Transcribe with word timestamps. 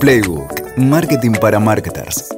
Playbook, 0.00 0.78
Marketing 0.78 1.32
para 1.32 1.60
Marketers. 1.60 2.34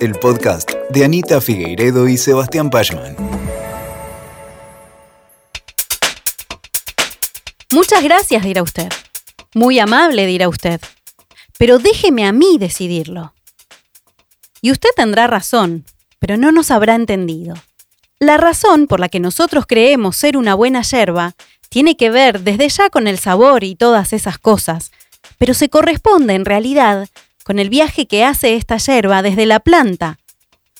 El 0.00 0.12
podcast 0.12 0.70
de 0.88 1.04
Anita 1.04 1.42
Figueiredo 1.42 2.08
y 2.08 2.16
Sebastián 2.16 2.70
Pachman. 2.70 3.14
Muchas 7.70 8.02
gracias, 8.02 8.42
dirá 8.42 8.62
usted. 8.62 8.88
Muy 9.54 9.78
amable, 9.78 10.24
dirá 10.24 10.48
usted. 10.48 10.80
Pero 11.58 11.78
déjeme 11.78 12.24
a 12.24 12.32
mí 12.32 12.56
decidirlo. 12.58 13.34
Y 14.62 14.70
usted 14.70 14.88
tendrá 14.96 15.26
razón, 15.26 15.84
pero 16.18 16.38
no 16.38 16.50
nos 16.50 16.70
habrá 16.70 16.94
entendido. 16.94 17.56
La 18.20 18.38
razón 18.38 18.86
por 18.86 19.00
la 19.00 19.10
que 19.10 19.20
nosotros 19.20 19.66
creemos 19.68 20.16
ser 20.16 20.38
una 20.38 20.54
buena 20.54 20.80
yerba 20.80 21.34
tiene 21.68 21.94
que 21.94 22.08
ver 22.08 22.40
desde 22.40 22.70
ya 22.70 22.88
con 22.88 23.06
el 23.06 23.18
sabor 23.18 23.64
y 23.64 23.74
todas 23.74 24.14
esas 24.14 24.38
cosas, 24.38 24.92
pero 25.42 25.54
se 25.54 25.68
corresponde 25.68 26.34
en 26.34 26.44
realidad 26.44 27.08
con 27.42 27.58
el 27.58 27.68
viaje 27.68 28.06
que 28.06 28.24
hace 28.24 28.54
esta 28.54 28.76
yerba 28.76 29.22
desde 29.22 29.44
la 29.44 29.58
planta. 29.58 30.20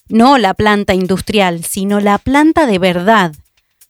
No 0.08 0.38
la 0.38 0.54
planta 0.54 0.94
industrial, 0.94 1.64
sino 1.64 1.98
la 1.98 2.16
planta 2.18 2.66
de 2.66 2.78
verdad, 2.78 3.34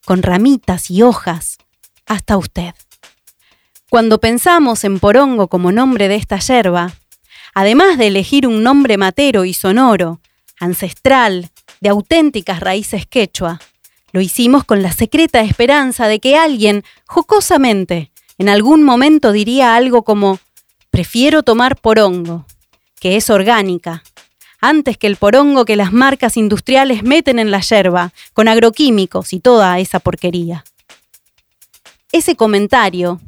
con 0.06 0.22
ramitas 0.22 0.90
y 0.90 1.02
hojas, 1.02 1.58
hasta 2.06 2.38
usted. 2.38 2.72
Cuando 3.90 4.18
pensamos 4.18 4.84
en 4.84 4.98
porongo 4.98 5.48
como 5.48 5.72
nombre 5.72 6.08
de 6.08 6.14
esta 6.14 6.38
yerba, 6.38 6.94
además 7.52 7.98
de 7.98 8.06
elegir 8.06 8.46
un 8.46 8.62
nombre 8.62 8.96
matero 8.96 9.44
y 9.44 9.52
sonoro, 9.52 10.22
ancestral, 10.58 11.50
de 11.82 11.90
auténticas 11.90 12.60
raíces 12.60 13.04
quechua, 13.06 13.60
lo 14.10 14.22
hicimos 14.22 14.64
con 14.64 14.80
la 14.80 14.92
secreta 14.92 15.42
esperanza 15.42 16.08
de 16.08 16.18
que 16.18 16.38
alguien, 16.38 16.82
jocosamente, 17.04 18.10
en 18.38 18.48
algún 18.48 18.84
momento 18.84 19.32
diría 19.32 19.76
algo 19.76 20.02
como, 20.02 20.40
prefiero 20.92 21.42
tomar 21.42 21.76
porongo, 21.76 22.44
que 23.00 23.16
es 23.16 23.30
orgánica, 23.30 24.04
antes 24.60 24.98
que 24.98 25.06
el 25.06 25.16
porongo 25.16 25.64
que 25.64 25.74
las 25.74 25.90
marcas 25.92 26.36
industriales 26.36 27.02
meten 27.02 27.38
en 27.38 27.50
la 27.50 27.60
yerba, 27.60 28.12
con 28.34 28.46
agroquímicos 28.46 29.32
y 29.32 29.40
toda 29.40 29.80
esa 29.80 30.00
porquería. 30.00 30.64
Ese 32.12 32.36
comentario, 32.36 33.20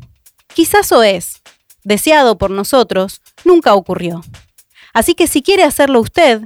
quizás 0.55 0.93
o 0.93 1.03
es, 1.03 1.41
deseado 1.85 2.37
por 2.37 2.51
nosotros, 2.51 3.23
nunca 3.45 3.75
ocurrió. 3.75 4.23
Así 4.93 5.15
que 5.15 5.27
si 5.27 5.43
quiere 5.43 5.65
hacerlo 5.65 6.01
usted, 6.01 6.43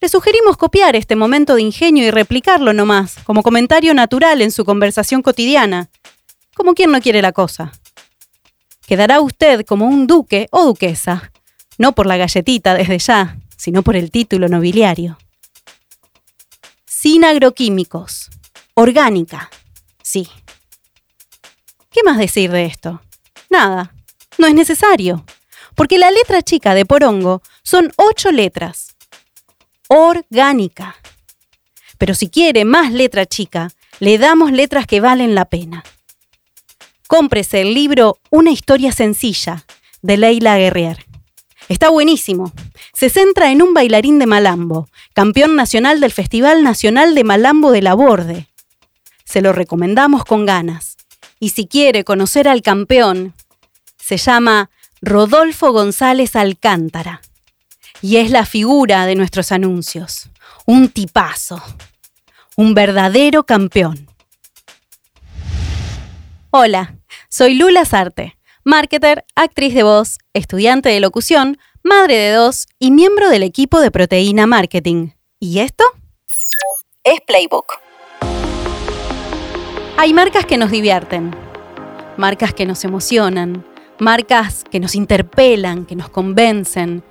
le 0.00 0.08
sugerimos 0.08 0.56
copiar 0.56 0.94
este 0.94 1.16
momento 1.16 1.56
de 1.56 1.62
ingenio 1.62 2.04
y 2.04 2.12
replicarlo 2.12 2.72
nomás, 2.72 3.16
como 3.24 3.42
comentario 3.42 3.92
natural 3.92 4.40
en 4.40 4.52
su 4.52 4.64
conversación 4.64 5.20
cotidiana, 5.20 5.90
como 6.54 6.74
quien 6.74 6.92
no 6.92 7.00
quiere 7.00 7.22
la 7.22 7.32
cosa. 7.32 7.72
Quedará 8.90 9.20
usted 9.20 9.64
como 9.64 9.86
un 9.86 10.08
duque 10.08 10.48
o 10.50 10.64
duquesa, 10.64 11.30
no 11.78 11.92
por 11.92 12.06
la 12.06 12.16
galletita 12.16 12.74
desde 12.74 12.98
ya, 12.98 13.38
sino 13.56 13.84
por 13.84 13.94
el 13.94 14.10
título 14.10 14.48
nobiliario. 14.48 15.16
Sin 16.86 17.24
agroquímicos. 17.24 18.30
Orgánica. 18.74 19.48
Sí. 20.02 20.28
¿Qué 21.92 22.02
más 22.02 22.18
decir 22.18 22.50
de 22.50 22.64
esto? 22.64 23.00
Nada. 23.48 23.94
No 24.38 24.48
es 24.48 24.54
necesario. 24.54 25.24
Porque 25.76 25.96
la 25.96 26.10
letra 26.10 26.42
chica 26.42 26.74
de 26.74 26.84
porongo 26.84 27.42
son 27.62 27.92
ocho 27.94 28.32
letras 28.32 28.96
orgánica. 29.86 30.96
Pero 31.96 32.16
si 32.16 32.28
quiere 32.28 32.64
más 32.64 32.92
letra 32.92 33.24
chica, 33.24 33.70
le 34.00 34.18
damos 34.18 34.50
letras 34.50 34.88
que 34.88 35.00
valen 35.00 35.36
la 35.36 35.44
pena. 35.44 35.84
Cómprese 37.10 37.62
el 37.62 37.74
libro 37.74 38.18
Una 38.30 38.52
historia 38.52 38.92
sencilla 38.92 39.64
de 40.00 40.16
Leila 40.16 40.56
Guerrier. 40.58 41.06
Está 41.68 41.90
buenísimo. 41.90 42.52
Se 42.94 43.10
centra 43.10 43.50
en 43.50 43.62
un 43.62 43.74
bailarín 43.74 44.20
de 44.20 44.26
Malambo, 44.26 44.88
campeón 45.12 45.56
nacional 45.56 45.98
del 45.98 46.12
Festival 46.12 46.62
Nacional 46.62 47.16
de 47.16 47.24
Malambo 47.24 47.72
de 47.72 47.82
la 47.82 47.94
Borde. 47.94 48.46
Se 49.24 49.42
lo 49.42 49.52
recomendamos 49.52 50.24
con 50.24 50.46
ganas. 50.46 50.98
Y 51.40 51.48
si 51.48 51.66
quiere 51.66 52.04
conocer 52.04 52.46
al 52.46 52.62
campeón, 52.62 53.34
se 53.96 54.16
llama 54.16 54.70
Rodolfo 55.02 55.72
González 55.72 56.36
Alcántara 56.36 57.22
y 58.00 58.18
es 58.18 58.30
la 58.30 58.46
figura 58.46 59.04
de 59.06 59.16
nuestros 59.16 59.50
anuncios. 59.50 60.30
Un 60.64 60.88
tipazo. 60.88 61.60
Un 62.54 62.74
verdadero 62.74 63.42
campeón. 63.42 64.06
Hola, 66.52 66.99
soy 67.32 67.54
Lula 67.54 67.84
Sarte, 67.84 68.36
marketer, 68.64 69.24
actriz 69.36 69.72
de 69.72 69.84
voz, 69.84 70.18
estudiante 70.34 70.88
de 70.88 70.98
locución, 70.98 71.58
madre 71.84 72.16
de 72.16 72.32
dos 72.32 72.66
y 72.80 72.90
miembro 72.90 73.30
del 73.30 73.44
equipo 73.44 73.80
de 73.80 73.92
Proteína 73.92 74.48
Marketing. 74.48 75.10
¿Y 75.38 75.60
esto? 75.60 75.84
Es 77.04 77.20
Playbook. 77.24 77.74
Hay 79.96 80.12
marcas 80.12 80.44
que 80.44 80.58
nos 80.58 80.72
divierten, 80.72 81.30
marcas 82.16 82.52
que 82.52 82.66
nos 82.66 82.84
emocionan, 82.84 83.64
marcas 84.00 84.64
que 84.68 84.80
nos 84.80 84.96
interpelan, 84.96 85.86
que 85.86 85.94
nos 85.94 86.08
convencen, 86.08 87.04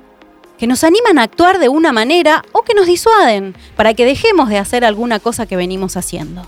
que 0.58 0.68
nos 0.68 0.84
animan 0.84 1.18
a 1.18 1.24
actuar 1.24 1.60
de 1.60 1.70
una 1.70 1.94
manera 1.94 2.44
o 2.52 2.64
que 2.64 2.74
nos 2.74 2.88
disuaden 2.88 3.56
para 3.78 3.94
que 3.94 4.06
dejemos 4.06 4.50
de 4.50 4.58
hacer 4.58 4.84
alguna 4.84 5.22
cosa 5.22 5.46
que 5.46 5.56
venimos 5.56 5.96
haciendo. 5.96 6.46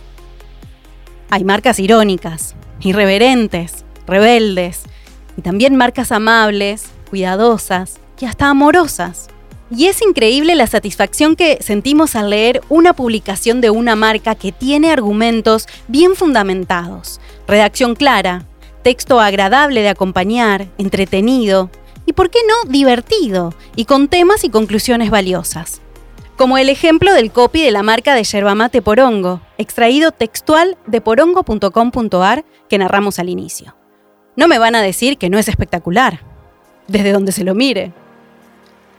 Hay 1.30 1.46
marcas 1.46 1.80
irónicas, 1.80 2.56
irreverentes, 2.82 3.86
rebeldes, 4.08 4.84
y 5.38 5.42
también 5.42 5.76
marcas 5.76 6.12
amables, 6.12 6.86
cuidadosas 7.10 8.00
y 8.20 8.26
hasta 8.26 8.50
amorosas. 8.50 9.28
Y 9.70 9.86
es 9.88 10.02
increíble 10.02 10.56
la 10.56 10.68
satisfacción 10.68 11.36
que 11.36 11.60
sentimos 11.62 12.16
al 12.16 12.30
leer 12.30 12.62
una 12.68 12.94
publicación 12.94 13.62
de 13.62 13.70
una 13.70 13.96
marca 13.96 14.36
que 14.36 14.52
tiene 14.52 14.92
argumentos 14.92 15.68
bien 15.88 16.16
fundamentados, 16.16 17.22
redacción 17.48 17.96
clara, 17.96 18.46
texto 18.84 19.20
agradable 19.20 19.82
de 19.82 19.90
acompañar, 19.90 20.68
entretenido, 20.78 21.70
y, 22.06 22.14
¿por 22.14 22.30
qué 22.30 22.40
no, 22.48 22.70
divertido 22.70 23.54
y 23.76 23.86
con 23.86 24.08
temas 24.08 24.44
y 24.44 24.50
conclusiones 24.50 25.10
valiosas. 25.10 25.82
Como 26.38 26.58
el 26.58 26.70
ejemplo 26.70 27.14
del 27.14 27.32
copy 27.32 27.62
de 27.62 27.72
la 27.72 27.84
marca 27.84 28.16
de 28.16 28.24
yerba 28.24 28.70
Porongo, 28.70 29.42
extraído 29.58 30.12
textual 30.12 30.78
de 30.88 31.02
porongo.com.ar 31.02 32.46
que 32.68 32.78
narramos 32.78 33.20
al 33.20 33.30
inicio. 33.30 33.76
No 34.36 34.48
me 34.48 34.58
van 34.58 34.76
a 34.76 34.82
decir 34.82 35.18
que 35.18 35.30
no 35.30 35.38
es 35.38 35.48
espectacular, 35.48 36.22
desde 36.88 37.12
donde 37.12 37.32
se 37.32 37.44
lo 37.44 37.54
mire. 37.54 37.92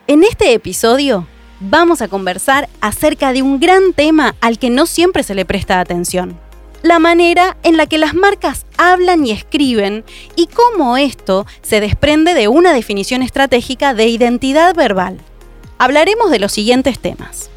En 0.07 0.23
este 0.25 0.53
episodio 0.53 1.27
vamos 1.61 2.03
a 2.03 2.09
conversar 2.09 2.69
acerca 2.81 3.33
de 3.33 3.43
un 3.43 3.59
gran 3.59 3.93
tema 3.93 4.35
al 4.41 4.59
que 4.59 4.71
no 4.71 4.87
siempre 4.87 5.23
se 5.23 5.35
le 5.35 5.45
presta 5.45 5.81
atención 5.81 6.39
la 6.83 6.99
manera 6.99 7.57
en 7.63 7.77
la 7.77 7.87
que 7.87 7.99
las 7.99 8.15
marcas 8.15 8.67
hablan 8.77 9.25
y 9.25 9.31
escriben 9.31 10.05
y 10.37 10.49
cómo 10.49 10.97
esto 10.97 11.47
se 11.63 11.81
desprende 11.81 12.35
de 12.35 12.49
una 12.49 12.73
definición 12.73 13.23
estratégica 13.23 13.95
de 13.95 14.09
identidad 14.09 14.75
verbal. 14.75 15.19
Hablaremos 15.83 16.31
de 16.31 16.39
los 16.39 16.53
siguientes 16.53 17.01
temas. 17.01 17.51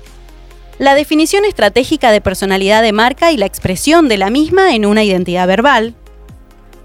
La 0.80 0.96
definición 0.96 1.46
estratégica 1.46 2.10
de 2.10 2.22
personalidad 2.22 2.82
de 2.82 2.92
marca 2.92 3.32
y 3.32 3.38
la 3.38 3.46
expresión 3.46 4.08
de 4.08 4.18
la 4.18 4.32
misma 4.32 4.74
en 4.74 4.88
una 4.88 5.04
identidad 5.04 5.46
verbal. 5.46 5.94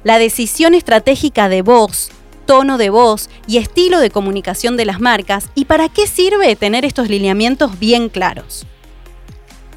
La 0.05 0.19
decisión 0.19 0.75
estratégica 0.75 1.49
de 1.49 1.63
voz, 1.63 2.11
tono 2.45 2.77
de 2.77 2.91
voz 2.91 3.31
y 3.47 3.57
estilo 3.57 4.01
de 4.01 4.11
comunicación 4.11 4.77
de 4.77 4.85
las 4.85 5.01
marcas 5.01 5.49
y 5.55 5.65
para 5.65 5.89
qué 5.89 6.07
sirve 6.07 6.57
tener 6.57 6.85
estos 6.85 7.09
lineamientos 7.09 7.79
bien 7.79 8.11
claros 8.11 8.67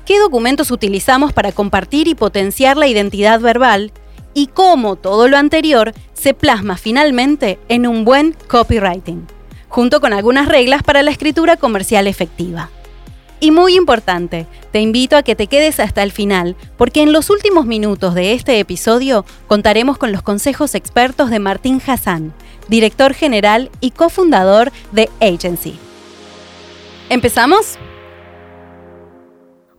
qué 0.06 0.20
documentos 0.20 0.70
utilizamos 0.70 1.32
para 1.32 1.54
compartir 1.54 2.10
y 2.10 2.14
potenciar 2.14 2.76
la 2.76 2.88
identidad 2.88 3.40
verbal 3.40 3.94
y 4.34 4.48
cómo 4.48 4.98
todo 4.98 5.30
lo 5.30 5.38
anterior 5.38 5.94
se 6.12 6.34
plasma 6.34 6.76
finalmente 6.76 7.58
en 7.70 7.88
un 7.88 8.04
buen 8.04 8.36
copywriting, 8.50 9.26
junto 9.74 10.02
con 10.02 10.14
algunas 10.14 10.48
reglas 10.48 10.84
para 10.84 11.02
la 11.02 11.10
escritura 11.10 11.58
comercial 11.58 12.06
efectiva. 12.06 12.70
Y 13.40 13.50
muy 13.50 13.76
importante, 13.76 14.46
te 14.72 14.80
invito 14.82 15.18
a 15.18 15.24
que 15.24 15.36
te 15.36 15.48
quedes 15.48 15.80
hasta 15.80 16.04
el 16.04 16.12
final, 16.12 16.56
porque 16.78 17.02
en 17.02 17.12
los 17.12 17.32
últimos 17.32 17.66
minutos 17.66 18.14
de 18.14 18.34
este 18.34 18.60
episodio 18.60 19.26
contaremos 19.48 19.98
con 19.98 20.12
los 20.12 20.22
consejos 20.22 20.76
expertos 20.76 21.32
de 21.32 21.40
Martín 21.40 21.82
Hassan, 21.86 22.34
director 22.70 23.16
general 23.16 23.72
y 23.82 23.90
cofundador 23.90 24.72
de 24.92 25.10
Agency. 25.20 25.80
¿Empezamos? 27.10 27.80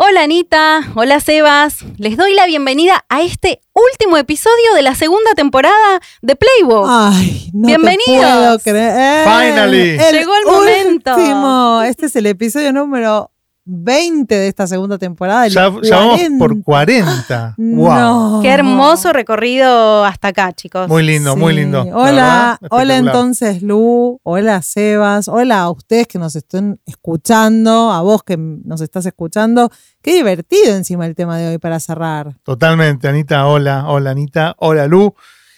Hola 0.07 0.25
Anita, 0.25 0.81
hola 0.97 1.19
Sebas, 1.21 1.79
les 1.97 2.17
doy 2.17 2.35
la 2.35 2.45
bienvenida 2.47 3.05
a 3.09 3.23
este 3.23 3.61
último 3.73 4.17
episodio 4.19 4.75
de 4.75 4.83
la 4.83 4.95
segunda 4.95 5.33
temporada 5.35 6.01
de 6.21 6.37
Playbook. 6.37 6.87
Ay, 6.89 7.49
no 7.55 7.69
Bienvenidos. 7.69 8.07
te 8.07 8.21
puedo 8.21 8.59
creer. 8.59 9.25
Finally. 9.25 9.91
El 9.99 10.15
Llegó 10.17 10.33
el 10.37 10.45
momento. 10.47 11.15
último. 11.17 11.83
Este 11.83 12.07
es 12.07 12.17
el 12.17 12.27
episodio 12.27 12.73
número 12.73 13.31
20 13.67 14.35
de 14.35 14.49
esta 14.49 14.67
segunda 14.67 14.99
temporada. 14.99 15.49
Ya, 15.49 15.73
ya 15.83 15.97
vamos 15.97 16.21
por 16.39 16.63
40. 16.63 17.55
Wow. 17.57 17.95
No. 17.95 18.41
Qué 18.43 18.51
hermoso 18.51 19.13
recorrido 19.13 20.05
hasta 20.05 20.29
acá, 20.29 20.53
chicos. 20.53 20.89
Muy 20.89 21.03
lindo, 21.03 21.37
muy 21.37 21.55
lindo. 21.55 21.85
La 21.85 21.97
Hola, 21.97 22.59
hola 22.71 22.97
entonces 22.99 23.63
Lu, 23.63 24.21
hola 24.23 24.61
Sebas, 24.63 25.29
hola 25.29 25.61
a 25.61 25.71
ustedes 25.71 26.07
que 26.07 26.19
nos 26.19 26.37
estén 26.37 26.79
escuchando, 26.85 27.91
a 27.91 28.03
vos 28.03 28.23
que 28.23 28.37
nos 28.37 28.81
estás 28.81 29.07
escuchando. 29.07 29.71
Qué 30.03 30.15
divertido 30.15 30.75
encima 30.75 31.07
el 31.07 31.15
tema 31.15 31.39
de 31.39 31.49
hoy 31.49 31.59
para 31.59 31.81
cerrar. 31.81 32.37
Totalmente, 32.43 33.09
Anita. 33.09 33.47
Hola, 33.47 33.85
hola, 33.89 34.11
Anita. 34.11 34.55
Hola, 34.59 34.87
Lu. 34.87 35.15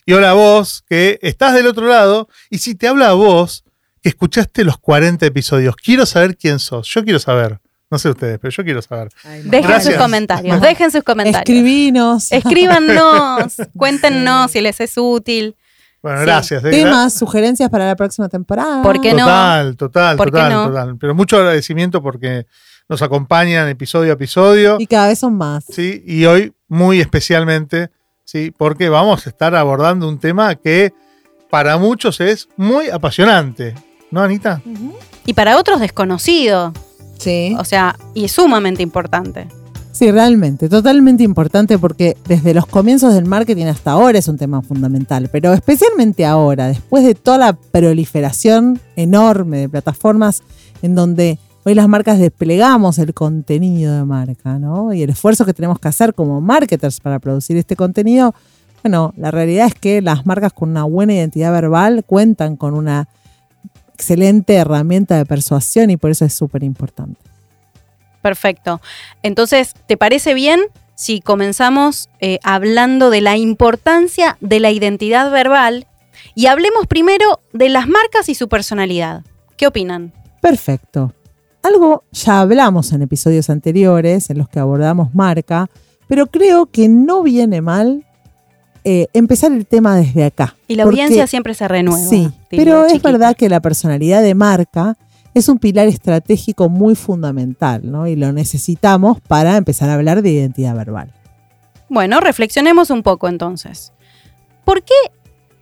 Y 0.09 0.13
hola 0.13 0.31
a 0.31 0.35
vos, 0.35 0.85
que 0.89 1.19
estás 1.23 1.55
del 1.55 1.67
otro 1.67 1.89
lado. 1.89 2.29
Y 2.49 2.59
si 2.59 2.77
te 2.77 2.87
habla 2.87 3.09
a 3.09 3.15
vos, 3.15 3.65
que 4.01 4.11
escuchaste 4.11 4.63
los 4.63 4.79
40 4.79 5.27
episodios, 5.27 5.75
quiero 5.75 6.07
saber 6.07 6.37
quién 6.37 6.61
sos. 6.61 6.87
Yo 6.87 7.03
quiero 7.03 7.19
saber. 7.19 7.61
No 7.91 7.99
sé 7.99 8.11
ustedes, 8.11 8.39
pero 8.41 8.51
yo 8.51 8.65
quiero 8.65 8.83
saber. 8.83 9.09
Dejen 9.25 9.51
Gracias. 9.51 9.85
sus 9.85 9.95
comentarios, 9.95 10.61
dejen 10.61 10.91
sus 10.91 11.05
comentarios. 11.05 11.41
Escribinos 11.49 12.33
Escríbanos, 12.33 13.55
cuéntenos 13.77 14.51
si 14.51 14.61
les 14.61 14.81
es 14.81 14.93
útil. 14.97 15.55
Bueno, 16.03 16.19
Sí. 16.21 16.25
gracias. 16.27 16.65
eh, 16.65 16.71
temas, 16.71 17.15
sugerencias 17.15 17.71
para 17.71 17.87
la 17.87 17.97
próxima 17.97 18.29
temporada. 18.29 18.83
¿Por 18.83 19.01
qué 19.01 19.13
no? 19.13 19.21
Total, 19.25 19.77
total, 19.77 20.17
¿Por 20.17 20.27
qué 20.27 20.33
total, 20.33 20.53
no? 20.53 20.67
total. 20.69 20.97
Pero 20.99 21.15
mucho 21.15 21.37
agradecimiento 21.37 22.03
porque 22.03 22.47
nos 22.89 23.03
acompañan 23.03 23.69
episodio 23.69 24.13
a 24.13 24.15
episodio. 24.15 24.77
Y 24.79 24.87
cada 24.87 25.09
vez 25.09 25.19
son 25.19 25.37
más. 25.37 25.65
¿sí? 25.69 26.03
Y 26.07 26.25
hoy 26.27 26.53
muy 26.69 27.01
especialmente, 27.01 27.91
¿sí? 28.25 28.53
porque 28.57 28.89
vamos 28.89 29.27
a 29.27 29.31
estar 29.31 29.55
abordando 29.55 30.09
un 30.09 30.19
tema 30.19 30.55
que 30.57 30.93
para 31.51 31.77
muchos 31.79 32.21
es 32.21 32.49
muy 32.57 32.89
apasionante. 32.91 33.75
¿No, 34.11 34.23
Anita? 34.23 34.61
Y 35.25 35.33
para 35.35 35.57
otros 35.57 35.81
desconocido, 35.81 36.73
Sí. 37.19 37.57
o 37.59 37.65
sea, 37.65 37.97
y 38.15 38.29
sumamente 38.29 38.83
importante. 38.83 39.49
Sí, 39.93 40.11
realmente, 40.11 40.69
totalmente 40.69 41.23
importante 41.23 41.79
porque 41.79 42.19
desde 42.29 42.53
los 42.53 42.67
comienzos 42.67 43.15
del 43.15 43.25
marketing 43.25 43.65
hasta 43.65 43.93
ahora 43.93 44.19
es 44.19 44.29
un 44.29 44.37
tema 44.37 44.61
fundamental, 44.61 45.31
pero 45.33 45.55
especialmente 45.55 46.27
ahora, 46.27 46.69
después 46.69 47.03
de 47.03 47.15
toda 47.15 47.39
la 47.39 47.53
proliferación 47.55 48.79
enorme 48.95 49.57
de 49.61 49.69
plataformas 49.71 50.43
en 50.83 50.95
donde 50.95 51.39
hoy 51.65 51.75
las 51.75 51.89
marcas 51.89 52.19
desplegamos 52.19 52.99
el 52.99 53.15
contenido 53.15 53.97
de 53.97 54.05
marca, 54.05 54.59
¿no? 54.59 54.93
Y 54.93 55.03
el 55.03 55.09
esfuerzo 55.09 55.47
que 55.47 55.55
tenemos 55.55 55.79
que 55.79 55.89
hacer 55.89 56.13
como 56.13 56.43
marketers 56.43 57.01
para 57.01 57.19
producir 57.19 57.57
este 57.57 57.75
contenido, 57.75 58.35
bueno, 58.83 59.15
la 59.17 59.31
realidad 59.31 59.67
es 59.67 59.75
que 59.75 60.03
las 60.03 60.27
marcas 60.27 60.53
con 60.53 60.69
una 60.69 60.85
buena 60.85 61.15
identidad 61.15 61.53
verbal 61.53 62.05
cuentan 62.05 62.57
con 62.57 62.75
una 62.75 63.09
excelente 63.97 64.55
herramienta 64.55 65.17
de 65.17 65.25
persuasión 65.25 65.89
y 65.89 65.97
por 65.97 66.11
eso 66.11 66.27
es 66.27 66.35
súper 66.35 66.63
importante. 66.63 67.19
Perfecto. 68.21 68.81
Entonces, 69.23 69.75
¿te 69.87 69.97
parece 69.97 70.35
bien 70.35 70.61
si 70.95 71.21
comenzamos 71.21 72.11
eh, 72.21 72.39
hablando 72.43 73.09
de 73.09 73.23
la 73.23 73.37
importancia 73.37 74.37
de 74.41 74.61
la 74.61 74.71
identidad 74.71 75.31
verbal 75.31 75.87
y 76.35 76.47
hablemos 76.47 76.87
primero 76.87 77.41
de 77.53 77.71
las 77.71 77.89
marcas 77.89 78.29
y 78.29 78.35
su 78.35 78.49
personalidad? 78.49 79.23
¿Qué 79.57 79.67
opinan? 79.67 80.13
Perfecto. 80.43 81.15
Algo 81.63 82.05
ya 82.13 82.41
hablamos 82.41 82.93
en 82.93 83.03
episodios 83.03 83.49
anteriores 83.49 84.29
en 84.29 84.39
los 84.39 84.49
que 84.49 84.59
abordamos 84.59 85.15
marca, 85.15 85.69
pero 86.07 86.27
creo 86.27 86.67
que 86.67 86.89
no 86.89 87.23
viene 87.23 87.63
mal 87.63 88.06
eh, 88.89 89.09
empezar 89.15 89.51
el 89.51 89.67
tema 89.67 89.97
desde 89.97 90.23
acá. 90.25 90.55
Y 90.69 90.77
la 90.77 90.85
Porque- 90.85 91.01
audiencia 91.03 91.27
siempre 91.27 91.55
se 91.55 91.67
renueva. 91.67 92.09
Sí, 92.09 92.31
pero 92.49 92.87
es 92.87 92.93
chiquita. 92.93 93.11
verdad 93.11 93.37
que 93.37 93.49
la 93.49 93.59
personalidad 93.61 94.23
de 94.23 94.37
marca 94.37 94.97
es 95.35 95.49
un 95.49 95.59
pilar 95.59 95.89
estratégico 95.89 96.69
muy 96.69 96.95
fundamental, 96.95 97.81
¿no? 97.91 98.07
Y 98.07 98.15
lo 98.15 98.33
necesitamos 98.33 99.21
para 99.21 99.57
empezar 99.57 99.91
a 99.91 99.95
hablar 99.95 100.23
de 100.23 100.31
identidad 100.31 100.77
verbal. 100.77 101.13
Bueno, 101.89 102.21
reflexionemos 102.21 102.91
un 102.91 103.03
poco 103.03 103.27
entonces. 103.27 103.93
¿Por 104.65 104.85
qué 104.85 104.95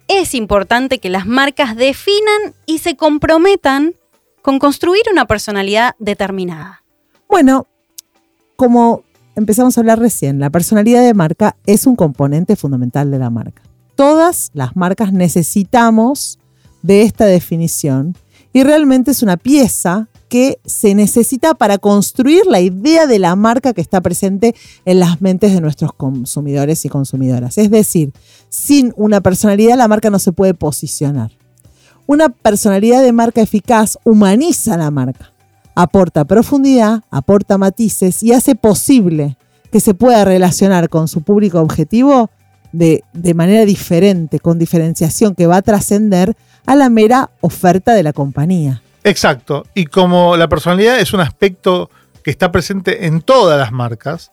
es 0.09 0.35
importante 0.35 0.99
que 0.99 1.09
las 1.09 1.25
marcas 1.27 1.77
definan 1.77 2.53
y 2.67 2.79
se 2.79 2.95
comprometan 2.95 3.95
con 4.43 4.59
construir 4.59 5.03
una 5.11 5.25
personalidad 5.25 5.95
determinada? 5.99 6.83
Bueno, 7.27 7.67
como 8.57 9.03
empezamos 9.37 9.77
a 9.77 9.81
hablar 9.81 9.99
recién, 9.99 10.39
la 10.39 10.51
personalidad 10.51 11.03
de 11.03 11.15
marca 11.15 11.57
es 11.67 11.87
un 11.87 11.97
componente 11.97 12.57
fundamental 12.57 13.11
de 13.11 13.19
la 13.19 13.31
marca. 13.31 13.63
Todas 13.97 14.51
las 14.55 14.77
marcas 14.77 15.13
necesitamos 15.13 16.39
de 16.83 17.03
esta 17.03 17.27
definición 17.27 18.17
y 18.53 18.63
realmente 18.63 19.11
es 19.11 19.23
una 19.23 19.37
pieza 19.37 20.09
que 20.29 20.59
se 20.65 20.95
necesita 20.95 21.55
para 21.55 21.79
construir 21.79 22.47
la 22.47 22.61
idea 22.61 23.07
de 23.07 23.19
la 23.19 23.37
marca 23.37 23.73
que 23.73 23.81
está 23.81 24.01
presente 24.01 24.55
en 24.85 24.99
las 24.99 25.21
mentes 25.21 25.53
de 25.53 25.61
nuestros 25.61 25.93
consumidores 25.93 26.85
y 26.85 26.89
consumidoras. 26.89 27.59
Es 27.59 27.71
decir, 27.71 28.13
sin 28.49 28.93
una 28.97 29.21
personalidad 29.21 29.77
la 29.77 29.89
marca 29.89 30.11
no 30.11 30.19
se 30.19 30.33
puede 30.33 30.55
posicionar. 30.55 31.33
Una 32.07 32.29
personalidad 32.29 33.03
de 33.03 33.13
marca 33.13 33.41
eficaz 33.41 33.99
humaniza 34.05 34.77
la 34.77 34.91
marca 34.91 35.34
aporta 35.75 36.25
profundidad, 36.25 37.03
aporta 37.11 37.59
matices 37.59 38.23
y 38.23 38.33
hace 38.33 38.55
posible 38.55 39.37
que 39.73 39.81
se 39.81 39.95
pueda 39.95 40.25
relacionar 40.25 40.89
con 40.89 41.09
su 41.09 41.23
público 41.23 41.61
objetivo 41.61 42.31
de, 42.73 43.03
de 43.13 43.35
manera 43.35 43.65
diferente, 43.65 44.39
con 44.41 44.59
diferenciación 44.59 45.35
que 45.35 45.47
va 45.47 45.57
a 45.59 45.63
trascender 45.63 46.37
a 46.67 46.75
la 46.75 46.89
mera 46.89 47.31
oferta 47.41 47.93
de 47.93 48.03
la 48.03 48.13
compañía. 48.13 48.83
Exacto. 49.03 49.65
Y 49.75 49.87
como 49.87 50.37
la 50.37 50.49
personalidad 50.49 50.99
es 50.99 51.13
un 51.13 51.21
aspecto 51.21 51.91
que 52.23 52.31
está 52.31 52.51
presente 52.51 53.07
en 53.07 53.21
todas 53.21 53.59
las 53.59 53.71
marcas, 53.71 54.31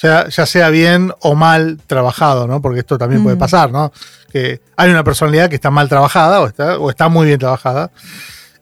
ya, 0.00 0.28
ya 0.28 0.46
sea 0.46 0.70
bien 0.70 1.12
o 1.20 1.34
mal 1.34 1.78
trabajado, 1.86 2.46
¿no? 2.46 2.62
Porque 2.62 2.80
esto 2.80 2.96
también 2.96 3.22
puede 3.22 3.36
Mm. 3.36 3.40
pasar, 3.40 3.70
¿no? 3.72 3.92
Que 4.32 4.60
hay 4.76 4.90
una 4.90 5.02
personalidad 5.02 5.48
que 5.48 5.56
está 5.56 5.70
mal 5.70 5.88
trabajada 5.88 6.40
o 6.40 6.46
está, 6.46 6.78
o 6.78 6.88
está 6.88 7.08
muy 7.08 7.26
bien 7.26 7.38
trabajada. 7.40 7.90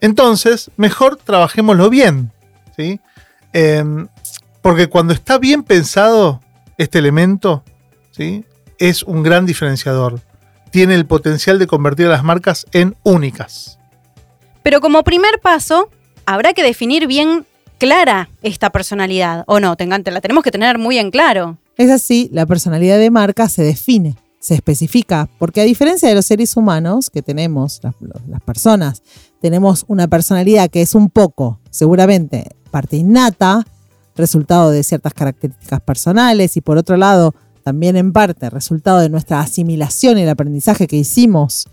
Entonces, 0.00 0.70
mejor 0.76 1.16
trabajémoslo 1.16 1.90
bien, 1.90 2.32
¿sí? 2.76 3.00
Em, 3.52 4.08
porque 4.62 4.88
cuando 4.88 5.12
está 5.12 5.38
bien 5.38 5.62
pensado 5.62 6.40
este 6.78 6.98
elemento, 6.98 7.64
¿sí? 8.10 8.44
Es 8.78 9.02
un 9.02 9.22
gran 9.22 9.46
diferenciador. 9.46 10.20
Tiene 10.70 10.94
el 10.94 11.06
potencial 11.06 11.58
de 11.58 11.66
convertir 11.66 12.06
a 12.06 12.10
las 12.10 12.24
marcas 12.24 12.66
en 12.72 12.96
únicas. 13.02 13.78
Pero 14.62 14.80
como 14.80 15.02
primer 15.04 15.40
paso, 15.40 15.90
habrá 16.26 16.52
que 16.52 16.62
definir 16.62 17.06
bien 17.06 17.46
clara 17.78 18.28
esta 18.42 18.70
personalidad, 18.70 19.44
¿o 19.46 19.60
no? 19.60 19.76
La 19.78 20.20
tenemos 20.20 20.44
que 20.44 20.50
tener 20.50 20.78
muy 20.78 20.98
en 20.98 21.10
claro. 21.10 21.58
Es 21.76 21.90
así, 21.90 22.28
la 22.32 22.46
personalidad 22.46 22.98
de 22.98 23.10
marca 23.10 23.48
se 23.48 23.62
define, 23.62 24.16
se 24.40 24.54
especifica, 24.54 25.28
porque 25.38 25.60
a 25.60 25.64
diferencia 25.64 26.08
de 26.08 26.14
los 26.14 26.26
seres 26.26 26.56
humanos 26.56 27.10
que 27.10 27.22
tenemos, 27.22 27.80
las, 27.82 27.94
las 28.26 28.40
personas, 28.42 29.02
tenemos 29.40 29.84
una 29.88 30.08
personalidad 30.08 30.70
que 30.70 30.82
es 30.82 30.94
un 30.94 31.10
poco, 31.10 31.60
seguramente, 31.70 32.56
parte 32.70 32.96
innata, 32.96 33.64
resultado 34.16 34.70
de 34.70 34.82
ciertas 34.82 35.14
características 35.14 35.80
personales 35.80 36.56
y 36.56 36.60
por 36.60 36.78
otro 36.78 36.96
lado, 36.96 37.34
también 37.62 37.96
en 37.96 38.12
parte, 38.12 38.48
resultado 38.50 39.00
de 39.00 39.08
nuestra 39.08 39.40
asimilación 39.40 40.18
y 40.18 40.22
el 40.22 40.28
aprendizaje 40.28 40.86
que 40.86 40.96
hicimos 40.96 41.66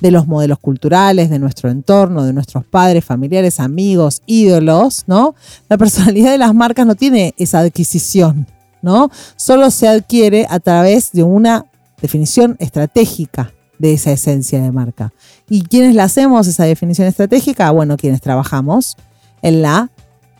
de 0.00 0.10
los 0.10 0.26
modelos 0.26 0.58
culturales, 0.58 1.28
de 1.28 1.38
nuestro 1.38 1.70
entorno, 1.70 2.24
de 2.24 2.32
nuestros 2.32 2.64
padres, 2.64 3.04
familiares, 3.04 3.58
amigos, 3.58 4.22
ídolos, 4.26 5.04
¿no? 5.06 5.34
La 5.68 5.76
personalidad 5.76 6.30
de 6.30 6.38
las 6.38 6.54
marcas 6.54 6.86
no 6.86 6.94
tiene 6.94 7.34
esa 7.36 7.60
adquisición, 7.60 8.46
¿no? 8.80 9.10
Solo 9.36 9.70
se 9.70 9.88
adquiere 9.88 10.46
a 10.48 10.60
través 10.60 11.10
de 11.12 11.24
una 11.24 11.66
definición 12.00 12.56
estratégica 12.60 13.52
de 13.78 13.92
esa 13.92 14.12
esencia 14.12 14.60
de 14.60 14.72
marca. 14.72 15.12
¿Y 15.48 15.62
quiénes 15.62 15.94
la 15.94 16.04
hacemos 16.04 16.46
esa 16.46 16.64
definición 16.64 17.08
estratégica? 17.08 17.70
Bueno, 17.70 17.96
quienes 17.96 18.20
trabajamos 18.20 18.96
en 19.42 19.62
la 19.62 19.90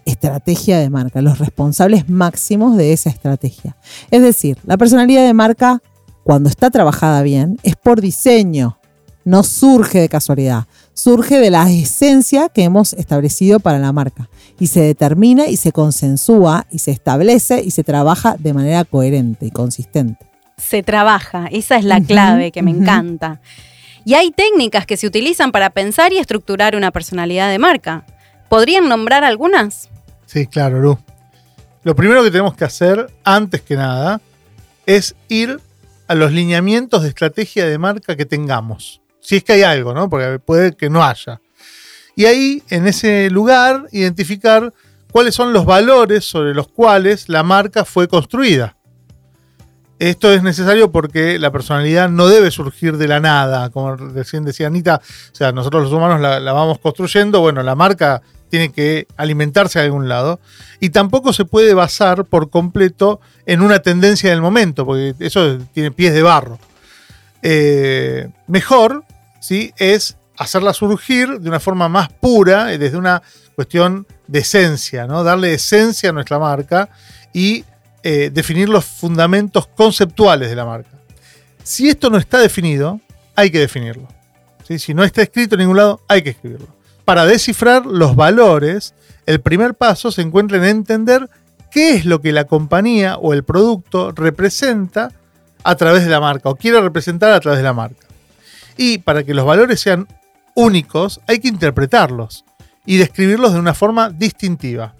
estrategia 0.04 0.78
de 0.78 0.90
marca, 0.90 1.22
los 1.22 1.38
responsables 1.38 2.08
máximos 2.08 2.76
de 2.76 2.92
esa 2.92 3.10
estrategia. 3.10 3.76
Es 4.10 4.22
decir, 4.22 4.58
la 4.64 4.76
personalidad 4.76 5.24
de 5.26 5.34
marca, 5.34 5.82
cuando 6.24 6.48
está 6.48 6.70
trabajada 6.70 7.22
bien, 7.22 7.58
es 7.62 7.76
por 7.76 8.00
diseño, 8.00 8.78
no 9.24 9.42
surge 9.42 10.00
de 10.00 10.08
casualidad, 10.08 10.66
surge 10.94 11.38
de 11.38 11.50
la 11.50 11.70
esencia 11.70 12.48
que 12.48 12.64
hemos 12.64 12.94
establecido 12.94 13.60
para 13.60 13.78
la 13.78 13.92
marca 13.92 14.30
y 14.58 14.68
se 14.68 14.80
determina 14.80 15.46
y 15.48 15.56
se 15.56 15.72
consensúa 15.72 16.66
y 16.70 16.78
se 16.78 16.90
establece 16.90 17.62
y 17.62 17.70
se 17.70 17.84
trabaja 17.84 18.36
de 18.38 18.54
manera 18.54 18.84
coherente 18.84 19.46
y 19.46 19.50
consistente. 19.50 20.27
Se 20.58 20.82
trabaja, 20.82 21.48
esa 21.50 21.76
es 21.76 21.84
la 21.84 22.00
clave 22.00 22.52
que 22.52 22.62
me 22.62 22.70
encanta. 22.70 23.40
Y 24.04 24.14
hay 24.14 24.30
técnicas 24.30 24.86
que 24.86 24.96
se 24.96 25.06
utilizan 25.06 25.52
para 25.52 25.70
pensar 25.70 26.12
y 26.12 26.18
estructurar 26.18 26.74
una 26.76 26.90
personalidad 26.90 27.50
de 27.50 27.58
marca. 27.58 28.04
¿Podrían 28.48 28.88
nombrar 28.88 29.24
algunas? 29.24 29.88
Sí, 30.26 30.46
claro, 30.46 30.80
Lu. 30.80 30.98
Lo 31.84 31.94
primero 31.94 32.22
que 32.22 32.30
tenemos 32.30 32.54
que 32.54 32.64
hacer, 32.64 33.12
antes 33.22 33.62
que 33.62 33.76
nada, 33.76 34.20
es 34.86 35.14
ir 35.28 35.60
a 36.06 36.14
los 36.14 36.32
lineamientos 36.32 37.02
de 37.02 37.10
estrategia 37.10 37.66
de 37.66 37.78
marca 37.78 38.16
que 38.16 38.24
tengamos. 38.24 39.02
Si 39.20 39.36
es 39.36 39.44
que 39.44 39.52
hay 39.52 39.62
algo, 39.62 39.92
¿no? 39.92 40.08
Porque 40.08 40.38
puede 40.38 40.74
que 40.74 40.88
no 40.88 41.04
haya. 41.04 41.40
Y 42.16 42.24
ahí, 42.24 42.62
en 42.70 42.86
ese 42.86 43.28
lugar, 43.28 43.84
identificar 43.92 44.72
cuáles 45.12 45.34
son 45.34 45.52
los 45.52 45.66
valores 45.66 46.24
sobre 46.24 46.54
los 46.54 46.68
cuales 46.68 47.28
la 47.28 47.42
marca 47.42 47.84
fue 47.84 48.08
construida. 48.08 48.77
Esto 49.98 50.32
es 50.32 50.42
necesario 50.42 50.92
porque 50.92 51.38
la 51.38 51.50
personalidad 51.50 52.08
no 52.08 52.28
debe 52.28 52.50
surgir 52.52 52.96
de 52.98 53.08
la 53.08 53.18
nada, 53.18 53.70
como 53.70 53.96
recién 53.96 54.44
decía 54.44 54.68
Anita, 54.68 55.00
o 55.32 55.34
sea, 55.34 55.50
nosotros 55.50 55.84
los 55.84 55.92
humanos 55.92 56.20
la, 56.20 56.52
vamos 56.52 56.78
construyendo, 56.78 57.40
bueno, 57.40 57.62
la 57.64 57.74
marca 57.74 58.22
tiene 58.48 58.70
que 58.70 59.08
alimentarse 59.16 59.80
de 59.80 59.86
algún 59.86 60.08
lado, 60.08 60.38
y 60.78 60.90
tampoco 60.90 61.32
se 61.32 61.44
puede 61.44 61.74
basar 61.74 62.24
por 62.24 62.48
completo 62.48 63.20
en 63.44 63.60
una 63.60 63.80
tendencia 63.80 64.30
del 64.30 64.40
momento, 64.40 64.86
porque 64.86 65.14
eso 65.18 65.58
tiene 65.74 65.90
pies 65.90 66.14
de 66.14 66.22
barro. 66.22 66.58
Eh, 67.42 68.28
mejor 68.46 69.04
¿sí? 69.40 69.72
es 69.76 70.16
hacerla 70.36 70.74
surgir 70.74 71.40
de 71.40 71.48
una 71.48 71.60
forma 71.60 71.88
más 71.88 72.08
pura, 72.08 72.72
eh, 72.72 72.78
desde 72.78 72.96
una 72.96 73.20
cuestión 73.56 74.06
de 74.28 74.38
esencia, 74.38 75.08
¿no? 75.08 75.24
darle 75.24 75.54
esencia 75.54 76.10
a 76.10 76.12
nuestra 76.12 76.38
marca 76.38 76.88
y 77.32 77.64
eh, 78.02 78.30
definir 78.32 78.68
los 78.68 78.84
fundamentos 78.84 79.66
conceptuales 79.66 80.48
de 80.48 80.56
la 80.56 80.64
marca. 80.64 80.90
Si 81.62 81.88
esto 81.88 82.10
no 82.10 82.16
está 82.16 82.38
definido, 82.38 83.00
hay 83.34 83.50
que 83.50 83.58
definirlo. 83.58 84.08
Si 84.76 84.92
no 84.94 85.02
está 85.02 85.22
escrito 85.22 85.54
en 85.54 85.60
ningún 85.60 85.78
lado, 85.78 86.02
hay 86.08 86.22
que 86.22 86.30
escribirlo. 86.30 86.68
Para 87.04 87.24
descifrar 87.24 87.86
los 87.86 88.16
valores, 88.16 88.94
el 89.24 89.40
primer 89.40 89.74
paso 89.74 90.10
se 90.10 90.22
encuentra 90.22 90.58
en 90.58 90.64
entender 90.64 91.28
qué 91.70 91.94
es 91.94 92.04
lo 92.04 92.20
que 92.20 92.32
la 92.32 92.44
compañía 92.44 93.16
o 93.16 93.32
el 93.32 93.44
producto 93.44 94.12
representa 94.12 95.12
a 95.64 95.74
través 95.76 96.04
de 96.04 96.10
la 96.10 96.20
marca 96.20 96.50
o 96.50 96.56
quiere 96.56 96.80
representar 96.80 97.32
a 97.32 97.40
través 97.40 97.58
de 97.58 97.64
la 97.64 97.72
marca. 97.72 98.06
Y 98.76 98.98
para 98.98 99.24
que 99.24 99.34
los 99.34 99.44
valores 99.44 99.80
sean 99.80 100.06
únicos, 100.54 101.20
hay 101.26 101.40
que 101.40 101.48
interpretarlos 101.48 102.44
y 102.86 102.96
describirlos 102.96 103.52
de 103.52 103.58
una 103.58 103.74
forma 103.74 104.10
distintiva. 104.10 104.94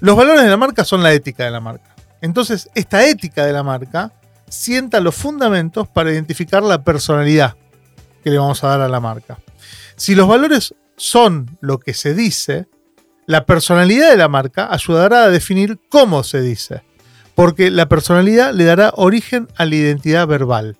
Los 0.00 0.16
valores 0.16 0.44
de 0.44 0.50
la 0.50 0.56
marca 0.56 0.84
son 0.84 1.02
la 1.02 1.12
ética 1.12 1.44
de 1.44 1.50
la 1.50 1.60
marca. 1.60 1.95
Entonces, 2.20 2.70
esta 2.74 3.06
ética 3.06 3.44
de 3.44 3.52
la 3.52 3.62
marca 3.62 4.12
sienta 4.48 5.00
los 5.00 5.14
fundamentos 5.14 5.88
para 5.88 6.12
identificar 6.12 6.62
la 6.62 6.82
personalidad 6.82 7.56
que 8.22 8.30
le 8.30 8.38
vamos 8.38 8.62
a 8.64 8.68
dar 8.68 8.80
a 8.80 8.88
la 8.88 9.00
marca. 9.00 9.38
Si 9.96 10.14
los 10.14 10.28
valores 10.28 10.74
son 10.96 11.56
lo 11.60 11.78
que 11.78 11.94
se 11.94 12.14
dice, 12.14 12.68
la 13.26 13.44
personalidad 13.44 14.10
de 14.10 14.16
la 14.16 14.28
marca 14.28 14.72
ayudará 14.72 15.24
a 15.24 15.30
definir 15.30 15.80
cómo 15.88 16.22
se 16.22 16.40
dice, 16.40 16.82
porque 17.34 17.70
la 17.70 17.88
personalidad 17.88 18.52
le 18.54 18.64
dará 18.64 18.92
origen 18.96 19.48
a 19.56 19.64
la 19.66 19.74
identidad 19.74 20.26
verbal. 20.26 20.76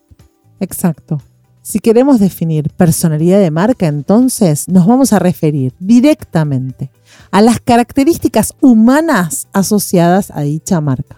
Exacto. 0.61 1.21
Si 1.63 1.81
queremos 1.81 2.21
definir 2.21 2.71
personalidad 2.71 3.41
de 3.41 3.51
marca, 3.51 3.89
entonces 3.89 4.69
nos 4.69 4.87
vamos 4.87 5.13
a 5.13 5.19
referir 5.19 5.75
directamente 5.81 6.93
a 7.33 7.43
las 7.43 7.59
características 7.61 8.55
humanas 8.61 9.49
asociadas 9.53 10.31
a 10.31 10.43
dicha 10.43 10.81
marca. 10.81 11.17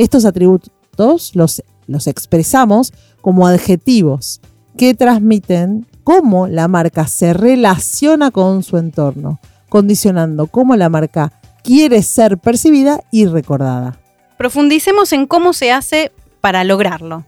Estos 0.00 0.24
atributos 0.24 1.32
los, 1.34 1.62
los 1.86 2.06
expresamos 2.06 2.94
como 3.20 3.46
adjetivos 3.46 4.40
que 4.78 4.94
transmiten 4.94 5.86
cómo 6.04 6.46
la 6.46 6.68
marca 6.68 7.06
se 7.06 7.34
relaciona 7.34 8.30
con 8.30 8.62
su 8.62 8.78
entorno, 8.78 9.40
condicionando 9.68 10.46
cómo 10.46 10.74
la 10.74 10.88
marca 10.88 11.34
quiere 11.62 12.02
ser 12.02 12.38
percibida 12.38 13.02
y 13.10 13.26
recordada. 13.26 13.98
Profundicemos 14.38 15.12
en 15.12 15.26
cómo 15.26 15.52
se 15.52 15.70
hace 15.70 16.12
para 16.40 16.64
lograrlo. 16.64 17.26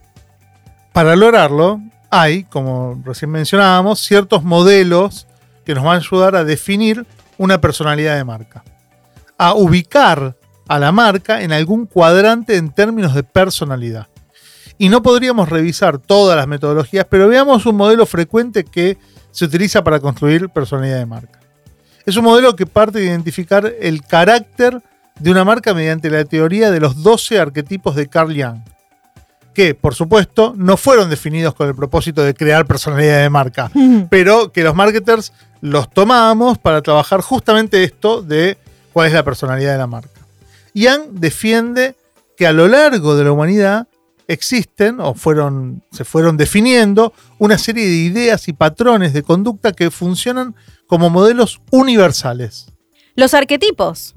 Para 0.93 1.15
lograrlo, 1.15 1.79
hay, 2.09 2.43
como 2.43 2.99
recién 3.05 3.29
mencionábamos, 3.29 3.99
ciertos 3.99 4.43
modelos 4.43 5.27
que 5.63 5.75
nos 5.75 5.83
van 5.83 5.97
a 5.97 5.99
ayudar 5.99 6.35
a 6.35 6.43
definir 6.43 7.05
una 7.37 7.61
personalidad 7.61 8.15
de 8.15 8.23
marca, 8.23 8.63
a 9.37 9.53
ubicar 9.53 10.37
a 10.67 10.79
la 10.79 10.91
marca 10.91 11.41
en 11.41 11.51
algún 11.51 11.85
cuadrante 11.85 12.57
en 12.57 12.71
términos 12.71 13.13
de 13.13 13.23
personalidad. 13.23 14.07
Y 14.77 14.89
no 14.89 15.03
podríamos 15.03 15.49
revisar 15.49 15.97
todas 15.97 16.35
las 16.35 16.47
metodologías, 16.47 17.05
pero 17.09 17.27
veamos 17.27 17.65
un 17.65 17.75
modelo 17.75 18.05
frecuente 18.05 18.63
que 18.63 18.97
se 19.31 19.45
utiliza 19.45 19.83
para 19.83 19.99
construir 19.99 20.49
personalidad 20.49 20.97
de 20.97 21.05
marca. 21.05 21.39
Es 22.05 22.17
un 22.17 22.25
modelo 22.25 22.55
que 22.55 22.65
parte 22.65 22.99
de 22.99 23.05
identificar 23.05 23.71
el 23.79 24.03
carácter 24.03 24.81
de 25.19 25.31
una 25.31 25.45
marca 25.45 25.73
mediante 25.73 26.09
la 26.09 26.25
teoría 26.25 26.71
de 26.71 26.79
los 26.79 27.01
12 27.01 27.39
arquetipos 27.39 27.95
de 27.95 28.07
Carl 28.07 28.33
Jung, 28.33 28.61
que 29.53 29.75
por 29.75 29.95
supuesto 29.95 30.53
no 30.57 30.75
fueron 30.75 31.09
definidos 31.09 31.53
con 31.53 31.67
el 31.67 31.75
propósito 31.75 32.23
de 32.23 32.33
crear 32.33 32.65
personalidad 32.65 33.21
de 33.21 33.29
marca, 33.29 33.71
pero 34.09 34.51
que 34.51 34.63
los 34.63 34.75
marketers 34.75 35.33
los 35.61 35.89
tomamos 35.89 36.57
para 36.57 36.81
trabajar 36.81 37.21
justamente 37.21 37.83
esto 37.83 38.21
de 38.21 38.57
cuál 38.91 39.07
es 39.07 39.13
la 39.13 39.23
personalidad 39.23 39.73
de 39.73 39.77
la 39.77 39.87
marca. 39.87 40.12
Young 40.73 41.11
defiende 41.11 41.95
que 42.37 42.47
a 42.47 42.53
lo 42.53 42.67
largo 42.67 43.15
de 43.15 43.23
la 43.23 43.31
humanidad 43.31 43.87
existen 44.27 44.99
o 44.99 45.13
fueron, 45.13 45.83
se 45.91 46.05
fueron 46.05 46.37
definiendo 46.37 47.13
una 47.39 47.57
serie 47.57 47.85
de 47.85 47.95
ideas 47.95 48.47
y 48.47 48.53
patrones 48.53 49.13
de 49.13 49.23
conducta 49.23 49.73
que 49.73 49.91
funcionan 49.91 50.55
como 50.87 51.09
modelos 51.09 51.61
universales. 51.71 52.67
Los 53.15 53.33
arquetipos. 53.33 54.13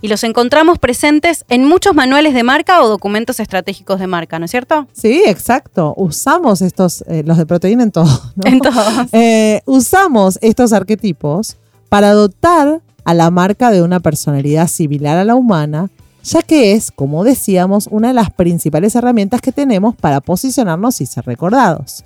Y 0.00 0.08
los 0.08 0.22
encontramos 0.22 0.78
presentes 0.78 1.46
en 1.48 1.64
muchos 1.64 1.94
manuales 1.94 2.34
de 2.34 2.42
marca 2.42 2.82
o 2.82 2.88
documentos 2.88 3.40
estratégicos 3.40 3.98
de 3.98 4.06
marca, 4.06 4.38
¿no 4.38 4.44
es 4.44 4.50
cierto? 4.50 4.86
Sí, 4.92 5.22
exacto. 5.24 5.94
Usamos 5.96 6.60
estos, 6.60 7.02
eh, 7.08 7.22
los 7.24 7.38
de 7.38 7.46
proteína 7.46 7.84
en 7.84 7.90
todo. 7.90 8.20
¿no? 8.36 8.44
En 8.44 8.60
todos. 8.60 8.84
Eh, 9.12 9.62
usamos 9.64 10.38
estos 10.42 10.74
arquetipos 10.74 11.56
para 11.88 12.12
dotar 12.12 12.82
a 13.04 13.14
la 13.14 13.30
marca 13.30 13.70
de 13.70 13.82
una 13.82 14.00
personalidad 14.00 14.68
similar 14.68 15.18
a 15.18 15.24
la 15.24 15.34
humana, 15.34 15.90
ya 16.24 16.42
que 16.42 16.72
es, 16.72 16.90
como 16.90 17.22
decíamos, 17.22 17.88
una 17.90 18.08
de 18.08 18.14
las 18.14 18.30
principales 18.30 18.94
herramientas 18.94 19.40
que 19.40 19.52
tenemos 19.52 19.94
para 19.94 20.20
posicionarnos 20.20 21.00
y 21.00 21.06
ser 21.06 21.24
recordados. 21.26 22.04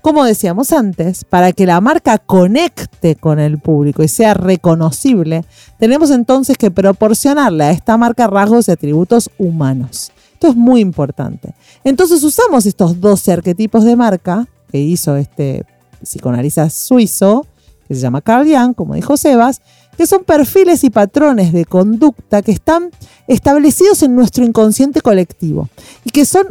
Como 0.00 0.24
decíamos 0.24 0.72
antes, 0.72 1.24
para 1.24 1.52
que 1.52 1.66
la 1.66 1.80
marca 1.80 2.18
conecte 2.18 3.16
con 3.16 3.40
el 3.40 3.58
público 3.58 4.02
y 4.02 4.08
sea 4.08 4.32
reconocible, 4.32 5.44
tenemos 5.78 6.10
entonces 6.10 6.56
que 6.56 6.70
proporcionarle 6.70 7.64
a 7.64 7.70
esta 7.72 7.96
marca 7.96 8.26
rasgos 8.26 8.68
y 8.68 8.70
atributos 8.70 9.28
humanos. 9.38 10.12
Esto 10.32 10.48
es 10.48 10.56
muy 10.56 10.80
importante. 10.80 11.52
Entonces 11.82 12.22
usamos 12.22 12.64
estos 12.64 13.00
12 13.00 13.32
arquetipos 13.32 13.84
de 13.84 13.96
marca 13.96 14.46
que 14.70 14.78
hizo 14.78 15.16
este 15.16 15.66
psicoanalista 16.00 16.70
suizo, 16.70 17.44
que 17.88 17.94
se 17.94 18.00
llama 18.00 18.20
Carl 18.20 18.46
como 18.76 18.94
dijo 18.94 19.16
Sebas, 19.16 19.60
que 19.98 20.06
son 20.06 20.24
perfiles 20.24 20.82
y 20.84 20.88
patrones 20.90 21.52
de 21.52 21.66
conducta 21.66 22.40
que 22.40 22.52
están 22.52 22.90
establecidos 23.26 24.02
en 24.02 24.14
nuestro 24.16 24.44
inconsciente 24.44 25.02
colectivo 25.02 25.68
y 26.04 26.10
que 26.10 26.24
son 26.24 26.46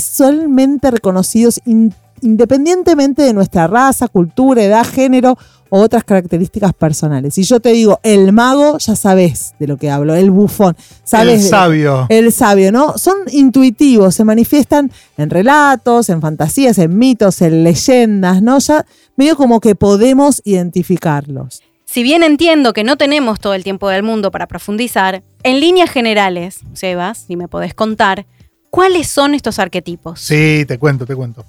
universalmente 0.00 0.90
reconocidos 0.90 1.60
in- 1.66 1.94
independientemente 2.22 3.22
de 3.22 3.32
nuestra 3.34 3.66
raza, 3.66 4.08
cultura, 4.08 4.62
edad, 4.64 4.84
género 4.86 5.36
o 5.68 5.80
otras 5.80 6.04
características 6.04 6.72
personales. 6.72 7.34
Si 7.34 7.42
yo 7.42 7.60
te 7.60 7.70
digo 7.70 7.98
el 8.02 8.32
mago, 8.32 8.78
ya 8.78 8.96
sabes 8.96 9.52
de 9.58 9.66
lo 9.66 9.76
que 9.76 9.90
hablo, 9.90 10.14
el 10.14 10.30
bufón, 10.30 10.76
sabes 11.04 11.42
el 11.44 11.48
sabio. 11.50 12.06
el 12.08 12.32
sabio, 12.32 12.72
¿no? 12.72 12.96
Son 12.96 13.16
intuitivos, 13.30 14.14
se 14.14 14.24
manifiestan 14.24 14.90
en 15.18 15.28
relatos, 15.28 16.08
en 16.08 16.20
fantasías, 16.22 16.78
en 16.78 16.96
mitos, 16.96 17.42
en 17.42 17.62
leyendas, 17.64 18.40
¿no? 18.42 18.58
Ya 18.58 18.86
medio 19.16 19.36
como 19.36 19.60
que 19.60 19.74
podemos 19.74 20.40
identificarlos. 20.44 21.60
Si 21.88 22.02
bien 22.02 22.24
entiendo 22.24 22.72
que 22.72 22.82
no 22.82 22.96
tenemos 22.96 23.38
todo 23.38 23.54
el 23.54 23.62
tiempo 23.62 23.88
del 23.88 24.02
mundo 24.02 24.32
para 24.32 24.48
profundizar, 24.48 25.22
en 25.44 25.60
líneas 25.60 25.88
generales, 25.88 26.60
Sebas, 26.74 27.24
si 27.28 27.36
me 27.36 27.46
podés 27.46 27.74
contar, 27.74 28.26
¿cuáles 28.70 29.08
son 29.08 29.34
estos 29.34 29.60
arquetipos? 29.60 30.20
Sí, 30.20 30.64
te 30.66 30.78
cuento, 30.78 31.06
te 31.06 31.14
cuento. 31.14 31.44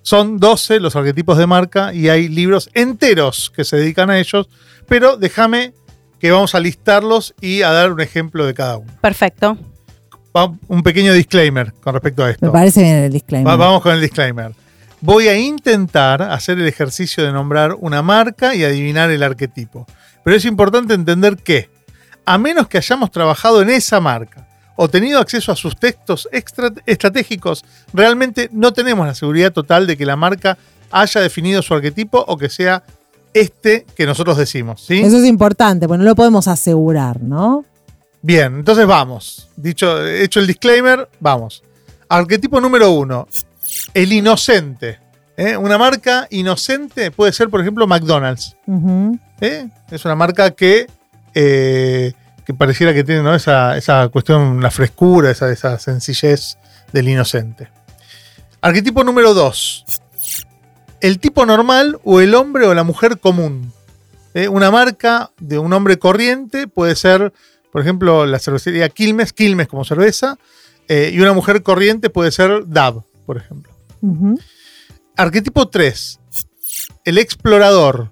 Son 0.00 0.38
12 0.38 0.80
los 0.80 0.96
arquetipos 0.96 1.36
de 1.36 1.46
marca 1.46 1.92
y 1.92 2.08
hay 2.08 2.28
libros 2.28 2.70
enteros 2.72 3.50
que 3.54 3.64
se 3.64 3.76
dedican 3.76 4.08
a 4.10 4.18
ellos, 4.18 4.48
pero 4.88 5.16
déjame 5.18 5.74
que 6.18 6.30
vamos 6.30 6.54
a 6.54 6.60
listarlos 6.60 7.34
y 7.42 7.60
a 7.62 7.70
dar 7.70 7.92
un 7.92 8.00
ejemplo 8.00 8.46
de 8.46 8.54
cada 8.54 8.78
uno. 8.78 8.90
Perfecto. 9.02 9.58
Un 10.66 10.82
pequeño 10.82 11.12
disclaimer 11.12 11.72
con 11.74 11.92
respecto 11.92 12.22
a 12.22 12.26
Me 12.26 12.32
esto. 12.32 12.50
parece 12.50 12.82
bien 12.82 12.96
el 12.96 13.12
disclaimer. 13.12 13.46
Va- 13.52 13.56
vamos 13.56 13.82
con 13.82 13.92
el 13.94 14.00
disclaimer. 14.00 14.52
Voy 15.06 15.28
a 15.28 15.36
intentar 15.36 16.22
hacer 16.22 16.58
el 16.58 16.66
ejercicio 16.66 17.22
de 17.24 17.30
nombrar 17.30 17.76
una 17.78 18.00
marca 18.00 18.54
y 18.54 18.64
adivinar 18.64 19.10
el 19.10 19.22
arquetipo. 19.22 19.86
Pero 20.24 20.34
es 20.34 20.46
importante 20.46 20.94
entender 20.94 21.36
que, 21.36 21.68
a 22.24 22.38
menos 22.38 22.68
que 22.68 22.78
hayamos 22.78 23.10
trabajado 23.10 23.60
en 23.60 23.68
esa 23.68 24.00
marca 24.00 24.48
o 24.76 24.88
tenido 24.88 25.20
acceso 25.20 25.52
a 25.52 25.56
sus 25.56 25.76
textos 25.76 26.26
extra- 26.32 26.72
estratégicos, 26.86 27.66
realmente 27.92 28.48
no 28.50 28.72
tenemos 28.72 29.06
la 29.06 29.14
seguridad 29.14 29.52
total 29.52 29.86
de 29.86 29.98
que 29.98 30.06
la 30.06 30.16
marca 30.16 30.56
haya 30.90 31.20
definido 31.20 31.60
su 31.60 31.74
arquetipo 31.74 32.24
o 32.26 32.38
que 32.38 32.48
sea 32.48 32.82
este 33.34 33.84
que 33.94 34.06
nosotros 34.06 34.38
decimos. 34.38 34.80
¿sí? 34.86 35.02
Eso 35.02 35.18
es 35.18 35.26
importante, 35.26 35.86
porque 35.86 35.98
no 35.98 36.04
lo 36.04 36.14
podemos 36.14 36.48
asegurar, 36.48 37.20
¿no? 37.20 37.66
Bien, 38.22 38.54
entonces 38.54 38.86
vamos. 38.86 39.50
Dicho, 39.54 40.02
hecho 40.06 40.40
el 40.40 40.46
disclaimer, 40.46 41.10
vamos. 41.20 41.62
Arquetipo 42.08 42.58
número 42.58 42.90
uno, 42.92 43.28
el 43.94 44.12
inocente. 44.12 44.98
¿eh? 45.36 45.56
Una 45.56 45.78
marca 45.78 46.26
inocente 46.30 47.10
puede 47.10 47.32
ser, 47.32 47.48
por 47.48 47.60
ejemplo, 47.60 47.86
McDonald's. 47.86 48.56
¿eh? 49.40 49.68
Es 49.90 50.04
una 50.04 50.14
marca 50.14 50.50
que 50.52 50.86
eh, 51.34 52.12
que 52.44 52.54
pareciera 52.54 52.92
que 52.92 53.04
tiene 53.04 53.22
¿no? 53.22 53.34
esa, 53.34 53.76
esa 53.76 54.08
cuestión, 54.08 54.60
la 54.60 54.70
frescura, 54.70 55.30
esa, 55.30 55.50
esa 55.50 55.78
sencillez 55.78 56.58
del 56.92 57.08
inocente. 57.08 57.68
Arquetipo 58.60 59.02
número 59.02 59.34
2. 59.34 59.84
El 61.00 61.18
tipo 61.18 61.46
normal 61.46 61.98
o 62.04 62.20
el 62.20 62.34
hombre 62.34 62.66
o 62.66 62.74
la 62.74 62.84
mujer 62.84 63.18
común. 63.18 63.72
Una 64.50 64.70
marca 64.70 65.30
de 65.38 65.58
un 65.58 65.72
hombre 65.72 65.98
corriente 65.98 66.66
puede 66.66 66.96
ser, 66.96 67.32
por 67.70 67.80
ejemplo, 67.80 68.26
la 68.26 68.38
cervecería 68.38 68.88
Quilmes, 68.88 69.32
Quilmes 69.32 69.68
como 69.68 69.84
cerveza, 69.84 70.38
y 70.88 71.18
una 71.20 71.32
mujer 71.32 71.62
corriente 71.62 72.10
puede 72.10 72.32
ser 72.32 72.64
DAB, 72.66 73.04
por 73.26 73.36
ejemplo. 73.36 73.72
Arquetipo 75.16 75.68
3. 75.68 76.20
El 77.04 77.18
explorador. 77.18 78.10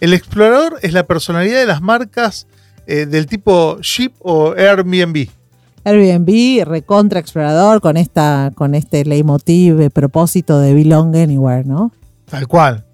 El 0.00 0.14
explorador 0.14 0.78
es 0.82 0.92
la 0.92 1.06
personalidad 1.06 1.60
de 1.60 1.66
las 1.66 1.80
marcas 1.80 2.46
eh, 2.86 3.06
del 3.06 3.26
tipo 3.26 3.78
Ship 3.80 4.12
o 4.18 4.52
Airbnb. 4.56 5.28
Airbnb, 5.84 6.64
recontra 6.64 7.18
explorador, 7.20 7.80
con 7.80 7.96
esta, 7.96 8.50
con 8.54 8.74
este 8.74 9.04
leitmotiv, 9.04 9.80
eh, 9.80 9.90
propósito 9.90 10.58
de 10.60 10.74
Belong 10.74 11.14
Anywhere, 11.16 11.64
¿no? 11.64 11.92
Tal 12.28 12.46
cual. 12.46 12.84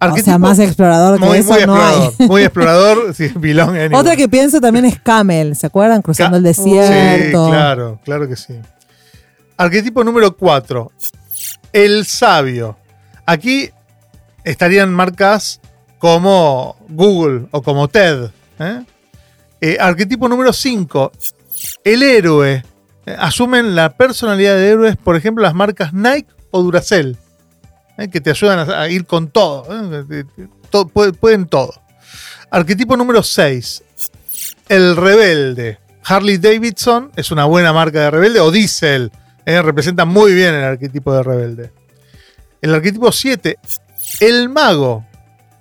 o 0.00 0.16
sea, 0.18 0.38
más 0.38 0.58
explorador 0.58 1.18
que 1.20 1.26
muy, 1.26 1.38
eso 1.38 1.52
muy 1.54 1.66
no 1.66 1.74
hay. 1.76 1.94
explorador. 2.06 2.28
Muy 2.28 2.42
explorador, 2.42 3.14
sí, 3.14 3.32
belong 3.36 3.70
anywhere. 3.70 3.96
Otra 3.96 4.16
que 4.16 4.28
pienso 4.28 4.60
también 4.60 4.84
es 4.84 4.98
Camel, 5.00 5.54
¿se 5.56 5.66
acuerdan? 5.66 6.02
Cruzando 6.02 6.36
el 6.38 6.42
Sí, 6.54 6.70
desierto. 6.70 7.48
claro, 7.50 8.00
claro 8.04 8.28
que 8.28 8.36
sí. 8.36 8.54
Arquetipo 9.58 10.04
número 10.04 10.36
4. 10.36 10.92
El 11.72 12.06
sabio. 12.06 12.78
Aquí 13.26 13.70
estarían 14.44 14.94
marcas 14.94 15.60
como 15.98 16.76
Google 16.88 17.48
o 17.50 17.62
como 17.62 17.88
TED. 17.88 18.30
¿eh? 18.60 18.84
Eh, 19.60 19.76
arquetipo 19.80 20.28
número 20.28 20.52
5. 20.52 21.12
El 21.84 22.02
héroe. 22.02 22.64
Eh, 23.04 23.16
asumen 23.18 23.74
la 23.74 23.96
personalidad 23.96 24.54
de 24.54 24.68
héroes, 24.68 24.96
por 24.96 25.16
ejemplo, 25.16 25.42
las 25.42 25.54
marcas 25.54 25.92
Nike 25.92 26.28
o 26.50 26.62
Duracell, 26.62 27.16
que 28.12 28.20
te 28.20 28.30
ayudan 28.30 28.70
a, 28.70 28.88
ir 28.88 29.06
con 29.06 29.28
todo. 29.28 29.66
To- 30.70 30.86
pueden, 30.88 31.14
pueden 31.14 31.46
todo. 31.46 31.74
Arquetipo 32.50 32.96
número 32.96 33.22
6. 33.22 33.82
El 34.68 34.96
rebelde. 34.96 35.78
Harley 36.04 36.38
Davidson 36.38 37.10
es 37.16 37.30
una 37.30 37.44
buena 37.44 37.72
marca 37.72 38.00
de 38.00 38.10
rebelde, 38.10 38.40
o 38.40 38.50
Diesel. 38.50 39.10
¿Eh? 39.48 39.62
representa 39.62 40.04
muy 40.04 40.34
bien 40.34 40.54
el 40.54 40.64
arquetipo 40.64 41.12
de 41.14 41.22
rebelde. 41.22 41.72
El 42.60 42.74
arquetipo 42.74 43.10
7. 43.10 43.56
El 44.20 44.48
mago. 44.48 45.04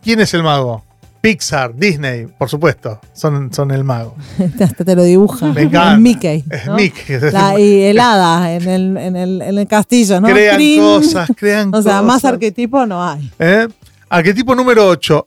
¿Quién 0.04 0.20
es 0.20 0.34
el 0.34 0.44
mago? 0.44 0.84
Pixar, 1.20 1.76
Disney, 1.76 2.28
por 2.28 2.48
supuesto, 2.48 3.02
son, 3.14 3.52
son 3.52 3.72
el 3.72 3.84
mago. 3.84 4.16
Hasta 4.62 4.86
te 4.86 4.96
lo 4.96 5.04
dibuja. 5.04 5.48
Me 5.48 5.64
encanta. 5.64 5.94
Es 5.96 6.00
Mickey. 6.00 6.44
Es. 6.50 6.68
Mickey. 6.70 7.16
es 7.16 7.22
La- 7.34 7.60
y 7.60 7.84
el 7.84 8.00
hada 8.00 8.54
en 8.54 8.68
el, 8.70 8.98
en 8.98 9.16
el, 9.16 9.42
en 9.42 9.58
el 9.58 9.68
castillo, 9.68 10.22
¿no? 10.22 10.28
crean 10.28 10.62
cosas, 10.80 11.30
crean 11.36 11.72
O 11.74 11.82
sea, 11.82 12.02
más 12.02 12.18
cosas. 12.22 12.34
arquetipo 12.34 12.86
no 12.86 13.04
hay. 13.04 13.32
¿Eh? 13.40 13.68
Arquetipo 14.10 14.56
número 14.56 14.88
8, 14.88 15.26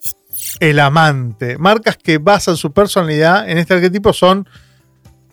el 0.60 0.78
amante. 0.78 1.58
Marcas 1.58 1.96
que 1.98 2.18
basan 2.18 2.56
su 2.56 2.72
personalidad 2.72 3.50
en 3.50 3.58
este 3.58 3.74
arquetipo 3.74 4.12
son 4.12 4.48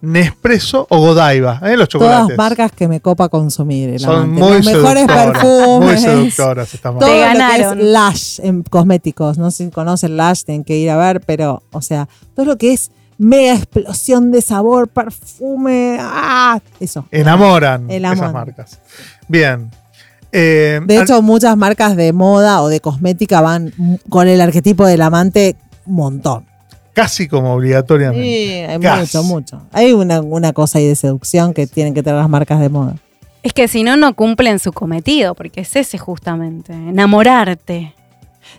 Nespresso 0.02 0.86
o 0.90 1.00
Godiva, 1.00 1.60
¿eh? 1.64 1.76
los 1.76 1.88
chocolates. 1.88 2.36
Todas 2.36 2.38
marcas 2.38 2.72
que 2.72 2.88
me 2.88 3.00
copa 3.02 3.30
consumir. 3.30 3.90
El 3.90 4.00
son 4.00 4.16
amante. 4.24 4.42
muy 4.42 4.54
Los 4.58 4.66
mejores 4.66 4.94
seductoras, 5.06 5.26
perfumes. 5.34 5.90
Muy 5.90 5.98
seductoras 5.98 6.74
estas 6.74 6.94
marcas. 6.94 7.10
Todo 7.10 7.18
Te 7.18 7.26
lo 7.26 7.32
que 7.34 7.40
ganaron. 7.40 7.80
es 7.80 7.86
Lush 7.86 8.40
en 8.48 8.64
cosméticos. 8.64 9.38
No 9.38 9.50
sé 9.52 9.66
si 9.66 9.72
conocen 9.72 10.16
Lush, 10.18 10.44
tienen 10.44 10.64
que 10.64 10.78
ir 10.78 10.90
a 10.92 10.98
ver, 10.98 11.22
pero, 11.22 11.64
o 11.72 11.82
sea, 11.82 12.08
todo 12.36 12.46
lo 12.46 12.58
que 12.58 12.74
es 12.74 12.92
mega 13.18 13.56
explosión 13.56 14.32
de 14.32 14.42
sabor, 14.44 14.88
perfume. 14.88 15.98
¡Ah! 16.00 16.60
Eso. 16.80 17.06
Enamoran 17.12 17.90
El 17.90 18.06
esas 18.06 18.32
marcas. 18.32 18.80
Bien. 19.28 19.72
Eh, 20.32 20.80
De 20.86 21.02
hecho, 21.02 21.22
muchas 21.24 21.58
marcas 21.58 21.96
de 21.96 22.14
moda 22.14 22.62
o 22.62 22.68
de 22.68 22.82
cosmética 22.82 23.42
van 23.42 23.74
con 24.10 24.28
el 24.28 24.42
arquetipo 24.42 24.86
del 24.86 25.02
amante 25.02 25.56
un 25.88 25.96
montón. 25.96 26.46
Casi 26.98 27.28
como 27.28 27.54
obligatoriamente. 27.54 28.24
Sí, 28.24 28.52
hay 28.54 28.80
Casi. 28.80 29.18
mucho, 29.18 29.24
mucho. 29.24 29.62
Hay 29.72 29.94
una, 29.94 30.20
una 30.20 30.52
cosa 30.52 30.80
ahí 30.80 30.88
de 30.88 30.96
seducción 30.96 31.54
que 31.54 31.68
tienen 31.68 31.94
que 31.94 32.02
tener 32.02 32.20
las 32.20 32.28
marcas 32.28 32.60
de 32.60 32.70
moda. 32.70 32.96
Es 33.44 33.54
que 33.54 33.68
si 33.68 33.84
no, 33.84 33.96
no 33.98 34.16
cumplen 34.16 34.58
su 34.58 34.74
cometido, 34.74 35.36
porque 35.36 35.62
es 35.62 35.76
ese 35.76 36.00
justamente, 36.00 36.74
enamorarte. 36.74 37.94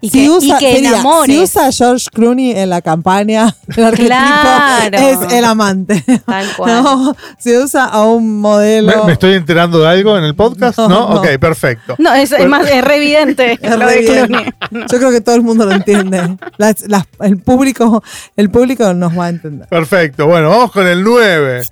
Y 0.00 0.11
que, 0.11 0.24
y 0.24 0.52
que 0.58 0.72
sería, 0.72 0.88
enamores. 0.90 1.34
si 1.37 1.42
usa 1.42 1.72
George 1.72 2.06
Clooney 2.12 2.52
en 2.52 2.70
la 2.70 2.80
campaña, 2.82 3.54
el 3.76 3.84
arquetipo 3.84 4.08
Claro. 4.14 4.98
es 4.98 5.32
el 5.32 5.44
amante. 5.44 6.04
Tal 6.26 6.46
cual. 6.56 6.82
No, 6.82 7.16
si 7.38 7.56
usa 7.56 7.84
a 7.84 8.02
un 8.04 8.37
¿Me, 8.37 8.40
modelo. 8.40 9.04
me 9.04 9.12
estoy 9.12 9.34
enterando 9.34 9.80
de 9.80 9.88
algo 9.88 10.16
en 10.16 10.24
el 10.24 10.34
podcast? 10.34 10.78
No, 10.78 10.88
No, 10.88 11.08
no. 11.14 11.20
Ok, 11.20 11.26
perfecto. 11.40 11.96
No, 11.98 12.12
es, 12.14 12.32
es 12.32 12.46
más, 12.48 12.68
es 12.70 12.82
re 12.84 12.96
evidente 12.96 13.58
Es 13.61 13.76
lo 13.76 13.87
re. 13.87 14.04
Clooney. 14.04 14.46
No. 14.70 14.80
Yo 14.87 14.98
creo 14.98 15.11
que 15.11 15.20
todo 15.20 15.34
el 15.34 15.42
mundo 15.42 15.64
lo 15.64 15.72
entiende. 15.72 16.37
Las- 16.56 16.87
las- 16.88 17.04
el, 17.20 17.38
público, 17.38 18.02
el 18.37 18.50
público 18.50 18.92
nos 18.94 19.18
va 19.18 19.26
a 19.26 19.28
entender. 19.30 19.68
Perfecto. 19.68 20.26
Bueno, 20.26 20.50
vamos 20.50 20.72
con 20.72 20.87
el 20.87 21.02
9. 21.02 21.62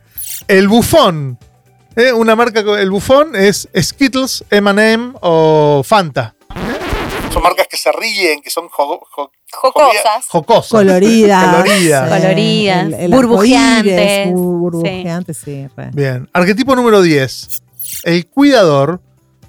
El 0.48 0.68
bufón. 0.68 1.38
¿Eh? 1.96 2.12
Una 2.12 2.36
marca, 2.36 2.62
con- 2.64 2.78
el 2.78 2.90
bufón 2.90 3.34
es 3.34 3.68
Skittles, 3.80 4.44
M&M 4.50 5.12
o 5.22 5.82
Fanta. 5.84 6.34
Son 7.36 7.42
marcas 7.42 7.66
que 7.70 7.76
se 7.76 7.92
ríen, 7.92 8.40
que 8.40 8.48
son 8.48 8.68
jo- 8.70 9.06
jo- 9.10 9.30
Jocosas. 9.52 10.24
jocosas. 10.28 10.70
Coloridas. 10.70 11.44
Coloridas. 11.62 12.08
Coloridas, 12.08 12.86
el- 12.86 12.94
el 12.94 13.10
burbujeantes. 13.10 14.32
burbujeantes, 14.32 15.36
sí. 15.36 15.66
Bien. 15.92 16.28
Arquetipo 16.32 16.74
número 16.74 17.02
10. 17.02 17.62
El 18.04 18.26
cuidador. 18.26 19.00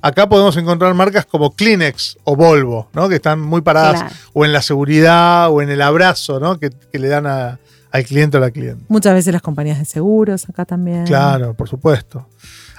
Acá 0.02 0.30
podemos 0.30 0.56
encontrar 0.58 0.94
marcas 0.94 1.26
como 1.26 1.56
Kleenex 1.56 2.18
o 2.24 2.36
Volvo, 2.36 2.90
¿no? 2.94 3.10
Que 3.10 3.16
están 3.16 3.40
muy 3.42 3.62
paradas 3.62 4.02
Claro. 4.02 4.16
o 4.34 4.46
en 4.46 4.54
la 4.54 4.62
seguridad 4.62 5.50
o 5.50 5.62
en 5.62 5.70
el 5.70 5.82
abrazo, 5.82 6.40
¿no? 6.40 6.60
Que, 6.60 6.70
que 6.92 7.00
le 7.00 7.08
dan 7.08 7.26
a- 7.26 7.58
al 7.92 8.04
cliente 8.06 8.38
o 8.38 8.40
la 8.40 8.52
cliente. 8.52 8.84
Muchas 8.90 9.14
veces 9.14 9.34
las 9.34 9.42
compañías 9.42 9.80
de 9.80 9.86
seguros 9.86 10.48
acá 10.50 10.66
también. 10.66 11.06
Claro, 11.06 11.54
por 11.56 11.68
supuesto. 11.70 12.28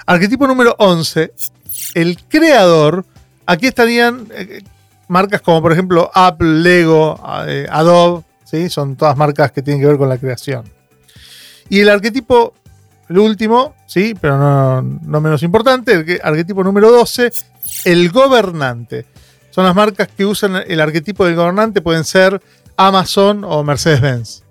Arquetipo 0.05 0.47
número 0.47 0.75
11. 0.79 1.33
El 1.93 2.17
creador. 2.27 3.05
Aquí 3.45 3.67
estarían 3.67 4.27
eh, 4.33 4.61
marcas 5.09 5.41
como 5.41 5.61
por 5.61 5.71
ejemplo 5.73 6.09
Apple, 6.13 6.59
Lego, 6.61 7.19
eh, 7.47 7.67
Adobe. 7.69 8.23
¿sí? 8.45 8.69
Son 8.69 8.95
todas 8.95 9.15
marcas 9.17 9.51
que 9.51 9.61
tienen 9.61 9.81
que 9.81 9.87
ver 9.87 9.97
con 9.97 10.09
la 10.09 10.17
creación. 10.17 10.63
Y 11.69 11.81
el 11.81 11.89
arquetipo, 11.89 12.53
el 13.09 13.19
último, 13.19 13.75
sí, 13.85 14.15
pero 14.19 14.37
no, 14.37 14.81
no 14.81 15.21
menos 15.21 15.43
importante, 15.43 15.91
el 15.93 16.05
que- 16.05 16.19
arquetipo 16.23 16.63
número 16.63 16.91
12, 16.91 17.31
el 17.85 18.09
gobernante. 18.09 19.05
Son 19.51 19.65
las 19.65 19.75
marcas 19.75 20.07
que 20.15 20.25
usan 20.25 20.55
el 20.67 20.79
arquetipo 20.81 21.25
del 21.25 21.35
gobernante, 21.35 21.81
pueden 21.81 22.03
ser 22.05 22.41
Amazon 22.77 23.43
o 23.43 23.63
Mercedes-Benz. 23.63 24.43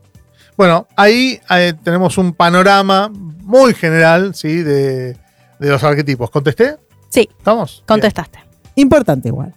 Bueno, 0.57 0.87
ahí 0.97 1.41
eh, 1.51 1.73
tenemos 1.83 2.19
un 2.19 2.33
panorama 2.35 3.09
muy 3.13 3.75
general 3.75 4.35
¿sí? 4.35 4.63
de, 4.63 5.13
de 5.59 5.69
los 5.71 5.83
arquetipos. 5.85 6.31
¿Contesté? 6.31 6.77
Sí, 7.09 7.29
¿Estamos? 7.39 7.83
contestaste. 7.87 8.41
Importante 8.75 9.29
igual. 9.29 9.55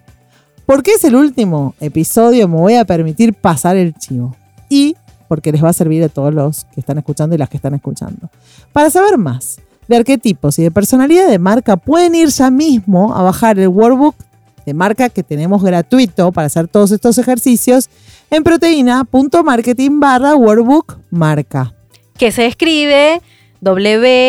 Porque 0.71 0.91
es 0.93 1.03
el 1.03 1.15
último 1.15 1.75
episodio, 1.81 2.47
me 2.47 2.55
voy 2.55 2.75
a 2.75 2.85
permitir 2.85 3.33
pasar 3.33 3.75
el 3.75 3.93
chivo. 3.93 4.37
Y 4.69 4.95
porque 5.27 5.51
les 5.51 5.61
va 5.61 5.67
a 5.67 5.73
servir 5.73 6.01
a 6.01 6.07
todos 6.07 6.33
los 6.33 6.63
que 6.63 6.79
están 6.79 6.97
escuchando 6.97 7.35
y 7.35 7.37
las 7.37 7.49
que 7.49 7.57
están 7.57 7.73
escuchando. 7.73 8.29
Para 8.71 8.89
saber 8.89 9.17
más 9.17 9.59
de 9.89 9.97
arquetipos 9.97 10.57
y 10.59 10.63
de 10.63 10.71
personalidad 10.71 11.27
de 11.27 11.39
marca, 11.39 11.75
pueden 11.75 12.15
ir 12.15 12.29
ya 12.29 12.49
mismo 12.49 13.13
a 13.13 13.21
bajar 13.21 13.59
el 13.59 13.67
workbook 13.67 14.15
de 14.65 14.73
marca 14.73 15.09
que 15.09 15.23
tenemos 15.23 15.61
gratuito 15.61 16.31
para 16.31 16.47
hacer 16.47 16.69
todos 16.69 16.91
estos 16.91 17.17
ejercicios 17.17 17.89
en 18.29 18.41
proteína.marketing 18.41 19.99
barra 19.99 20.37
workbook 20.37 20.99
marca. 21.09 21.73
Que 22.17 22.31
se 22.31 22.45
escribe 22.45 23.21
W-O-R-K, 23.59 24.19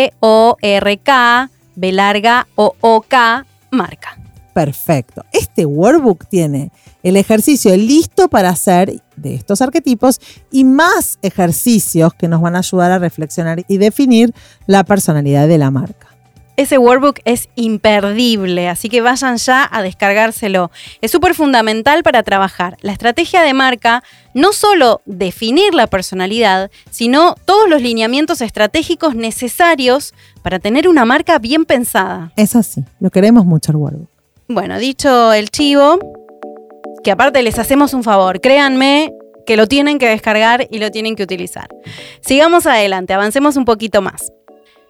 B 1.77 1.93
larga 1.93 2.49
O-O-K, 2.57 3.47
marca. 3.71 4.22
Perfecto. 4.53 5.25
Este 5.33 5.65
workbook 5.65 6.27
tiene 6.29 6.71
el 7.03 7.17
ejercicio 7.17 7.75
listo 7.77 8.29
para 8.29 8.51
hacer 8.51 9.03
de 9.17 9.35
estos 9.35 9.63
arquetipos 9.63 10.21
y 10.51 10.65
más 10.65 11.19
ejercicios 11.23 12.13
que 12.15 12.29
nos 12.29 12.41
van 12.41 12.57
a 12.57 12.59
ayudar 12.59 12.93
a 12.93 12.99
reflexionar 12.99 13.65
y 13.67 13.79
definir 13.79 14.35
la 14.67 14.85
personalidad 14.85 15.49
de 15.49 15.59
la 15.59 15.71
marca. 15.71 16.09
Ese 16.59 16.77
workbook 16.77 17.21
es 17.25 17.49
imperdible, 17.55 18.69
así 18.69 18.91
que 18.91 19.01
vayan 19.01 19.39
ya 19.39 19.67
a 19.73 19.81
descargárselo. 19.81 20.71
Es 21.01 21.11
súper 21.11 21.35
fundamental 21.35 22.03
para 22.03 22.23
trabajar 22.23 22.77
la 22.83 22.93
estrategia 22.93 23.41
de 23.41 23.55
marca, 23.55 24.05
no 24.35 24.53
solo 24.53 25.01
definir 25.07 25.73
la 25.73 25.87
personalidad, 25.87 26.71
sino 26.91 27.37
todos 27.47 27.71
los 27.71 27.81
lineamientos 27.81 28.43
estratégicos 28.43 29.15
necesarios 29.15 30.13
para 30.43 30.59
tener 30.59 30.89
una 30.89 31.07
marca 31.07 31.39
bien 31.39 31.65
pensada. 31.65 32.33
Es 32.37 32.55
así, 32.55 32.85
lo 33.01 33.11
queremos 33.11 33.47
mucho 33.47 33.73
el 33.73 33.77
workbook. 33.77 34.12
Bueno, 34.49 34.79
dicho 34.79 35.33
el 35.33 35.51
chivo, 35.51 35.99
que 37.03 37.11
aparte 37.11 37.43
les 37.43 37.59
hacemos 37.59 37.95
un 37.95 38.05
favor, 38.05 38.41
créanme 38.41 39.13
que 39.47 39.57
lo 39.57 39.67
tienen 39.67 39.99
que 39.99 40.09
descargar 40.09 40.67
y 40.71 40.79
lo 40.79 40.91
tienen 40.91 41.17
que 41.17 41.23
utilizar. 41.23 41.69
Sigamos 42.21 42.67
adelante, 42.67 43.13
avancemos 43.13 43.57
un 43.57 43.65
poquito 43.65 44.03
más. 44.03 44.33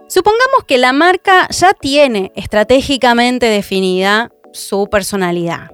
Supongamos 0.09 0.65
que 0.67 0.79
la 0.79 0.93
marca 0.93 1.49
ya 1.51 1.73
tiene 1.73 2.33
estratégicamente 2.35 3.47
definida 3.47 4.31
su 4.53 4.89
personalidad. 4.91 5.71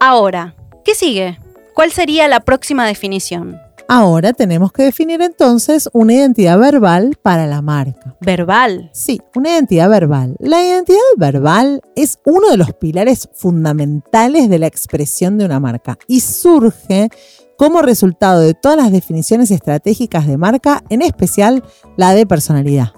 Ahora, 0.00 0.54
¿qué 0.84 0.94
sigue? 0.94 1.38
¿Cuál 1.74 1.92
sería 1.92 2.26
la 2.28 2.40
próxima 2.40 2.86
definición? 2.86 3.60
Ahora 3.88 4.32
tenemos 4.32 4.72
que 4.72 4.82
definir 4.82 5.22
entonces 5.22 5.88
una 5.92 6.14
identidad 6.14 6.58
verbal 6.58 7.16
para 7.22 7.46
la 7.46 7.62
marca. 7.62 8.16
Verbal. 8.20 8.90
Sí, 8.92 9.20
una 9.36 9.50
identidad 9.50 9.88
verbal. 9.88 10.34
La 10.40 10.64
identidad 10.64 10.98
verbal 11.16 11.80
es 11.94 12.18
uno 12.24 12.50
de 12.50 12.56
los 12.56 12.72
pilares 12.74 13.28
fundamentales 13.34 14.48
de 14.48 14.58
la 14.58 14.66
expresión 14.66 15.38
de 15.38 15.44
una 15.44 15.60
marca 15.60 15.98
y 16.08 16.20
surge 16.20 17.10
como 17.56 17.80
resultado 17.80 18.40
de 18.40 18.54
todas 18.54 18.76
las 18.76 18.90
definiciones 18.90 19.52
estratégicas 19.52 20.26
de 20.26 20.36
marca, 20.36 20.82
en 20.90 21.02
especial 21.02 21.62
la 21.96 22.12
de 22.12 22.26
personalidad. 22.26 22.92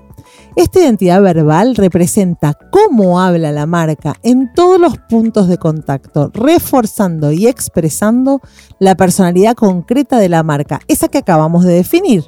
Esta 0.58 0.80
identidad 0.80 1.22
verbal 1.22 1.76
representa 1.76 2.52
cómo 2.72 3.20
habla 3.20 3.52
la 3.52 3.64
marca 3.64 4.16
en 4.24 4.52
todos 4.54 4.80
los 4.80 4.98
puntos 4.98 5.46
de 5.46 5.56
contacto, 5.56 6.32
reforzando 6.34 7.30
y 7.30 7.46
expresando 7.46 8.40
la 8.80 8.96
personalidad 8.96 9.54
concreta 9.54 10.18
de 10.18 10.28
la 10.28 10.42
marca, 10.42 10.80
esa 10.88 11.06
que 11.06 11.18
acabamos 11.18 11.62
de 11.62 11.74
definir, 11.74 12.24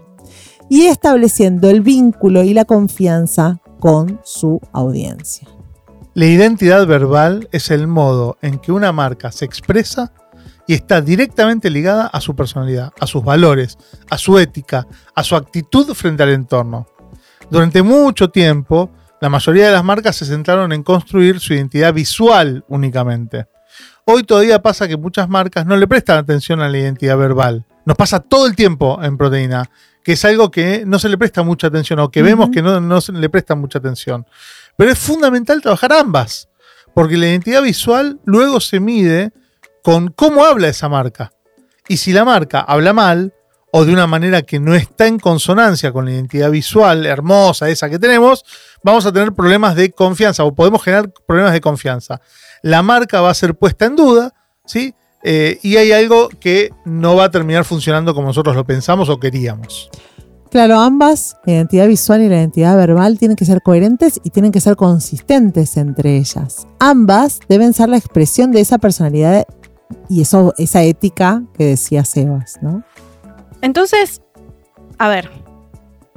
y 0.68 0.82
estableciendo 0.82 1.70
el 1.70 1.80
vínculo 1.80 2.44
y 2.44 2.54
la 2.54 2.64
confianza 2.64 3.60
con 3.80 4.20
su 4.22 4.60
audiencia. 4.72 5.48
La 6.14 6.26
identidad 6.26 6.86
verbal 6.86 7.48
es 7.50 7.72
el 7.72 7.88
modo 7.88 8.38
en 8.42 8.60
que 8.60 8.70
una 8.70 8.92
marca 8.92 9.32
se 9.32 9.44
expresa 9.44 10.12
y 10.68 10.74
está 10.74 11.00
directamente 11.00 11.68
ligada 11.68 12.06
a 12.06 12.20
su 12.20 12.36
personalidad, 12.36 12.92
a 13.00 13.08
sus 13.08 13.24
valores, 13.24 13.76
a 14.08 14.18
su 14.18 14.38
ética, 14.38 14.86
a 15.16 15.24
su 15.24 15.34
actitud 15.34 15.92
frente 15.94 16.22
al 16.22 16.30
entorno. 16.30 16.86
Durante 17.50 17.82
mucho 17.82 18.30
tiempo, 18.30 18.90
la 19.20 19.28
mayoría 19.28 19.66
de 19.66 19.72
las 19.72 19.84
marcas 19.84 20.14
se 20.14 20.24
centraron 20.24 20.72
en 20.72 20.84
construir 20.84 21.40
su 21.40 21.52
identidad 21.52 21.92
visual 21.92 22.64
únicamente. 22.68 23.46
Hoy 24.04 24.22
todavía 24.22 24.62
pasa 24.62 24.86
que 24.86 24.96
muchas 24.96 25.28
marcas 25.28 25.66
no 25.66 25.76
le 25.76 25.88
prestan 25.88 26.18
atención 26.18 26.60
a 26.60 26.68
la 26.68 26.78
identidad 26.78 27.18
verbal. 27.18 27.66
Nos 27.84 27.96
pasa 27.96 28.20
todo 28.20 28.46
el 28.46 28.54
tiempo 28.54 29.00
en 29.02 29.16
proteína, 29.16 29.68
que 30.04 30.12
es 30.12 30.24
algo 30.24 30.50
que 30.50 30.84
no 30.86 31.00
se 31.00 31.08
le 31.08 31.18
presta 31.18 31.42
mucha 31.42 31.66
atención 31.66 31.98
o 31.98 32.10
que 32.10 32.22
vemos 32.22 32.50
que 32.50 32.62
no, 32.62 32.80
no 32.80 33.00
se 33.00 33.12
le 33.12 33.28
presta 33.28 33.56
mucha 33.56 33.78
atención. 33.78 34.26
Pero 34.76 34.92
es 34.92 34.98
fundamental 34.98 35.60
trabajar 35.60 35.92
ambas, 35.92 36.48
porque 36.94 37.16
la 37.16 37.26
identidad 37.26 37.62
visual 37.62 38.20
luego 38.24 38.60
se 38.60 38.78
mide 38.78 39.32
con 39.82 40.12
cómo 40.12 40.44
habla 40.44 40.68
esa 40.68 40.88
marca. 40.88 41.32
Y 41.88 41.96
si 41.96 42.12
la 42.12 42.24
marca 42.24 42.60
habla 42.60 42.92
mal, 42.92 43.34
o 43.72 43.84
de 43.84 43.92
una 43.92 44.06
manera 44.06 44.42
que 44.42 44.58
no 44.58 44.74
está 44.74 45.06
en 45.06 45.18
consonancia 45.18 45.92
con 45.92 46.04
la 46.04 46.12
identidad 46.12 46.50
visual 46.50 47.06
hermosa 47.06 47.68
esa 47.68 47.88
que 47.88 47.98
tenemos, 47.98 48.44
vamos 48.82 49.06
a 49.06 49.12
tener 49.12 49.32
problemas 49.32 49.76
de 49.76 49.92
confianza 49.92 50.44
o 50.44 50.54
podemos 50.54 50.82
generar 50.82 51.12
problemas 51.26 51.52
de 51.52 51.60
confianza. 51.60 52.20
La 52.62 52.82
marca 52.82 53.20
va 53.20 53.30
a 53.30 53.34
ser 53.34 53.54
puesta 53.54 53.86
en 53.86 53.96
duda, 53.96 54.34
¿sí? 54.64 54.94
Eh, 55.22 55.58
y 55.62 55.76
hay 55.76 55.92
algo 55.92 56.28
que 56.28 56.72
no 56.84 57.14
va 57.16 57.24
a 57.24 57.30
terminar 57.30 57.64
funcionando 57.64 58.14
como 58.14 58.28
nosotros 58.28 58.56
lo 58.56 58.64
pensamos 58.64 59.08
o 59.08 59.20
queríamos. 59.20 59.90
Claro, 60.50 60.80
ambas, 60.80 61.36
la 61.44 61.52
identidad 61.52 61.86
visual 61.86 62.22
y 62.22 62.28
la 62.28 62.38
identidad 62.38 62.76
verbal, 62.76 63.18
tienen 63.18 63.36
que 63.36 63.44
ser 63.44 63.62
coherentes 63.62 64.20
y 64.24 64.30
tienen 64.30 64.50
que 64.50 64.60
ser 64.60 64.74
consistentes 64.74 65.76
entre 65.76 66.16
ellas. 66.16 66.66
Ambas 66.80 67.38
deben 67.48 67.72
ser 67.72 67.88
la 67.88 67.98
expresión 67.98 68.50
de 68.50 68.60
esa 68.60 68.78
personalidad 68.78 69.46
y 70.08 70.22
eso, 70.22 70.52
esa 70.58 70.82
ética 70.82 71.44
que 71.56 71.66
decía 71.66 72.04
Sebas, 72.04 72.58
¿no? 72.62 72.82
Entonces, 73.62 74.22
a 74.98 75.08
ver, 75.08 75.30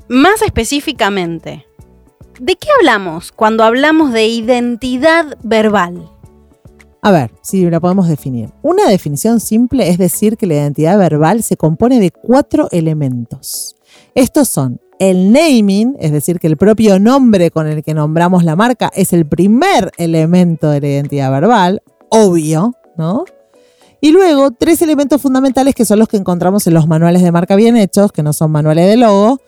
más 0.08 0.42
específicamente, 0.42 1.66
¿de 2.40 2.56
qué 2.56 2.68
hablamos 2.80 3.32
cuando 3.32 3.64
hablamos 3.64 4.14
de 4.14 4.28
identidad 4.28 5.38
verbal? 5.44 6.10
A 7.02 7.12
ver, 7.12 7.32
si 7.42 7.70
la 7.70 7.82
podemos 7.82 8.08
definir. 8.08 8.50
Una 8.62 8.88
definición 8.88 9.42
simple 9.42 9.90
es 9.90 9.98
decir 9.98 10.38
que 10.38 10.48
la 10.48 10.54
identidad 10.54 10.98
verbal 10.98 11.44
se 11.44 11.58
compone 11.58 12.00
de 12.00 12.12
cuatro 12.12 12.70
elementos. 12.72 13.76
Estos 14.16 14.48
son 14.48 14.80
el 15.00 15.34
naming, 15.34 15.98
es 16.00 16.14
decir, 16.14 16.40
que 16.40 16.48
el 16.48 16.56
propio 16.56 17.00
nombre 17.00 17.52
con 17.52 17.68
el 17.68 17.84
que 17.84 17.94
nombramos 17.94 18.46
la 18.46 18.56
marca 18.56 18.90
es 18.96 19.12
el 19.12 19.26
primer 19.26 19.92
elemento 19.98 20.70
de 20.70 20.80
la 20.80 20.88
identidad 20.88 21.30
verbal, 21.30 21.82
obvio, 22.10 22.74
¿no? 22.98 23.26
Y 24.04 24.12
luego, 24.12 24.52
tres 24.52 24.82
elementos 24.82 25.22
fundamentales 25.22 25.74
que 25.74 25.86
son 25.86 25.98
los 25.98 26.10
que 26.10 26.18
encontramos 26.18 26.68
en 26.68 26.74
los 26.74 26.90
manuales 26.90 27.24
de 27.24 27.32
marca 27.32 27.56
bien 27.56 27.78
hechos, 27.78 28.12
que 28.12 28.22
no 28.22 28.34
son 28.34 28.52
manuales 28.52 28.86
de 28.86 28.98
logo, 28.98 29.40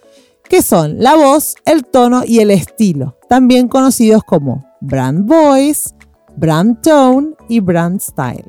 que 0.50 0.62
son 0.62 1.04
la 1.04 1.14
voz, 1.14 1.56
el 1.66 1.84
tono 1.84 2.24
y 2.26 2.40
el 2.40 2.52
estilo, 2.52 3.18
también 3.28 3.68
conocidos 3.68 4.24
como 4.24 4.66
brand 4.80 5.28
voice, 5.28 5.90
brand 6.38 6.82
tone 6.82 7.34
y 7.50 7.60
brand 7.60 8.00
style. 8.00 8.46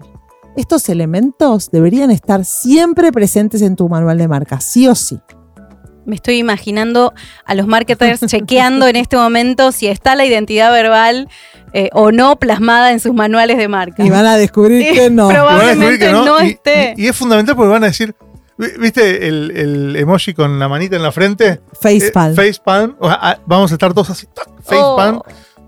Estos 0.57 0.89
elementos 0.91 1.73
deberían 1.73 2.13
estar 2.13 2.45
siempre 2.45 3.11
presentes 3.11 3.61
en 3.61 3.75
tu 3.75 3.89
manual 3.89 4.17
de 4.17 4.29
marca, 4.29 4.61
sí 4.61 4.87
o 4.87 4.95
sí. 4.95 5.19
Me 6.07 6.15
estoy 6.17 6.39
imaginando 6.39 7.13
a 7.45 7.55
los 7.55 7.67
marketers 7.67 8.21
chequeando 8.27 8.87
en 8.87 8.97
este 8.97 9.17
momento 9.17 9.73
si 9.73 9.87
está 9.87 10.15
la 10.15 10.25
identidad 10.25 10.73
verbal 10.73 11.29
eh, 11.73 11.91
o 11.93 12.13
no 12.13 12.37
plasmada 12.37 12.93
en 12.93 13.01
sus 13.01 13.13
manuales 13.13 13.59
de 13.59 13.69
marca. 13.69 14.05
Y 14.05 14.11
van 14.11 14.27
a 14.27 14.37
descubrir 14.37 14.95
que 14.95 15.11
no. 15.11 15.29
Probablemente 15.29 16.11
no, 16.11 16.43
y, 16.43 16.51
esté. 16.51 16.95
Y, 16.97 17.09
es 17.09 17.17
fundamental 17.17 17.57
porque 17.57 17.71
van 17.71 17.85
a 17.85 17.89
decir, 17.89 18.15
¿viste 18.79 19.29
el, 19.29 19.51
el 19.51 19.97
emoji 19.97 20.33
con 20.33 20.59
la 20.59 20.69
manita 20.69 20.97
en 20.97 21.03
la 21.03 21.13
frente? 21.13 21.61
Facepalm. 21.81 22.33
Eh, 22.33 22.37
facepalm. 22.37 22.97
O 22.99 23.09
sea, 23.09 23.19
ah, 23.21 23.39
vamos 23.45 23.71
a 23.73 23.75
estar 23.75 23.93
todos 23.93 24.11
así. 24.11 24.27
Facepalm. 24.63 25.17
Oh. 25.17 25.25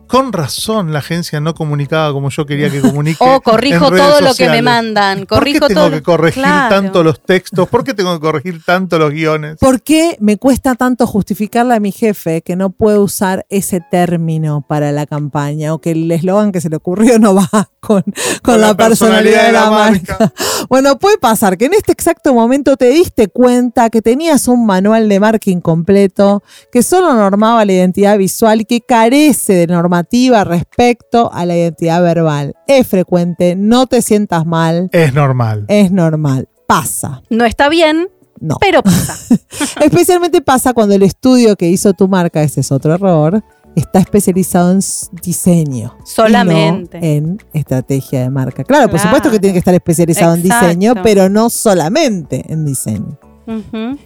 Con 0.08 0.32
razón 0.32 0.92
la 0.92 0.98
agencia 1.00 1.38
no 1.40 1.54
comunicaba 1.54 2.12
como 2.12 2.30
yo 2.30 2.46
quería 2.46 2.70
que 2.70 2.80
comunique. 2.80 3.18
O 3.20 3.28
Oh, 3.38 3.40
corrijo 3.40 3.86
en 3.86 3.92
redes 3.92 4.06
todo 4.06 4.20
lo 4.22 4.34
que 4.34 4.48
me 4.48 4.62
mandan. 4.62 5.18
¿Por 5.18 5.26
qué 5.26 5.34
Corrijo 5.36 5.68
tengo 5.68 5.80
todo. 5.82 5.90
que 5.90 6.02
corregir 6.02 6.42
Claro. 6.42 6.74
tanto 6.74 7.02
los 7.04 7.20
textos? 7.20 7.68
¿Por 7.68 7.84
qué 7.84 7.94
tengo 7.94 8.14
que 8.14 8.20
corregir 8.20 8.64
tanto 8.64 8.98
los 8.98 9.12
guiones? 9.12 9.58
¿Por 9.60 9.82
qué 9.82 10.16
me 10.20 10.38
cuesta 10.38 10.74
tanto 10.74 11.06
justificarle 11.06 11.74
a 11.74 11.80
mi 11.80 11.92
jefe 11.92 12.42
que 12.42 12.56
no 12.56 12.70
puede 12.70 12.98
usar 12.98 13.46
ese 13.48 13.80
término 13.90 14.64
para 14.66 14.90
la 14.92 15.06
campaña 15.06 15.74
o 15.74 15.80
que 15.80 15.92
el 15.92 16.10
eslogan 16.10 16.50
que 16.52 16.60
se 16.60 16.68
le 16.70 16.76
ocurrió 16.76 17.18
no 17.18 17.34
va 17.34 17.70
con, 17.80 18.02
con, 18.42 18.60
la, 18.60 18.74
personalidad, 18.74 19.46
de 19.46 19.52
la, 19.52 19.70
marca? 19.70 20.32
Bueno, 20.68 20.98
puede 20.98 21.18
pasar 21.18 21.56
que 21.56 21.66
en 21.66 21.74
este 21.74 21.92
exacto 21.92 22.34
momento 22.34 22.76
te 22.76 22.86
diste 22.90 23.28
cuenta 23.28 23.90
que 23.90 24.02
tenías 24.02 24.48
un 24.48 24.66
manual 24.66 25.08
de 25.08 25.20
marca 25.20 25.50
incompleto, 25.50 26.42
que 26.72 26.82
solo 26.82 27.14
normaba 27.14 27.64
la 27.64 27.72
identidad 27.72 28.18
visual 28.18 28.62
y 28.62 28.64
que 28.64 28.80
carece 28.80 29.52
de 29.54 29.66
normativa 30.02 30.44
respecto 30.44 31.30
a 31.32 31.44
la 31.44 31.56
identidad 31.56 32.02
verbal. 32.02 32.54
Es 32.66 32.86
frecuente, 32.86 33.56
no 33.56 33.86
te 33.86 34.00
sientas 34.02 34.46
mal, 34.46 34.88
Es 34.92 35.12
normal. 35.12 35.64
es 35.68 35.90
normal, 35.90 36.48
pasa. 36.66 37.22
No 37.30 37.44
está 37.44 37.68
bien, 37.68 38.08
No. 38.40 38.56
pero 38.60 38.82
pasa. 38.82 39.16
Especialmente 39.82 40.40
pasa 40.40 40.72
cuando 40.72 40.94
el 40.94 41.02
estudio 41.02 41.56
que 41.56 41.68
hizo 41.68 41.92
tu 41.94 42.06
marca, 42.08 42.42
ese 42.42 42.60
es 42.60 42.70
otro 42.70 42.94
error, 42.94 43.42
está 43.74 43.98
especializado 43.98 44.70
en 44.72 44.80
diseño. 45.22 45.96
y 46.04 46.08
Solamente. 46.08 47.00
no 47.00 47.04
en 47.06 47.38
estrategia 47.52 48.20
de 48.20 48.30
marca. 48.30 48.62
Claro, 48.64 48.88
por 48.88 49.00
supuesto 49.00 49.30
que 49.30 49.38
tiene 49.40 49.52
que 49.54 49.58
estar 49.58 49.74
especializado 49.74 50.34
en 50.34 50.42
diseño, 50.42 50.94
pero 51.02 51.28
no 51.28 51.50
solamente 51.50 52.44
en 52.52 52.64
diseño. 52.64 53.18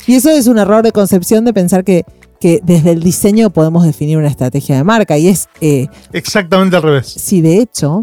Y 0.07 0.15
eso 0.15 0.31
es 0.31 0.47
un 0.47 0.59
error 0.59 0.83
de 0.85 0.93
concepción 0.93 1.45
de 1.45 1.53
pensar 1.53 1.83
que, 1.85 2.05
que 2.43 2.61
desde 2.65 2.91
el 2.91 3.01
diseño 3.05 3.51
podemos 3.51 3.85
definir 3.85 4.19
una 4.19 4.27
estrategia 4.27 4.75
de 4.77 4.83
marca. 4.83 5.17
Y 5.17 5.29
es, 5.29 5.49
eh, 5.61 5.87
Exactamente 6.13 6.75
al 6.75 6.83
revés. 6.83 7.07
si 7.07 7.41
de 7.41 7.59
hecho, 7.59 8.03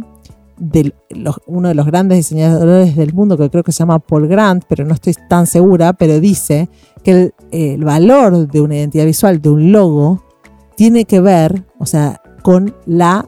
del- 0.58 0.94
los- 1.10 1.42
uno 1.46 1.68
de 1.68 1.76
los 1.76 1.86
grandes 1.86 2.18
diseñadores 2.20 2.96
del 2.96 3.14
mundo, 3.14 3.36
que 3.38 3.50
creo 3.50 3.64
que 3.64 3.74
se 3.74 3.80
llama 3.80 4.00
Paul 4.00 4.30
Grant, 4.30 4.64
pero 4.70 4.86
no 4.86 4.94
estoy 4.94 5.14
tan 5.28 5.46
segura, 5.46 5.92
pero 5.92 6.22
dice 6.22 6.70
que 7.04 7.12
el, 7.12 7.34
el 7.52 7.84
valor 7.84 8.48
de 8.50 8.62
una 8.62 8.76
identidad 8.78 9.06
visual, 9.06 9.42
de 9.42 9.50
un 9.50 9.74
logo, 9.74 10.24
tiene 10.78 11.04
que 11.04 11.20
ver, 11.20 11.66
o 11.78 11.86
sea, 11.86 12.22
con 12.42 12.74
la 12.86 13.28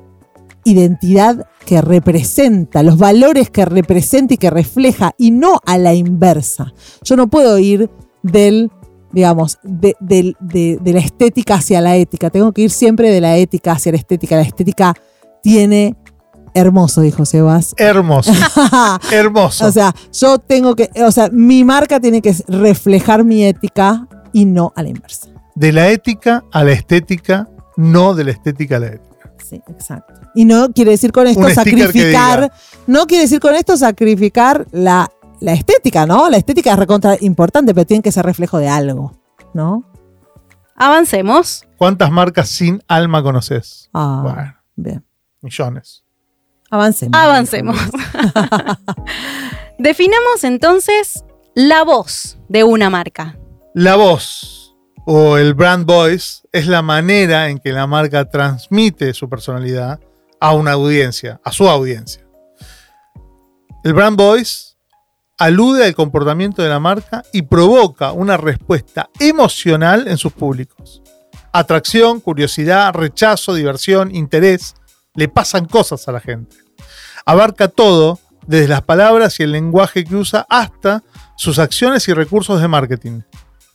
identidad 0.64 1.46
que 1.66 1.82
representa, 1.82 2.84
los 2.84 2.98
valores 2.98 3.50
que 3.50 3.66
representa 3.66 4.34
y 4.36 4.38
que 4.38 4.50
refleja, 4.50 5.12
y 5.18 5.32
no 5.32 5.60
a 5.66 5.78
la 5.78 5.94
inversa. 5.94 6.74
Yo 7.04 7.16
no 7.18 7.28
puedo 7.28 7.58
ir 7.60 7.90
del, 8.24 8.72
digamos, 9.14 9.60
de, 9.64 9.96
de- 10.00 10.36
de 10.82 10.94
la 10.94 11.00
estética 11.00 11.56
hacia 11.56 11.82
la 11.82 11.96
ética. 11.96 12.30
Tengo 12.30 12.52
que 12.52 12.62
ir 12.64 12.72
siempre 12.72 13.10
de 13.12 13.22
la 13.22 13.38
ética 13.38 13.74
hacia 13.74 13.92
la 13.92 13.98
estética. 13.98 14.36
La 14.36 14.42
estética 14.44 14.94
tiene 15.44 15.96
hermoso, 16.54 17.02
dijo 17.02 17.26
Sebas. 17.26 17.74
Hermoso. 17.78 18.32
Hermoso. 19.12 19.66
o 19.66 19.72
sea, 19.72 19.94
yo 20.14 20.38
tengo 20.40 20.76
que, 20.76 20.90
o 21.06 21.12
sea, 21.12 21.30
mi 21.32 21.64
marca 21.64 22.00
tiene 22.00 22.22
que 22.22 22.36
reflejar 22.48 23.24
mi 23.24 23.44
ética 23.46 24.08
y 24.34 24.46
no 24.46 24.74
a 24.76 24.84
la 24.84 24.90
inversa. 24.90 25.28
de 25.56 25.72
la 25.72 25.90
ética 25.90 26.44
a 26.52 26.64
la 26.64 26.72
estética, 26.74 27.48
no 27.78 28.14
de 28.14 28.24
la 28.26 28.32
estética 28.32 28.78
a 28.78 28.80
la 28.80 28.88
ética. 28.88 29.34
Sí, 29.50 29.62
exacto. 29.70 30.14
Y 30.36 30.46
no 30.46 30.72
quiere 30.72 30.92
decir 30.92 31.12
con 31.12 31.28
esto 31.28 31.42
Un 31.42 31.54
sacrificar, 31.54 32.52
no 32.88 33.06
quiere 33.08 33.24
decir 33.24 33.40
con 33.42 33.54
esto 33.56 33.76
sacrificar 33.76 34.66
la 34.72 35.10
la 35.42 35.54
estética, 35.54 36.06
¿no? 36.06 36.30
La 36.30 36.38
estética 36.38 36.72
es 36.72 36.80
recontra 36.80 37.18
importante, 37.20 37.74
pero 37.74 37.86
tiene 37.86 38.04
que 38.04 38.12
ser 38.12 38.26
reflejo 38.26 38.58
de 38.60 38.70
algo, 38.70 39.12
¿no? 39.54 39.84
Avancemos. 40.76 41.66
¿Cuántas 41.78 42.12
marcas 42.12 42.50
sin 42.50 42.82
alma 42.88 43.22
conoces? 43.22 43.90
Ah, 43.94 44.22
Bueno, 44.24 44.56
bien. 44.76 45.06
millones. 45.42 46.04
Avancemos. 46.70 47.20
Avancemos. 47.20 47.78
Definamos 49.78 50.44
entonces 50.44 51.26
la 51.56 51.84
voz 51.84 52.38
de 52.48 52.64
una 52.64 52.90
marca. 52.90 53.38
La 53.74 53.96
voz 53.96 54.76
o 55.06 55.38
el 55.38 55.54
brand 55.54 55.86
voice 55.86 56.48
es 56.52 56.68
la 56.68 56.82
manera 56.82 57.50
en 57.50 57.60
que 57.60 57.72
la 57.74 57.88
marca 57.88 58.30
transmite 58.30 59.14
su 59.14 59.28
personalidad 59.28 60.00
a 60.40 60.54
una 60.54 60.74
audiencia, 60.74 61.42
a 61.44 61.52
su 61.52 61.68
audiencia. 61.68 62.26
El 63.84 63.94
brand 63.94 64.18
voice 64.18 64.71
alude 65.42 65.86
al 65.86 65.96
comportamiento 65.96 66.62
de 66.62 66.70
la 66.70 66.80
marca 66.80 67.24
y 67.34 67.42
provoca 67.42 68.12
una 68.12 68.38
respuesta 68.38 69.10
emocional 69.20 70.08
en 70.08 70.20
sus 70.20 70.34
públicos. 70.34 71.02
Atracción, 71.52 72.20
curiosidad, 72.20 72.94
rechazo, 72.94 73.56
diversión, 73.56 74.14
interés. 74.14 74.76
Le 75.16 75.28
pasan 75.30 75.66
cosas 75.66 76.08
a 76.08 76.12
la 76.12 76.20
gente. 76.20 76.56
Abarca 77.26 77.70
todo, 77.70 78.20
desde 78.46 78.68
las 78.68 78.84
palabras 78.84 79.40
y 79.40 79.44
el 79.44 79.52
lenguaje 79.52 80.06
que 80.06 80.16
usa 80.16 80.46
hasta 80.48 81.04
sus 81.36 81.58
acciones 81.58 82.08
y 82.08 82.14
recursos 82.14 82.62
de 82.62 82.68
marketing. 82.68 83.22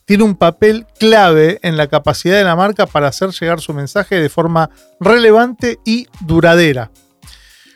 Tiene 0.05 0.23
un 0.23 0.35
papel 0.35 0.87
clave 0.97 1.59
en 1.63 1.75
la 1.75 1.87
capacidad 1.87 2.37
de 2.37 2.45
la 2.45 2.55
marca 2.55 2.87
para 2.87 3.09
hacer 3.09 3.31
llegar 3.31 3.59
su 3.59 3.73
mensaje 3.73 4.15
de 4.15 4.29
forma 4.29 4.69
relevante 5.01 5.79
y 5.83 6.07
duradera. 6.21 6.91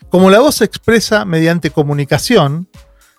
Como 0.09 0.29
la 0.29 0.39
voz 0.39 0.55
se 0.55 0.65
expresa 0.65 1.25
mediante 1.25 1.71
comunicación, 1.71 2.69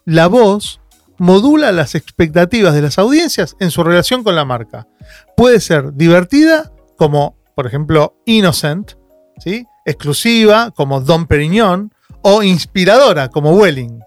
la 0.04 0.26
voz 0.26 0.80
modula 1.18 1.72
las 1.72 1.94
expectativas 1.94 2.74
de 2.74 2.82
las 2.82 2.98
audiencias 2.98 3.56
en 3.60 3.70
su 3.70 3.84
relación 3.84 4.24
con 4.24 4.34
la 4.34 4.44
marca. 4.44 4.88
Puede 5.36 5.60
ser 5.60 5.94
divertida, 5.94 6.72
como 6.96 7.36
por 7.54 7.66
ejemplo 7.66 8.16
Innocent, 8.26 8.92
¿sí? 9.38 9.66
exclusiva, 9.84 10.70
como 10.72 11.00
Don 11.00 11.26
Perignon, 11.26 11.92
o 12.22 12.42
inspiradora, 12.42 13.28
como 13.28 13.52
Welling. 13.52 14.00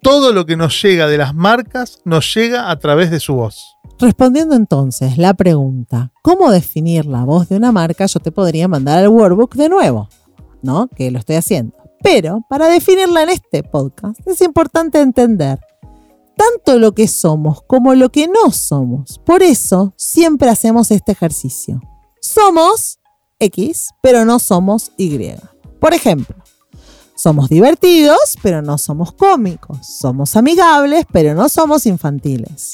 Todo 0.00 0.32
lo 0.32 0.46
que 0.46 0.56
nos 0.56 0.82
llega 0.82 1.06
de 1.06 1.18
las 1.18 1.34
marcas 1.34 2.00
nos 2.04 2.34
llega 2.34 2.70
a 2.70 2.78
través 2.78 3.10
de 3.10 3.20
su 3.20 3.34
voz. 3.34 3.76
Respondiendo 4.00 4.56
entonces 4.56 5.18
la 5.18 5.34
pregunta, 5.34 6.10
¿cómo 6.22 6.50
definir 6.50 7.06
la 7.06 7.24
voz 7.24 7.48
de 7.48 7.56
una 7.56 7.70
marca? 7.70 8.06
Yo 8.06 8.18
te 8.18 8.32
podría 8.32 8.66
mandar 8.66 8.98
al 8.98 9.08
workbook 9.08 9.54
de 9.54 9.68
nuevo, 9.68 10.08
¿no? 10.60 10.88
Que 10.88 11.12
lo 11.12 11.20
estoy 11.20 11.36
haciendo. 11.36 11.81
Pero 12.02 12.44
para 12.48 12.68
definirla 12.68 13.22
en 13.22 13.30
este 13.30 13.62
podcast 13.62 14.20
es 14.26 14.40
importante 14.40 15.00
entender 15.00 15.60
tanto 16.36 16.78
lo 16.78 16.92
que 16.92 17.06
somos 17.08 17.62
como 17.62 17.94
lo 17.94 18.10
que 18.10 18.28
no 18.28 18.50
somos. 18.50 19.20
Por 19.24 19.42
eso 19.42 19.92
siempre 19.96 20.48
hacemos 20.48 20.90
este 20.90 21.12
ejercicio. 21.12 21.80
Somos 22.20 22.98
X, 23.38 23.90
pero 24.02 24.24
no 24.24 24.38
somos 24.38 24.92
Y. 24.96 25.34
Por 25.80 25.94
ejemplo, 25.94 26.36
somos 27.14 27.48
divertidos, 27.48 28.36
pero 28.42 28.62
no 28.62 28.78
somos 28.78 29.12
cómicos. 29.12 29.78
Somos 29.86 30.36
amigables, 30.36 31.04
pero 31.12 31.34
no 31.34 31.48
somos 31.48 31.86
infantiles. 31.86 32.72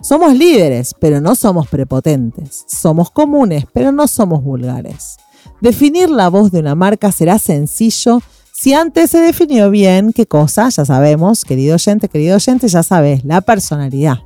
Somos 0.00 0.34
líderes, 0.34 0.94
pero 0.98 1.20
no 1.20 1.34
somos 1.34 1.68
prepotentes. 1.68 2.64
Somos 2.66 3.10
comunes, 3.10 3.64
pero 3.72 3.92
no 3.92 4.06
somos 4.08 4.42
vulgares. 4.42 5.16
Definir 5.60 6.10
la 6.10 6.28
voz 6.28 6.50
de 6.50 6.60
una 6.60 6.74
marca 6.74 7.12
será 7.12 7.38
sencillo 7.38 8.20
si 8.64 8.72
antes 8.72 9.10
se 9.10 9.18
definió 9.18 9.70
bien 9.70 10.14
qué 10.14 10.24
cosa, 10.24 10.70
ya 10.70 10.86
sabemos, 10.86 11.44
querido 11.44 11.74
oyente, 11.74 12.08
querido 12.08 12.36
oyente, 12.36 12.66
ya 12.66 12.82
sabes, 12.82 13.22
la 13.22 13.42
personalidad. 13.42 14.20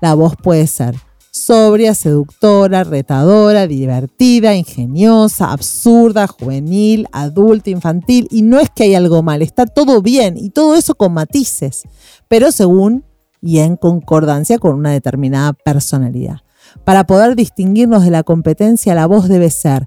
La 0.00 0.14
voz 0.14 0.34
puede 0.34 0.66
ser 0.66 0.94
sobria, 1.30 1.94
seductora, 1.94 2.84
retadora, 2.84 3.66
divertida, 3.66 4.54
ingeniosa, 4.54 5.52
absurda, 5.52 6.26
juvenil, 6.26 7.06
adulta, 7.12 7.68
infantil. 7.68 8.28
Y 8.30 8.40
no 8.40 8.58
es 8.58 8.70
que 8.70 8.84
hay 8.84 8.94
algo 8.94 9.22
mal, 9.22 9.42
está 9.42 9.66
todo 9.66 10.00
bien 10.00 10.38
y 10.38 10.48
todo 10.48 10.74
eso 10.74 10.94
con 10.94 11.12
matices, 11.12 11.82
pero 12.28 12.52
según 12.52 13.04
y 13.42 13.58
en 13.58 13.76
concordancia 13.76 14.58
con 14.58 14.72
una 14.74 14.92
determinada 14.92 15.52
personalidad. 15.52 16.38
Para 16.84 17.04
poder 17.04 17.36
distinguirnos 17.36 18.04
de 18.04 18.10
la 18.10 18.22
competencia, 18.22 18.94
la 18.94 19.04
voz 19.04 19.28
debe 19.28 19.50
ser 19.50 19.86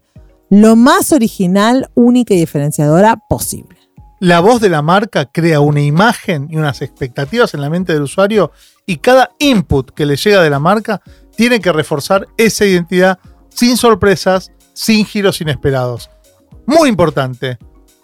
lo 0.51 0.75
más 0.75 1.11
original, 1.11 1.89
única 1.95 2.35
y 2.35 2.37
diferenciadora 2.37 3.17
posible. 3.27 3.78
La 4.19 4.41
voz 4.41 4.59
de 4.59 4.67
la 4.67 4.81
marca 4.81 5.25
crea 5.25 5.61
una 5.61 5.81
imagen 5.81 6.47
y 6.49 6.57
unas 6.57 6.81
expectativas 6.81 7.53
en 7.53 7.61
la 7.61 7.69
mente 7.69 7.93
del 7.93 8.01
usuario 8.01 8.51
y 8.85 8.97
cada 8.97 9.31
input 9.39 9.91
que 9.91 10.05
le 10.05 10.17
llega 10.17 10.43
de 10.43 10.49
la 10.49 10.59
marca 10.59 11.01
tiene 11.37 11.61
que 11.61 11.71
reforzar 11.71 12.27
esa 12.35 12.65
identidad 12.65 13.17
sin 13.47 13.77
sorpresas, 13.77 14.51
sin 14.73 15.05
giros 15.05 15.39
inesperados. 15.39 16.09
Muy 16.65 16.89
importante. 16.89 17.57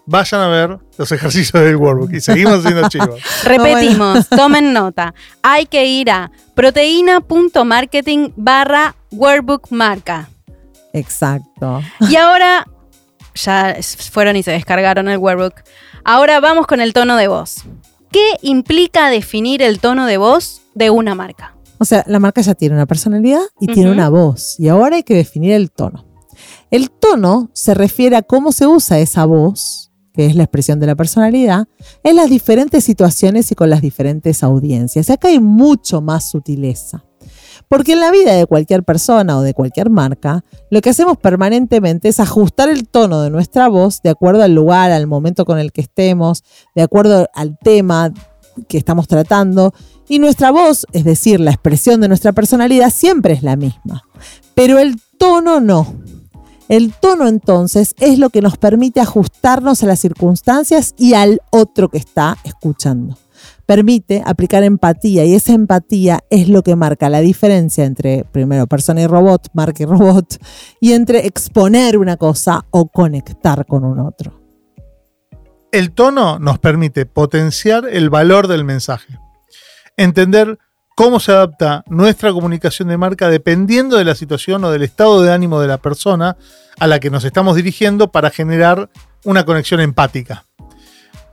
Vayan 0.06 0.40
a 0.40 0.48
ver 0.48 0.80
los 0.98 1.12
ejercicios 1.12 1.64
del 1.64 1.76
workbook 1.76 2.14
y 2.14 2.22
seguimos 2.22 2.60
haciendo 2.60 2.88
chivos. 2.90 3.20
Repetimos, 3.44 4.30
tomen 4.30 4.72
nota. 4.72 5.14
Hay 5.42 5.66
que 5.66 5.86
ir 5.86 6.12
a 6.12 6.32
proteína.marketing 6.54 8.30
barra 8.38 8.96
workbook 9.12 9.70
marca. 9.72 10.30
Exacto. 10.94 11.82
Y 12.00 12.16
ahora 12.16 12.66
ya 13.34 13.76
fueron 14.12 14.36
y 14.38 14.44
se 14.44 14.52
descargaron 14.52 15.10
el 15.10 15.18
workbook. 15.18 15.56
Ahora 16.08 16.40
vamos 16.40 16.68
con 16.68 16.82
el 16.82 16.94
tono 16.94 17.18
de 17.18 17.28
voz. 17.28 17.64
¿Qué 18.12 18.38
implica 18.44 19.10
definir 19.10 19.64
el 19.64 19.80
tono 19.80 20.06
de 20.06 20.18
voz 20.18 20.62
de 20.76 20.92
una 20.92 21.16
marca? 21.16 21.58
O 21.80 21.86
sea, 21.86 22.04
la 22.06 22.20
marca 22.20 22.42
ya 22.42 22.54
tiene 22.54 22.76
una 22.76 22.86
personalidad 22.86 23.42
y 23.60 23.66
tiene 23.74 23.90
una 23.90 24.10
voz. 24.10 24.60
Y 24.60 24.68
ahora 24.68 24.98
hay 24.98 25.04
que 25.04 25.16
definir 25.16 25.54
el 25.54 25.72
tono. 25.72 26.06
El 26.70 26.92
tono 26.92 27.50
se 27.54 27.74
refiere 27.74 28.18
a 28.18 28.22
cómo 28.22 28.52
se 28.52 28.68
usa 28.68 29.00
esa 29.00 29.26
voz, 29.26 29.92
que 30.14 30.28
es 30.28 30.36
la 30.36 30.44
expresión 30.44 30.80
de 30.80 30.86
la 30.86 30.96
personalidad, 30.96 31.68
en 32.04 32.18
las 32.18 32.30
diferentes 32.30 32.84
situaciones 32.84 33.52
y 33.52 33.56
con 33.56 33.72
las 33.72 33.82
diferentes 33.82 34.44
audiencias. 34.44 35.10
Y 35.10 35.12
acá 35.12 35.30
hay 35.30 35.40
mucho 35.40 36.02
más 36.02 36.30
sutileza. 36.30 37.04
Porque 37.68 37.94
en 37.94 38.00
la 38.00 38.12
vida 38.12 38.34
de 38.34 38.46
cualquier 38.46 38.84
persona 38.84 39.38
o 39.38 39.42
de 39.42 39.54
cualquier 39.54 39.90
marca, 39.90 40.44
lo 40.70 40.82
que 40.82 40.90
hacemos 40.90 41.18
permanentemente 41.18 42.10
es 42.10 42.20
ajustar 42.20 42.70
el 42.70 42.88
tono 42.88 43.22
de 43.22 43.30
nuestra 43.30 43.68
voz 43.68 44.02
de 44.02 44.10
acuerdo 44.10 44.44
al 44.44 44.54
lugar, 44.54 44.92
al 44.92 45.08
momento 45.08 45.46
con 45.46 45.60
el 45.60 45.72
que 45.72 45.82
estemos, 45.82 46.44
de 46.76 46.84
acuerdo 46.84 47.28
al 47.34 47.58
tema 47.58 48.14
que 48.68 48.78
estamos 48.78 49.08
tratando. 49.08 49.74
Y 50.08 50.20
nuestra 50.20 50.52
voz, 50.52 50.86
es 50.94 51.04
decir, 51.04 51.40
la 51.40 51.52
expresión 51.52 52.02
de 52.02 52.08
nuestra 52.08 52.34
personalidad, 52.34 52.92
siempre 52.92 53.34
es 53.34 53.44
la 53.44 53.56
misma. 53.56 54.04
Pero 54.54 54.80
el 54.80 55.02
tono 55.18 55.60
no. 55.60 55.96
El 56.68 56.94
tono 56.94 57.28
entonces 57.28 57.94
es 58.00 58.18
lo 58.18 58.30
que 58.30 58.42
nos 58.42 58.58
permite 58.58 59.00
ajustarnos 59.00 59.84
a 59.84 59.86
las 59.86 60.00
circunstancias 60.00 60.96
y 60.98 61.14
al 61.14 61.42
otro 61.52 61.90
que 61.90 62.00
está 62.00 62.38
escuchando. 62.44 63.18
Permite 63.66 64.22
aplicar 64.26 64.64
empatía 64.64 65.26
y 65.26 65.34
esa 65.34 65.54
empatía 65.54 66.24
es 66.30 66.50
lo 66.50 66.62
que 66.62 66.76
marca 66.76 67.10
la 67.10 67.22
diferencia 67.22 67.86
entre, 67.86 68.26
primero, 68.32 68.68
persona 68.68 69.02
y 69.02 69.08
robot, 69.08 69.50
marca 69.54 69.84
y 69.84 69.86
robot, 69.86 70.38
y 70.80 70.94
entre 70.94 71.26
exponer 71.26 71.98
una 71.98 72.18
cosa 72.18 72.66
o 72.70 72.88
conectar 72.88 73.66
con 73.66 73.84
un 73.84 74.00
otro. 74.00 74.40
El 75.72 75.92
tono 75.92 76.40
nos 76.40 76.60
permite 76.60 77.06
potenciar 77.06 77.88
el 77.90 78.10
valor 78.10 78.48
del 78.48 78.64
mensaje. 78.64 79.20
Entender 79.98 80.60
cómo 80.96 81.20
se 81.20 81.34
adapta 81.34 81.84
nuestra 81.88 82.32
comunicación 82.32 82.88
de 82.88 82.98
marca 82.98 83.30
dependiendo 83.30 83.98
de 83.98 84.06
la 84.06 84.16
situación 84.16 84.64
o 84.64 84.72
del 84.72 84.84
estado 84.84 85.22
de 85.22 85.34
ánimo 85.34 85.60
de 85.60 85.68
la 85.68 85.78
persona 85.78 86.38
a 86.80 86.88
la 86.88 87.00
que 87.00 87.10
nos 87.10 87.26
estamos 87.26 87.56
dirigiendo 87.56 88.12
para 88.12 88.30
generar 88.30 88.90
una 89.26 89.46
conexión 89.46 89.82
empática. 89.82 90.46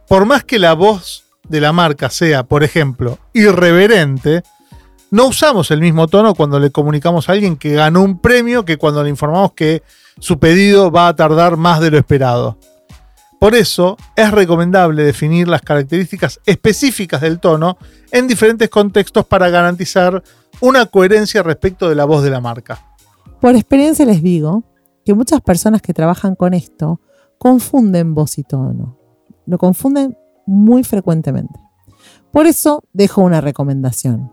Por 0.08 0.26
más 0.26 0.44
que 0.44 0.58
la 0.58 0.74
voz 0.74 1.24
de 1.48 1.60
la 1.60 1.72
marca 1.72 2.10
sea, 2.10 2.44
por 2.44 2.64
ejemplo, 2.64 3.18
irreverente, 3.32 4.42
no 5.10 5.26
usamos 5.26 5.70
el 5.70 5.80
mismo 5.80 6.08
tono 6.08 6.34
cuando 6.34 6.58
le 6.58 6.70
comunicamos 6.70 7.28
a 7.28 7.32
alguien 7.32 7.56
que 7.56 7.74
ganó 7.74 8.02
un 8.02 8.18
premio 8.18 8.64
que 8.64 8.78
cuando 8.78 9.02
le 9.02 9.10
informamos 9.10 9.52
que 9.52 9.82
su 10.18 10.38
pedido 10.38 10.90
va 10.90 11.08
a 11.08 11.16
tardar 11.16 11.56
más 11.56 11.80
de 11.80 11.90
lo 11.90 11.98
esperado. 11.98 12.58
Por 13.38 13.54
eso 13.54 13.96
es 14.14 14.30
recomendable 14.30 15.02
definir 15.02 15.48
las 15.48 15.62
características 15.62 16.40
específicas 16.46 17.20
del 17.20 17.40
tono 17.40 17.76
en 18.12 18.28
diferentes 18.28 18.70
contextos 18.70 19.26
para 19.26 19.50
garantizar 19.50 20.22
una 20.60 20.86
coherencia 20.86 21.42
respecto 21.42 21.88
de 21.88 21.96
la 21.96 22.04
voz 22.04 22.22
de 22.22 22.30
la 22.30 22.40
marca. 22.40 22.80
Por 23.40 23.56
experiencia 23.56 24.06
les 24.06 24.22
digo 24.22 24.62
que 25.04 25.12
muchas 25.12 25.40
personas 25.40 25.82
que 25.82 25.92
trabajan 25.92 26.36
con 26.36 26.54
esto 26.54 27.00
confunden 27.36 28.14
voz 28.14 28.38
y 28.38 28.44
tono. 28.44 28.96
Lo 29.44 29.58
confunden 29.58 30.16
muy 30.46 30.84
frecuentemente. 30.84 31.58
Por 32.32 32.46
eso 32.46 32.82
dejo 32.92 33.22
una 33.22 33.40
recomendación. 33.40 34.30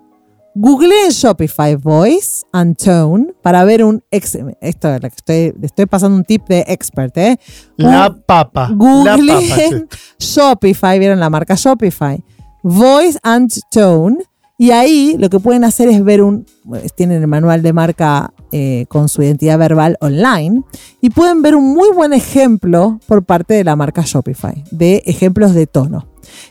Googleen 0.56 1.12
Shopify 1.12 1.76
Voice 1.76 2.44
and 2.52 2.76
Tone 2.76 3.34
para 3.42 3.64
ver 3.66 3.84
un 3.84 4.04
ex 4.10 4.38
esto 4.62 4.94
es 4.94 5.02
lo 5.02 5.10
que 5.10 5.16
estoy, 5.16 5.56
estoy 5.62 5.86
pasando 5.86 6.18
un 6.18 6.24
tip 6.24 6.48
de 6.48 6.66
expert, 6.68 7.16
¿eh? 7.18 7.40
La 7.78 8.14
papa. 8.26 8.70
Googleen 8.74 9.60
esto. 9.60 9.98
Shopify, 10.18 10.98
vieron 11.00 11.20
la 11.20 11.30
marca 11.30 11.56
Shopify. 11.56 12.24
Voice 12.64 13.18
and 13.24 13.52
Tone. 13.72 14.18
Y 14.62 14.72
ahí 14.72 15.16
lo 15.18 15.30
que 15.30 15.40
pueden 15.40 15.64
hacer 15.64 15.88
es 15.88 16.04
ver 16.04 16.22
un, 16.22 16.46
tienen 16.94 17.22
el 17.22 17.28
manual 17.28 17.62
de 17.62 17.72
marca 17.72 18.34
eh, 18.52 18.88
con 18.90 19.08
su 19.08 19.24
identidad 19.24 19.58
verbal 19.58 19.96
online 20.02 20.64
y 21.00 21.12
pueden 21.12 21.42
ver 21.42 21.56
un 21.56 21.74
muy 21.74 21.94
buen 21.94 22.12
ejemplo 22.12 23.00
por 23.08 23.24
parte 23.24 23.54
de 23.54 23.64
la 23.64 23.78
marca 23.78 24.04
Shopify, 24.06 24.66
de 24.70 25.02
ejemplos 25.06 25.54
de 25.54 25.66
tono. 25.66 26.10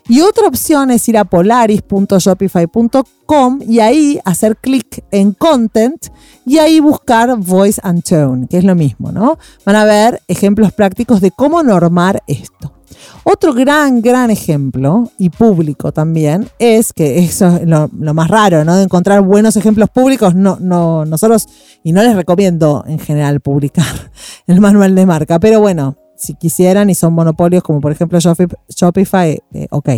Y 0.09 0.23
otra 0.23 0.47
opción 0.47 0.91
es 0.91 1.07
ir 1.07 1.19
a 1.19 1.27
polaris.shopify.com 1.27 3.59
y 3.69 3.81
ahí 3.81 4.19
hacer 4.25 4.57
clic 4.57 5.05
en 5.11 5.33
Content 5.33 6.07
y 6.47 6.57
ahí 6.57 6.81
buscar 6.81 7.37
Voice 7.37 7.79
and 7.85 8.03
Tone, 8.05 8.47
que 8.49 8.57
es 8.57 8.65
lo 8.65 8.75
mismo, 8.75 9.13
¿no? 9.13 9.37
Van 9.67 9.77
a 9.77 9.85
ver 9.85 10.23
ejemplos 10.29 10.73
prácticos 10.73 11.21
de 11.21 11.31
cómo 11.31 11.63
normar 11.63 12.23
esto. 12.27 12.78
Otro 13.25 13.53
gran, 13.53 14.01
gran 14.03 14.31
ejemplo, 14.31 15.11
y 15.19 15.31
público 15.31 15.93
también, 15.93 16.49
es 16.59 16.93
que 16.93 17.19
eso 17.19 17.49
es 17.57 17.67
lo, 17.67 17.89
más 18.15 18.29
raro, 18.29 18.65
¿no? 18.65 18.77
De 18.77 18.85
encontrar 18.85 19.23
buenos 19.23 19.57
ejemplos 19.57 19.91
públicos. 19.91 20.35
No, 20.35 20.59
no, 20.61 21.05
nosotros, 21.05 21.47
y 21.83 21.93
no 21.93 22.03
les 22.03 22.15
recomiendo 22.17 22.85
en 22.87 22.99
general 22.99 23.41
publicar 23.41 23.85
el 24.47 24.61
manual 24.61 24.95
de 24.95 25.07
marca, 25.07 25.39
pero 25.39 25.61
bueno, 25.61 25.97
si 26.17 26.35
quisieran 26.35 26.91
y 26.91 26.95
son 26.95 27.13
monopolios 27.13 27.63
como 27.63 27.81
por 27.81 27.93
ejemplo 27.93 28.19
Shopif- 28.19 28.57
Shopify, 28.69 29.39
eh, 29.53 29.67
ok. 29.71 29.89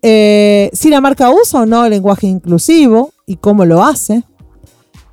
Eh, 0.01 0.71
si 0.73 0.91
la 0.91 1.01
marca 1.01 1.29
usa 1.31 1.62
o 1.62 1.67
no 1.67 1.85
el 1.85 1.91
lenguaje 1.91 2.27
inclusivo 2.29 3.12
y 3.27 3.37
cómo 3.37 3.64
lo 3.64 3.83
hace, 3.85 4.23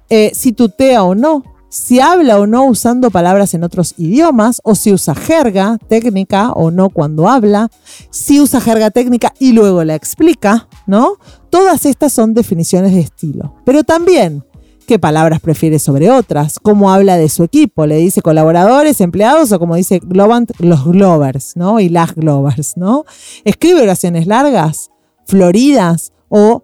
Eh, 0.08 0.30
si 0.36 0.54
tutea 0.54 1.04
o 1.04 1.16
no, 1.16 1.42
si 1.76 2.00
habla 2.00 2.40
o 2.40 2.48
no 2.48 2.64
usando 2.64 3.12
palabras 3.12 3.54
en 3.54 3.66
otros 3.66 3.96
idiomas, 3.98 4.62
o 4.64 4.76
si 4.76 4.94
usa 4.94 5.14
jerga 5.14 5.78
técnica 5.90 6.54
o 6.54 6.72
no 6.72 6.90
cuando 6.90 7.28
habla, 7.28 7.70
si 8.12 8.40
usa 8.40 8.62
jerga 8.62 8.92
técnica 8.92 9.34
y 9.40 9.52
luego 9.52 9.84
la 9.84 9.94
explica, 9.94 10.70
¿no? 10.88 11.18
Todas 11.50 11.86
estas 11.86 12.14
son 12.14 12.34
definiciones 12.34 12.94
de 12.94 13.02
estilo. 13.02 13.56
Pero 13.66 13.84
también 13.84 14.46
qué 14.88 15.00
palabras 15.00 15.42
prefiere 15.42 15.78
sobre 15.78 16.10
otras, 16.10 16.60
cómo 16.60 16.94
habla 16.94 17.18
de 17.18 17.28
su 17.28 17.44
equipo, 17.44 17.86
le 17.86 17.98
dice 17.98 18.22
colaboradores, 18.22 19.02
empleados 19.02 19.52
o 19.52 19.60
como 19.60 19.76
dice 19.76 20.00
Globant, 20.02 20.52
los 20.60 20.86
Glovers, 20.86 21.58
¿no? 21.58 21.82
Y 21.82 21.90
las 21.90 22.16
Glovers, 22.16 22.78
¿no? 22.78 23.04
Escribe 23.44 23.82
oraciones 23.82 24.28
largas, 24.28 24.92
floridas 25.26 26.14
o, 26.30 26.64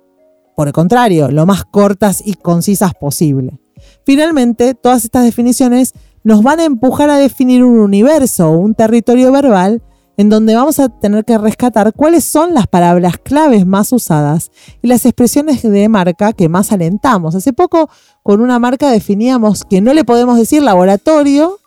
por 0.56 0.67
el 0.67 0.74
contrario, 0.74 1.30
lo 1.32 1.45
más 1.45 1.65
cortas 1.65 2.24
y 2.26 2.36
concisas 2.36 2.93
posible. 2.93 3.60
Finalmente, 4.06 4.74
todas 4.74 5.06
estas 5.06 5.24
definiciones 5.24 5.94
nos 6.24 6.44
van 6.44 6.60
a 6.60 6.66
empujar 6.66 7.10
a 7.10 7.18
definir 7.18 7.64
un 7.64 7.80
universo 7.80 8.52
un 8.52 8.76
territorio 8.76 9.32
verbal 9.32 9.82
en 10.18 10.30
donde 10.30 10.56
vamos 10.56 10.80
a 10.80 10.90
tener 10.90 11.26
que 11.26 11.38
rescatar 11.38 11.94
cuáles 11.94 12.24
son 12.24 12.54
las 12.54 12.68
palabras 12.68 13.16
claves 13.18 13.66
más 13.66 13.92
usadas 13.92 14.52
y 14.82 14.88
las 14.88 15.06
expresiones 15.06 15.64
de 15.64 15.90
marca 15.90 16.34
que 16.34 16.50
más 16.50 16.72
alentamos. 16.72 17.34
Hace 17.34 17.54
poco 17.54 17.90
con 18.22 18.42
una 18.42 18.60
marca 18.60 18.92
definíamos 18.92 19.64
que 19.64 19.82
no 19.82 19.94
le 19.94 20.04
podemos 20.04 20.38
decir 20.38 20.62
laboratorio 20.62 21.60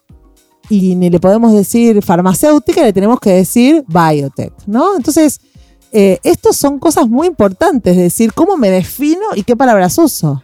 y 0.69 0.95
ni 0.95 1.11
le 1.11 1.21
podemos 1.21 1.53
decir 1.53 2.03
farmacéutica, 2.03 2.83
le 2.83 2.93
tenemos 2.93 3.19
que 3.19 3.31
decir 3.31 3.85
biotech, 3.89 4.53
¿no? 4.67 4.97
Entonces, 4.97 5.41
eh, 5.93 6.19
estos 6.23 6.57
son 6.57 6.79
cosas 6.79 7.09
muy 7.09 7.27
importantes, 7.27 7.97
es 7.97 8.03
decir, 8.03 8.33
cómo 8.33 8.57
me 8.57 8.71
defino 8.71 9.23
y 9.35 9.43
qué 9.43 9.57
palabras 9.57 9.99
uso. 9.99 10.43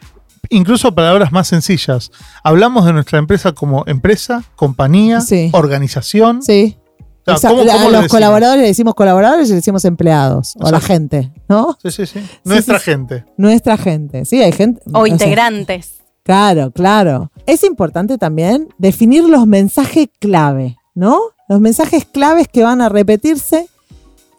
Incluso 0.51 0.95
palabras 0.95 1.33
más 1.33 1.49
sencillas. 1.49 2.11
Hablamos 2.43 2.85
de 2.85 2.93
nuestra 2.93 3.19
empresa 3.19 3.53
como 3.53 3.85
empresa, 3.87 4.43
compañía, 4.57 5.21
Sí. 5.21 5.51
organización. 5.53 6.43
Sí. 6.43 6.77
O 6.99 7.25
sea, 7.25 7.35
Exacto. 7.35 7.59
¿cómo- 7.59 7.71
cómo 7.73 7.89
a 7.89 8.01
los 8.03 8.09
colaboradores 8.09 8.63
le 8.63 8.69
decimos 8.69 8.95
colaboradores 8.95 9.47
y 9.49 9.51
le 9.51 9.57
decimos 9.57 9.85
empleados 9.85 10.55
o 10.61 10.67
a 10.67 10.71
la 10.73 10.81
gente, 10.81 11.33
¿no? 11.49 11.77
Sí, 11.83 11.91
sí, 11.91 12.07
sí. 12.07 12.21
Nuestra 12.45 12.79
sí, 12.79 12.85
sí. 12.85 12.91
gente. 12.91 13.25
Nuestra 13.37 13.77
gente. 13.77 14.25
Sí, 14.25 14.43
hay 14.43 14.53
gente. 14.53 14.83
O 14.93 15.07
integrantes. 15.07 16.01
Claro, 16.25 16.71
claro. 16.73 17.31
Es 17.47 17.63
importante 17.65 18.19
también 18.19 18.69
definir 18.79 19.25
los 19.25 19.47
mensajes 19.47 20.09
clave, 20.19 20.77
¿no? 20.95 21.19
Los 21.49 21.61
mensajes 21.61 22.05
claves 22.05 22.49
que 22.49 22.63
van 22.63 22.81
a 22.81 22.89
repetirse 22.89 23.69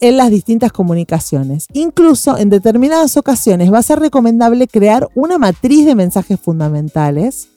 en 0.01 0.17
las 0.17 0.31
distintas 0.31 0.71
comunicaciones. 0.71 1.67
Incluso 1.73 2.37
en 2.37 2.49
determinadas 2.49 3.15
ocasiones 3.15 3.71
va 3.71 3.77
a 3.77 3.83
ser 3.83 3.99
recomendable 3.99 4.67
crear 4.67 5.07
una 5.15 5.37
matriz 5.37 5.85
de 5.85 5.95
mensajes 5.95 6.39
fundamentales 6.39 7.47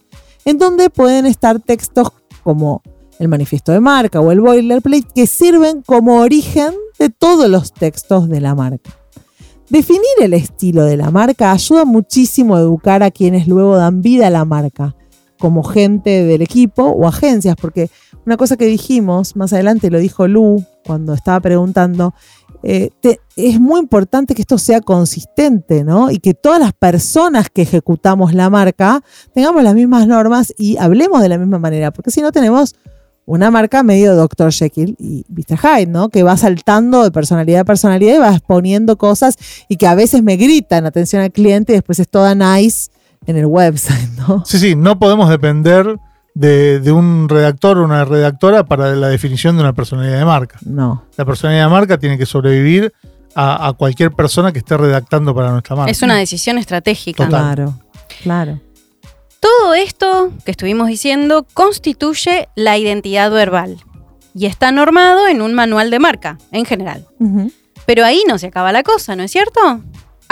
en 0.45 0.59
donde 0.59 0.91
pueden 0.91 1.27
estar 1.27 1.59
textos 1.59 2.13
como 2.45 2.83
el 3.19 3.29
manifiesto 3.29 3.73
de 3.73 3.81
marca 3.81 4.21
o 4.21 4.31
el 4.31 4.41
boilerplate 4.41 5.07
que 5.15 5.27
sirven 5.27 5.83
como 5.83 6.21
origen 6.21 6.75
de 6.99 7.09
todos 7.09 7.49
los 7.49 7.73
textos 7.73 8.29
de 8.29 8.41
la 8.41 8.55
marca. 8.55 8.91
Definir 9.71 10.03
el 10.21 10.35
estilo 10.35 10.85
de 10.85 10.99
la 10.99 11.11
marca 11.11 11.51
ayuda 11.51 11.87
muchísimo 11.87 12.55
a 12.55 12.61
educar 12.61 13.03
a 13.03 13.11
quienes 13.11 13.49
luego 13.49 13.77
dan 13.77 14.03
vida 14.03 14.27
a 14.27 14.31
la 14.31 14.45
marca, 14.45 14.95
como 15.39 15.63
gente 15.63 16.25
del 16.25 16.43
equipo 16.43 16.85
o 16.85 17.09
agencias, 17.09 17.57
porque 17.59 17.89
una 18.27 18.37
cosa 18.37 18.57
que 18.57 18.67
dijimos, 18.67 19.37
más 19.37 19.53
adelante 19.53 19.91
lo 19.91 19.99
dijo 19.99 20.27
Lu 20.27 20.65
cuando 20.85 21.15
estaba 21.15 21.41
preguntando, 21.41 22.15
eh, 22.63 22.91
es 23.37 23.61
muy 23.61 23.81
importante 23.81 24.35
que 24.35 24.41
esto 24.41 24.57
sea 24.57 24.81
consistente, 24.81 25.85
¿no? 25.85 26.11
Y 26.11 26.19
que 26.19 26.33
todas 26.33 26.59
las 26.59 26.73
personas 26.73 27.51
que 27.51 27.63
ejecutamos 27.63 28.33
la 28.33 28.49
marca 28.49 29.03
tengamos 29.35 29.63
las 29.63 29.75
mismas 29.75 30.07
normas 30.07 30.55
y 30.57 30.79
hablemos 30.79 31.21
de 31.21 31.29
la 31.29 31.37
misma 31.37 31.59
manera, 31.59 31.91
porque 31.91 32.11
si 32.11 32.23
no 32.23 32.33
tenemos 32.33 32.75
una 33.27 33.51
marca 33.51 33.83
medio 33.83 34.15
Dr. 34.15 34.53
Jekyll 34.53 34.97
y 34.99 35.25
Mr. 35.29 35.59
Hyde, 35.59 35.87
¿no? 35.87 36.09
Que 36.09 36.23
va 36.23 36.37
saltando 36.37 37.03
de 37.03 37.11
personalidad 37.11 37.61
a 37.61 37.65
personalidad 37.65 38.17
y 38.17 38.19
va 38.19 38.35
exponiendo 38.35 38.97
cosas 38.97 39.37
y 39.69 39.77
que 39.77 39.87
a 39.87 39.95
veces 39.95 40.23
me 40.23 40.37
gritan 40.37 40.87
atención 40.87 41.23
al 41.23 41.33
cliente 41.33 41.73
y 41.73 41.77
después 41.77 41.99
es 42.01 42.09
toda 42.09 42.35
nice 42.35 42.91
en 43.27 43.37
el 43.37 43.47
website, 43.47 44.11
¿no? 44.19 44.43
Sí, 44.47 44.59
sí, 44.59 44.75
no 44.75 44.99
podemos 44.99 45.29
depender 45.29 45.99
de, 46.35 46.81
de 46.81 46.93
un 46.93 47.29
redactor 47.29 47.79
o 47.79 47.85
una 47.85 48.05
redactora 48.05 48.65
para 48.65 48.95
la 48.95 49.09
definición 49.09 49.57
de 49.57 49.63
una 49.63 49.73
personalidad 49.73 50.19
de 50.19 50.25
marca. 50.25 50.59
No. 50.65 51.05
La 51.17 51.25
personalidad 51.25 51.65
de 51.65 51.71
marca 51.71 51.99
tiene 51.99 52.19
que 52.19 52.27
sobrevivir 52.27 52.93
a, 53.35 53.69
a 53.69 53.73
cualquier 53.73 54.13
persona 54.13 54.53
que 54.53 54.59
esté 54.59 54.77
redactando 54.77 55.35
para 55.35 55.51
nuestra 55.53 55.77
marca. 55.77 55.91
Es 55.91 56.03
una 56.03 56.17
decisión 56.17 56.59
estratégica. 56.59 57.25
Total. 57.25 57.55
Claro, 57.55 57.75
claro. 58.23 58.61
Todo 59.41 59.75
esto 59.75 60.33
que 60.45 60.51
estuvimos 60.51 60.89
diciendo 60.89 61.47
constituye 61.53 62.49
la 62.55 62.79
identidad 62.79 63.31
verbal 63.31 63.77
y 64.35 64.47
está 64.47 64.73
normado 64.73 65.29
en 65.29 65.43
un 65.43 65.55
manual 65.55 65.91
de 65.91 65.99
marca, 65.99 66.39
en 66.51 66.65
general. 66.65 67.07
Pero 67.87 68.05
ahí 68.05 68.23
no 68.27 68.39
se 68.39 68.47
acaba 68.47 68.73
la 68.73 68.83
cosa, 68.83 69.15
¿no 69.15 69.23
es 69.23 69.31
cierto? 69.31 69.61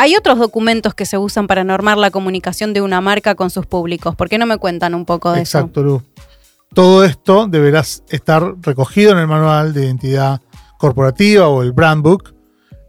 Hay 0.02 0.16
otros 0.16 0.36
documentos 0.36 0.94
que 0.94 1.06
se 1.06 1.16
usan 1.16 1.46
para 1.46 1.62
normar 1.62 1.96
la 1.96 2.10
comunicación 2.10 2.72
de 2.72 2.80
una 2.80 3.00
marca 3.00 3.36
con 3.36 3.50
sus 3.50 3.66
públicos. 3.66 4.16
¿Por 4.16 4.28
qué 4.28 4.36
no 4.36 4.46
me 4.46 4.58
cuentan 4.58 4.96
un 4.96 5.04
poco 5.04 5.30
de 5.30 5.38
Exacto, 5.38 5.80
Lu. 5.80 6.02
Todo 6.74 7.04
esto 7.04 7.46
deberá 7.46 7.84
estar 8.08 8.56
recogido 8.62 9.12
en 9.12 9.18
el 9.18 9.28
manual 9.28 9.72
de 9.72 9.84
identidad 9.84 10.40
corporativa 10.76 11.46
o 11.46 11.62
el 11.62 11.70
brand 11.70 12.02
book, 12.02 12.34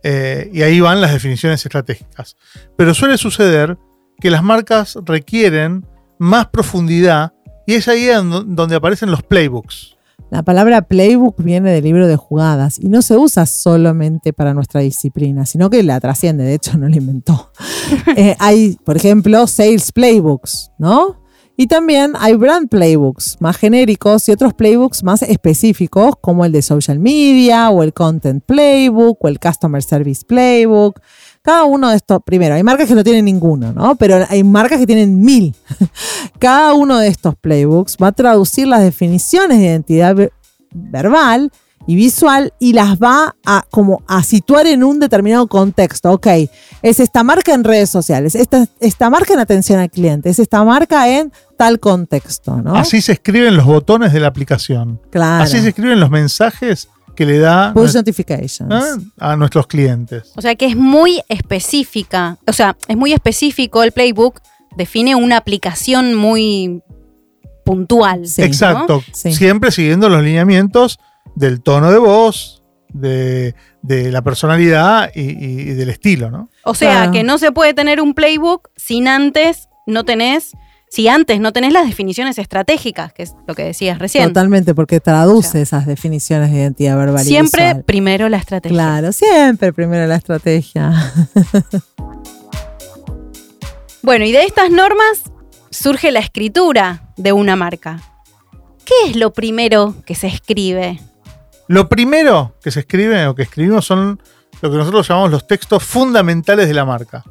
eh, 0.01 0.49
y 0.51 0.63
ahí 0.63 0.79
van 0.79 1.01
las 1.01 1.13
definiciones 1.13 1.63
estratégicas. 1.63 2.35
Pero 2.75 2.95
suele 2.95 3.19
suceder 3.19 3.77
que 4.19 4.31
las 4.31 4.41
marcas 4.41 4.97
requieren 5.05 5.85
más 6.17 6.47
profundidad 6.47 7.33
y 7.67 7.75
es 7.75 7.87
ahí 7.87 8.07
donde 8.07 8.75
aparecen 8.75 9.11
los 9.11 9.21
playbooks. 9.21 9.97
La 10.33 10.41
palabra 10.41 10.81
playbook 10.81 11.43
viene 11.43 11.69
del 11.69 11.83
libro 11.83 12.07
de 12.07 12.15
jugadas 12.15 12.79
y 12.79 12.89
no 12.89 13.03
se 13.03 13.15
usa 13.15 13.45
solamente 13.45 14.33
para 14.33 14.55
nuestra 14.55 14.81
disciplina, 14.81 15.45
sino 15.45 15.69
que 15.69 15.83
la 15.83 15.99
trasciende, 15.99 16.43
de 16.43 16.55
hecho 16.55 16.75
no 16.75 16.89
la 16.89 16.97
inventó. 16.97 17.51
Eh, 18.15 18.35
hay, 18.39 18.77
por 18.83 18.97
ejemplo, 18.97 19.45
sales 19.45 19.91
playbooks, 19.91 20.71
¿no? 20.79 21.21
Y 21.55 21.67
también 21.67 22.13
hay 22.17 22.33
brand 22.33 22.67
playbooks 22.67 23.37
más 23.39 23.57
genéricos 23.57 24.27
y 24.27 24.31
otros 24.31 24.53
playbooks 24.55 25.03
más 25.03 25.21
específicos, 25.21 26.15
como 26.19 26.45
el 26.45 26.51
de 26.51 26.63
social 26.63 26.97
media 26.97 27.69
o 27.69 27.83
el 27.83 27.93
content 27.93 28.43
playbook 28.43 29.23
o 29.23 29.27
el 29.27 29.39
customer 29.39 29.83
service 29.83 30.23
playbook. 30.25 30.99
Cada 31.43 31.65
uno 31.65 31.89
de 31.89 31.97
estos, 31.97 32.23
primero, 32.23 32.55
hay 32.55 32.63
marcas 32.63 32.87
que 32.87 32.95
no 32.95 33.03
tienen 33.03 33.25
ninguno, 33.25 33.73
¿no? 33.73 33.95
Pero 33.95 34.25
hay 34.29 34.45
marcas 34.45 34.79
que 34.79 34.87
tienen 34.87 35.19
mil. 35.19 35.53
Cada 36.39 36.73
uno 36.73 36.97
de 36.99 37.09
estos 37.09 37.35
playbooks 37.35 37.97
va 38.01 38.07
a 38.07 38.11
traducir 38.13 38.65
las 38.65 38.81
definiciones 38.81 39.59
de 39.59 39.65
identidad 39.65 40.15
verbal 40.73 41.51
y 41.85 41.95
visual 41.95 42.53
y 42.59 42.71
las 42.71 42.97
va 42.97 43.35
a 43.45 43.65
como 43.69 44.03
a 44.07 44.23
situar 44.23 44.67
en 44.67 44.85
un 44.85 45.01
determinado 45.01 45.47
contexto. 45.47 46.11
Ok, 46.11 46.27
es 46.81 47.01
esta 47.01 47.23
marca 47.23 47.53
en 47.53 47.65
redes 47.65 47.89
sociales, 47.89 48.35
esta, 48.35 48.65
esta 48.79 49.09
marca 49.09 49.33
en 49.33 49.39
atención 49.39 49.79
al 49.79 49.89
cliente, 49.89 50.29
es 50.29 50.39
esta 50.39 50.63
marca 50.63 51.09
en 51.09 51.31
tal 51.57 51.79
contexto, 51.79 52.61
¿no? 52.61 52.75
Así 52.75 53.01
se 53.01 53.11
escriben 53.11 53.57
los 53.57 53.65
botones 53.65 54.13
de 54.13 54.19
la 54.19 54.27
aplicación. 54.27 55.01
Claro. 55.09 55.43
Así 55.43 55.59
se 55.59 55.69
escriben 55.69 55.99
los 55.99 56.09
mensajes 56.09 56.87
que 57.15 57.25
le 57.25 57.39
da 57.39 57.73
Push 57.73 57.93
notifications. 57.93 58.71
¿eh? 58.71 59.01
a 59.19 59.35
nuestros 59.35 59.67
clientes. 59.67 60.31
O 60.35 60.41
sea 60.41 60.55
que 60.55 60.65
es 60.65 60.75
muy 60.75 61.21
específica, 61.29 62.37
o 62.47 62.53
sea, 62.53 62.75
es 62.87 62.97
muy 62.97 63.13
específico 63.13 63.83
el 63.83 63.91
playbook, 63.91 64.41
define 64.75 65.15
una 65.15 65.37
aplicación 65.37 66.13
muy 66.15 66.81
puntual. 67.63 68.23
Exacto, 68.37 69.03
siempre 69.13 69.71
siguiendo 69.71 70.09
los 70.09 70.23
lineamientos 70.23 70.99
del 71.35 71.61
tono 71.61 71.91
de 71.91 71.97
voz, 71.97 72.63
de, 72.93 73.55
la 73.81 74.21
personalidad 74.21 75.11
y, 75.15 75.65
del 75.73 75.89
estilo, 75.89 76.29
¿no? 76.29 76.49
O 76.63 76.75
sea, 76.75 77.11
que 77.11 77.23
no 77.23 77.37
se 77.37 77.51
puede 77.51 77.73
tener 77.73 78.01
un 78.01 78.13
playbook 78.13 78.69
sin 78.75 79.07
antes 79.07 79.69
no 79.85 80.05
tenés 80.05 80.53
si 80.93 81.07
antes 81.07 81.39
no 81.39 81.51
tenés 81.51 81.73
las 81.73 81.87
definiciones 81.87 82.37
estratégicas, 82.37 83.13
que 83.13 83.23
es 83.23 83.33
lo 83.47 83.55
que 83.55 83.63
decías 83.63 83.97
recién. 83.97 84.27
Totalmente, 84.27 84.75
porque 84.75 84.99
traduce 84.99 85.59
esas 85.59 85.87
definiciones 85.87 86.51
de 86.51 86.57
identidad 86.57 86.95
verbal. 86.95 87.25
Siempre 87.25 87.73
primero 87.83 88.29
la 88.29 88.37
estrategia. 88.37 88.75
Claro, 88.75 89.11
siempre 89.11 89.73
primero 89.73 90.05
la 90.05 90.17
estrategia. 90.17 90.93
bueno, 94.03 94.23
y 94.23 94.31
de 94.31 94.43
estas 94.43 94.69
normas 94.69 95.23
surge 95.71 96.11
la 96.11 96.19
escritura 96.19 97.11
de 97.17 97.33
una 97.33 97.55
marca. 97.55 97.99
¿Qué 98.85 99.09
es 99.09 99.15
lo 99.15 99.33
primero 99.33 99.95
que 100.05 100.13
se 100.13 100.27
escribe? 100.27 100.99
Lo 101.69 101.89
primero 101.89 102.55
que 102.61 102.69
se 102.69 102.81
escribe 102.81 103.25
o 103.25 103.33
que 103.33 103.41
escribimos 103.41 103.83
son 103.83 104.21
lo 104.61 104.69
que 104.69 104.77
nosotros 104.77 105.07
llamamos 105.07 105.31
los 105.31 105.47
textos 105.47 105.81
fundamentales 105.81 106.67
de 106.67 106.75
la 106.75 106.85
marca, 106.85 107.23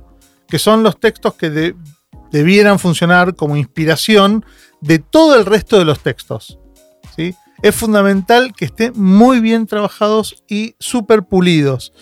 que 0.48 0.58
son 0.58 0.82
los 0.82 0.98
textos 0.98 1.34
que 1.34 1.48
de, 1.48 1.76
debieran 2.32 2.78
funcionar 2.78 3.36
como 3.36 3.56
inspiración 3.56 4.44
de 4.80 4.98
todo 4.98 5.36
el 5.36 5.46
resto 5.46 5.78
de 5.78 5.84
los 5.84 6.00
textos. 6.00 6.58
¿sí? 7.14 7.34
Es 7.62 7.74
fundamental 7.74 8.52
que 8.54 8.64
estén 8.64 8.92
muy 8.96 9.40
bien 9.40 9.66
trabajados 9.66 10.42
y 10.48 10.74
súper 10.80 11.22
pulidos. 11.22 11.92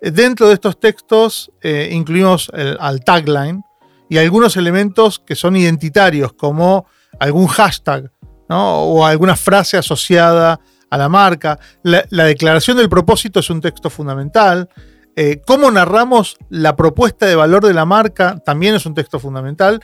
Eh, 0.00 0.10
dentro 0.10 0.48
de 0.48 0.54
estos 0.54 0.80
textos 0.80 1.52
eh, 1.60 1.90
incluimos 1.92 2.50
el, 2.54 2.76
al 2.80 3.04
tagline 3.04 3.62
y 4.08 4.18
algunos 4.18 4.56
elementos 4.56 5.18
que 5.18 5.34
son 5.34 5.56
identitarios, 5.56 6.32
como 6.32 6.86
algún 7.18 7.46
hashtag 7.46 8.10
o 8.48 9.06
alguna 9.06 9.34
frase 9.34 9.78
asociada 9.78 10.60
a 10.90 10.98
la 10.98 11.08
marca. 11.08 11.58
La 11.82 12.24
declaración 12.24 12.76
del 12.76 12.90
propósito 12.90 13.40
es 13.40 13.48
un 13.48 13.62
texto 13.62 13.88
fundamental. 13.88 14.68
Eh, 15.16 15.42
cómo 15.46 15.70
narramos 15.70 16.36
la 16.48 16.74
propuesta 16.74 17.26
de 17.26 17.36
valor 17.36 17.66
de 17.66 17.74
la 17.74 17.84
marca 17.84 18.38
también 18.44 18.74
es 18.74 18.86
un 18.86 18.94
texto 18.94 19.18
fundamental. 19.18 19.82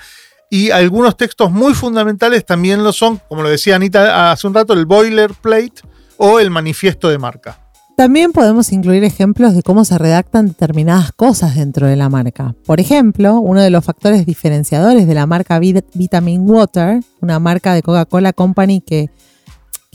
Y 0.51 0.70
algunos 0.70 1.16
textos 1.16 1.51
muy 1.51 1.74
fundamentales 1.74 2.47
también 2.47 2.83
lo 2.83 2.93
son, 2.93 3.20
como 3.29 3.43
lo 3.43 3.51
decía 3.51 3.76
Anita 3.76 4.33
hace 4.33 4.47
un 4.47 4.55
rato, 4.55 4.72
el 4.72 4.87
boilerplate 4.87 5.83
o 6.16 6.41
el 6.41 6.51
manifiesto 6.51 7.11
de 7.11 7.18
marca. 7.18 7.61
También 7.99 8.31
podemos 8.31 8.70
incluir 8.72 9.03
ejemplos 9.03 9.55
de 9.55 9.62
cómo 9.64 9.85
se 9.85 9.99
redactan 9.99 10.47
determinadas 10.47 11.11
cosas 11.12 11.57
dentro 11.57 11.89
de 11.89 11.97
la 11.97 12.09
marca. 12.09 12.55
Por 12.64 12.79
ejemplo, 12.79 13.41
uno 13.41 13.61
de 13.61 13.70
los 13.70 13.85
factores 13.85 14.24
diferenciadores 14.24 15.09
de 15.09 15.14
la 15.14 15.26
marca 15.26 15.59
Vitamin 15.59 16.49
Water, 16.49 17.01
una 17.20 17.41
marca 17.41 17.74
de 17.74 17.83
Coca-Cola 17.83 18.33
Company 18.33 18.81
que 18.81 19.11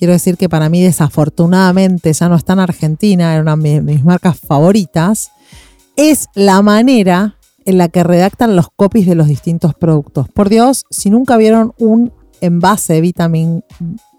Quiero 0.04 0.12
decir 0.12 0.36
que 0.36 0.50
para 0.50 0.68
mí 0.68 0.84
desafortunadamente 0.84 2.12
ya 2.12 2.28
no 2.28 2.36
está 2.36 2.52
en 2.52 2.60
Argentina, 2.60 3.32
era 3.32 3.42
una 3.42 3.56
de 3.56 3.82
mis 3.82 4.04
marcas 4.04 4.38
favoritas, 4.38 5.32
es 5.96 6.28
la 6.36 6.62
manera 6.62 7.38
en 7.64 7.78
la 7.78 7.88
que 7.88 8.04
redactan 8.04 8.58
los 8.58 8.68
copies 8.76 9.08
de 9.08 9.16
los 9.16 9.30
distintos 9.30 9.76
productos. 9.76 10.28
Por 10.28 10.50
Dios, 10.50 10.84
si 10.90 11.10
nunca 11.10 11.38
vieron 11.38 11.72
un 11.78 12.12
envase 12.42 12.96
de 12.96 13.00
Vitamin 13.00 13.64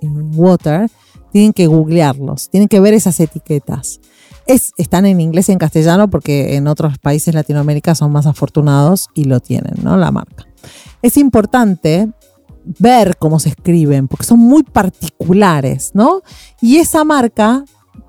Water, 0.01 0.89
tienen 1.33 1.53
que 1.53 1.67
googlearlos, 1.67 2.49
tienen 2.49 2.71
que 2.71 2.81
ver 2.81 2.95
esas 2.95 3.21
etiquetas. 3.21 4.01
Es, 4.47 4.73
están 4.79 5.05
en 5.05 5.21
inglés 5.21 5.51
y 5.51 5.53
en 5.53 5.59
castellano 5.59 6.09
porque 6.09 6.57
en 6.57 6.67
otros 6.67 6.97
países 6.97 7.35
Latinoamérica 7.35 7.95
son 7.95 8.11
más 8.11 8.25
afortunados 8.25 9.09
y 9.13 9.25
lo 9.25 9.41
tienen, 9.41 9.75
¿no? 9.83 9.99
La 9.99 10.11
marca. 10.11 10.47
Es 11.03 11.19
importante 11.19 12.09
ver 12.79 13.17
cómo 13.19 13.39
se 13.39 13.51
escriben, 13.51 14.09
porque 14.09 14.25
son 14.25 14.41
muy 14.41 14.63
particulares, 14.63 15.91
¿no? 15.95 16.23
Y 16.61 16.79
esa 16.79 17.05
marca 17.05 17.65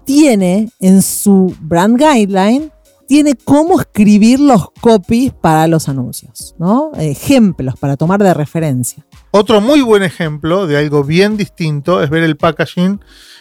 tiene 0.06 0.70
en 0.80 1.01
su 1.01 1.56
brand 1.62 1.97
guideline, 1.97 2.72
tiene 3.08 3.36
cómo 3.36 3.80
escribir 3.80 4.39
los 4.39 4.72
copies 4.82 5.34
para 5.34 5.68
los 5.68 5.89
anuncios, 5.89 6.56
¿no? 6.58 6.91
Ejemplos 6.97 7.76
para 7.78 7.97
tomar 7.97 8.24
de 8.24 8.34
referencia. 8.34 9.06
Otro 9.32 9.62
muy 9.62 9.82
buen 9.82 10.03
ejemplo 10.03 10.66
de 10.66 10.78
algo 10.78 11.03
bien 11.03 11.38
distinto 11.38 12.01
es 12.01 12.10
ver 12.10 12.24
el 12.24 12.38
packaging, 12.38 12.99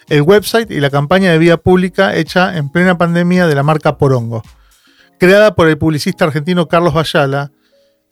el 0.09 0.23
website 0.23 0.71
y 0.71 0.81
la 0.81 0.91
campaña 0.91 1.31
de 1.31 1.39
vía 1.39 1.57
pública 1.57 2.15
hecha 2.15 2.57
en 2.57 2.69
plena 2.69 2.99
pandemia 2.99 3.47
de 3.47 3.55
la 3.55 3.63
marca 3.63 3.97
Porongo. 3.97 4.43
Creada 5.19 5.55
por 5.55 5.69
el 5.69 5.79
publicista 5.79 6.25
argentino 6.25 6.69
Carlos 6.69 6.93
Bayala, 6.93 7.53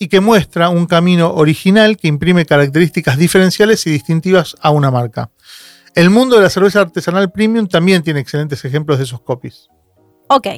y 0.02 0.08
que 0.08 0.18
muestra 0.18 0.68
un 0.68 0.86
camino 0.86 1.32
original 1.32 1.96
que 1.96 2.08
imprime 2.08 2.44
características 2.44 3.16
diferenciales 3.16 3.86
y 3.86 3.90
distintivas 3.90 4.56
a 4.60 4.70
una 4.70 4.90
marca. 4.90 5.30
El 5.94 6.10
mundo 6.10 6.34
de 6.34 6.42
la 6.42 6.50
cerveza 6.50 6.80
artesanal 6.80 7.30
premium 7.30 7.68
también 7.68 8.02
tiene 8.02 8.18
excelentes 8.18 8.64
ejemplos 8.64 8.98
de 8.98 9.04
esos 9.04 9.20
copies. 9.20 9.68
Ok, 10.26 10.48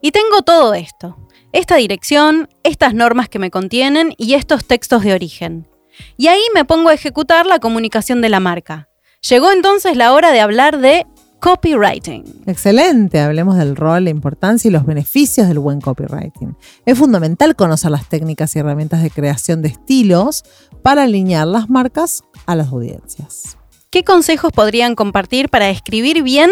y 0.00 0.12
tengo 0.12 0.40
todo 0.46 0.72
esto, 0.72 1.28
esta 1.52 1.76
dirección, 1.76 2.48
estas 2.62 2.94
normas 2.94 3.28
que 3.28 3.38
me 3.38 3.50
contienen 3.50 4.14
y 4.16 4.32
estos 4.32 4.64
textos 4.64 5.02
de 5.02 5.12
origen. 5.12 5.68
Y 6.16 6.28
ahí 6.28 6.42
me 6.54 6.64
pongo 6.64 6.88
a 6.88 6.94
ejecutar 6.94 7.44
la 7.44 7.58
comunicación 7.58 8.22
de 8.22 8.30
la 8.30 8.40
marca. 8.40 8.88
Llegó 9.28 9.52
entonces 9.52 9.94
la 9.98 10.14
hora 10.14 10.32
de 10.32 10.40
hablar 10.40 10.78
de 10.78 11.04
Copywriting. 11.40 12.42
Excelente, 12.46 13.20
hablemos 13.20 13.56
del 13.56 13.76
rol, 13.76 14.04
la 14.04 14.10
importancia 14.10 14.68
y 14.68 14.72
los 14.72 14.86
beneficios 14.86 15.48
del 15.48 15.58
buen 15.58 15.80
copywriting. 15.80 16.56
Es 16.84 16.98
fundamental 16.98 17.54
conocer 17.54 17.90
las 17.90 18.08
técnicas 18.08 18.56
y 18.56 18.58
herramientas 18.58 19.02
de 19.02 19.10
creación 19.10 19.62
de 19.62 19.68
estilos 19.68 20.44
para 20.82 21.02
alinear 21.02 21.46
las 21.46 21.68
marcas 21.68 22.22
a 22.46 22.56
las 22.56 22.68
audiencias. 22.68 23.58
¿Qué 23.90 24.02
consejos 24.02 24.50
podrían 24.52 24.94
compartir 24.94 25.48
para 25.48 25.68
escribir 25.68 26.22
bien 26.22 26.50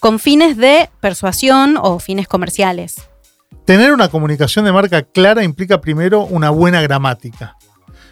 con 0.00 0.18
fines 0.18 0.56
de 0.56 0.90
persuasión 1.00 1.78
o 1.80 1.98
fines 1.98 2.28
comerciales? 2.28 2.96
Tener 3.64 3.92
una 3.92 4.08
comunicación 4.08 4.64
de 4.64 4.72
marca 4.72 5.02
clara 5.02 5.42
implica 5.42 5.80
primero 5.80 6.22
una 6.22 6.50
buena 6.50 6.82
gramática. 6.82 7.56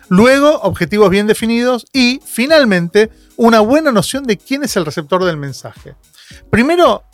Luego, 0.08 0.60
objetivos 0.62 1.10
bien 1.10 1.26
definidos 1.26 1.86
y, 1.92 2.20
finalmente, 2.24 3.10
una 3.36 3.60
buena 3.60 3.92
noción 3.92 4.24
de 4.24 4.36
quién 4.36 4.62
es 4.62 4.76
el 4.76 4.84
receptor 4.84 5.24
del 5.24 5.36
mensaje. 5.36 5.94
Primero, 6.50 7.04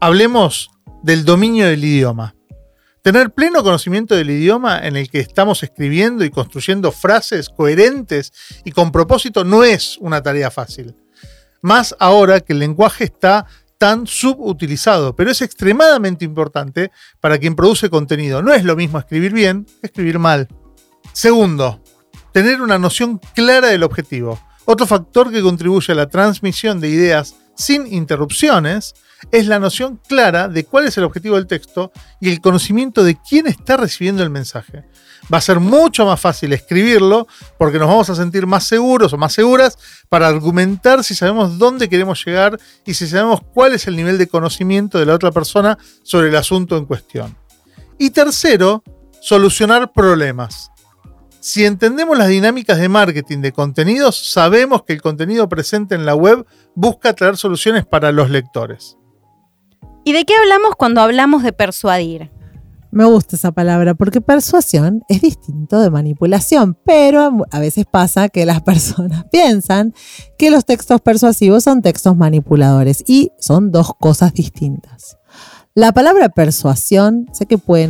hablemos 0.00 0.70
del 1.02 1.24
dominio 1.24 1.66
del 1.66 1.84
idioma. 1.84 2.34
Tener 3.02 3.30
pleno 3.30 3.62
conocimiento 3.62 4.14
del 4.14 4.30
idioma 4.30 4.78
en 4.86 4.96
el 4.96 5.10
que 5.10 5.20
estamos 5.20 5.62
escribiendo 5.62 6.22
y 6.24 6.30
construyendo 6.30 6.92
frases 6.92 7.48
coherentes 7.48 8.32
y 8.64 8.72
con 8.72 8.92
propósito 8.92 9.42
no 9.42 9.64
es 9.64 9.96
una 9.98 10.22
tarea 10.22 10.50
fácil. 10.50 10.94
Más 11.62 11.96
ahora 11.98 12.40
que 12.40 12.52
el 12.52 12.58
lenguaje 12.58 13.04
está 13.04 13.46
tan 13.78 14.06
subutilizado, 14.06 15.16
pero 15.16 15.30
es 15.30 15.40
extremadamente 15.40 16.26
importante 16.26 16.90
para 17.20 17.38
quien 17.38 17.56
produce 17.56 17.88
contenido. 17.88 18.42
No 18.42 18.52
es 18.52 18.64
lo 18.64 18.76
mismo 18.76 18.98
escribir 18.98 19.32
bien 19.32 19.64
que 19.64 19.86
escribir 19.86 20.18
mal. 20.18 20.48
Segundo, 21.14 21.82
tener 22.32 22.60
una 22.60 22.78
noción 22.78 23.18
clara 23.34 23.68
del 23.68 23.82
objetivo. 23.82 24.38
Otro 24.66 24.86
factor 24.86 25.32
que 25.32 25.40
contribuye 25.40 25.92
a 25.92 25.96
la 25.96 26.08
transmisión 26.10 26.80
de 26.80 26.90
ideas 26.90 27.34
sin 27.60 27.86
interrupciones 27.86 28.94
es 29.30 29.46
la 29.46 29.58
noción 29.58 30.00
clara 30.08 30.48
de 30.48 30.64
cuál 30.64 30.86
es 30.86 30.96
el 30.96 31.04
objetivo 31.04 31.36
del 31.36 31.46
texto 31.46 31.92
y 32.20 32.30
el 32.30 32.40
conocimiento 32.40 33.04
de 33.04 33.16
quién 33.16 33.46
está 33.46 33.76
recibiendo 33.76 34.22
el 34.22 34.30
mensaje. 34.30 34.84
Va 35.32 35.38
a 35.38 35.42
ser 35.42 35.60
mucho 35.60 36.06
más 36.06 36.18
fácil 36.18 36.52
escribirlo 36.52 37.28
porque 37.58 37.78
nos 37.78 37.88
vamos 37.88 38.10
a 38.10 38.14
sentir 38.14 38.46
más 38.46 38.64
seguros 38.64 39.12
o 39.12 39.18
más 39.18 39.32
seguras 39.32 39.78
para 40.08 40.26
argumentar 40.26 41.04
si 41.04 41.14
sabemos 41.14 41.58
dónde 41.58 41.88
queremos 41.88 42.24
llegar 42.24 42.58
y 42.84 42.94
si 42.94 43.06
sabemos 43.06 43.40
cuál 43.52 43.74
es 43.74 43.86
el 43.86 43.96
nivel 43.96 44.18
de 44.18 44.26
conocimiento 44.26 44.98
de 44.98 45.06
la 45.06 45.14
otra 45.14 45.30
persona 45.30 45.78
sobre 46.02 46.30
el 46.30 46.36
asunto 46.36 46.76
en 46.76 46.86
cuestión. 46.86 47.36
Y 47.98 48.10
tercero, 48.10 48.82
solucionar 49.20 49.92
problemas. 49.92 50.70
Si 51.40 51.64
entendemos 51.64 52.18
las 52.18 52.28
dinámicas 52.28 52.78
de 52.78 52.90
marketing 52.90 53.38
de 53.38 53.52
contenidos, 53.52 54.30
sabemos 54.30 54.82
que 54.82 54.92
el 54.92 55.00
contenido 55.00 55.48
presente 55.48 55.94
en 55.94 56.04
la 56.04 56.14
web 56.14 56.44
busca 56.74 57.14
traer 57.14 57.38
soluciones 57.38 57.86
para 57.86 58.12
los 58.12 58.28
lectores. 58.28 58.98
¿Y 60.04 60.12
de 60.12 60.26
qué 60.26 60.34
hablamos 60.34 60.76
cuando 60.76 61.00
hablamos 61.00 61.42
de 61.42 61.54
persuadir? 61.54 62.30
Me 62.90 63.06
gusta 63.06 63.36
esa 63.36 63.52
palabra 63.52 63.94
porque 63.94 64.20
persuasión 64.20 65.02
es 65.08 65.22
distinto 65.22 65.80
de 65.80 65.90
manipulación, 65.90 66.76
pero 66.84 67.46
a 67.50 67.58
veces 67.58 67.86
pasa 67.90 68.28
que 68.28 68.44
las 68.44 68.60
personas 68.62 69.24
piensan 69.32 69.94
que 70.36 70.50
los 70.50 70.66
textos 70.66 71.00
persuasivos 71.00 71.64
son 71.64 71.80
textos 71.80 72.16
manipuladores 72.16 73.02
y 73.06 73.32
son 73.38 73.70
dos 73.70 73.92
cosas 73.98 74.34
distintas. 74.34 75.16
La 75.74 75.92
palabra 75.92 76.28
persuasión 76.28 77.26
sé 77.32 77.46
que 77.46 77.56
puede 77.56 77.88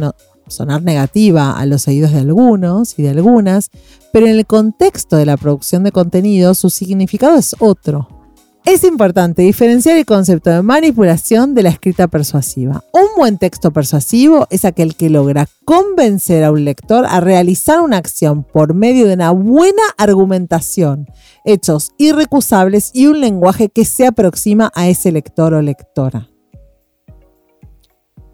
sonar 0.51 0.83
negativa 0.83 1.59
a 1.59 1.67
los 1.67 1.89
oídos 1.89 2.13
de 2.13 2.19
algunos 2.19 2.99
y 2.99 3.03
de 3.03 3.11
algunas, 3.11 3.71
pero 4.13 4.27
en 4.27 4.37
el 4.37 4.47
contexto 4.47 5.17
de 5.17 5.27
la 5.27 5.37
producción 5.37 5.85
de 5.85 5.93
contenido 5.93 6.55
su 6.55 6.71
significado 6.71 7.37
es 7.37 7.57
otro. 7.59 8.21
Es 8.67 8.85
importante 8.85 9.41
diferenciar 9.41 9.97
el 9.97 10.05
concepto 10.05 10.51
de 10.51 10.63
manipulación 10.63 11.55
de 11.55 11.63
la 11.63 11.71
escrita 11.71 12.09
persuasiva. 12.09 12.85
Un 12.93 13.09
buen 13.17 13.39
texto 13.39 13.73
persuasivo 13.73 14.47
es 14.51 14.67
aquel 14.67 14.97
que 14.97 15.09
logra 15.09 15.49
convencer 15.65 16.45
a 16.45 16.53
un 16.53 16.65
lector 16.65 17.07
a 17.09 17.21
realizar 17.21 17.81
una 17.81 17.97
acción 17.97 18.45
por 18.45 18.75
medio 18.75 19.07
de 19.09 19.15
una 19.15 19.31
buena 19.31 19.83
argumentación, 19.97 21.07
hechos 21.45 21.93
irrecusables 21.97 22.91
y 22.93 23.07
un 23.07 23.21
lenguaje 23.21 23.71
que 23.71 23.87
se 23.87 24.07
aproxima 24.07 24.71
a 24.75 24.89
ese 24.89 25.11
lector 25.11 25.55
o 25.55 25.63
lectora. 25.63 26.30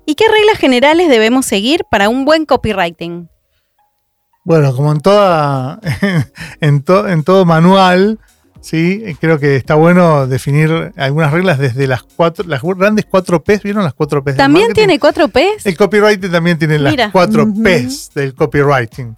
¿Y 0.06 0.14
qué 0.14 0.24
reglas 0.28 0.58
generales 0.58 1.08
debemos 1.08 1.44
seguir 1.46 1.84
para 1.90 2.08
un 2.08 2.24
buen 2.24 2.46
copywriting? 2.46 3.28
Bueno, 4.44 4.74
como 4.74 4.92
en 4.92 5.00
toda 5.00 5.80
en, 6.60 6.84
en 6.86 7.24
todo 7.24 7.44
manual, 7.44 8.18
Sí, 8.66 9.00
creo 9.20 9.38
que 9.38 9.54
está 9.54 9.76
bueno 9.76 10.26
definir 10.26 10.92
algunas 10.96 11.30
reglas 11.30 11.60
desde 11.60 11.86
las 11.86 12.02
cuatro, 12.02 12.44
las 12.48 12.62
grandes 12.62 13.06
cuatro 13.08 13.44
P's, 13.44 13.62
¿vieron 13.62 13.84
las 13.84 13.94
cuatro 13.94 14.24
P's? 14.24 14.36
¿También 14.36 14.72
tiene 14.72 14.98
cuatro 14.98 15.28
P's? 15.28 15.64
El 15.64 15.76
copywriting 15.76 16.32
también 16.32 16.58
tiene 16.58 16.80
las 16.80 17.12
cuatro 17.12 17.46
P's 17.62 18.10
del 18.12 18.34
copywriting. 18.34 19.16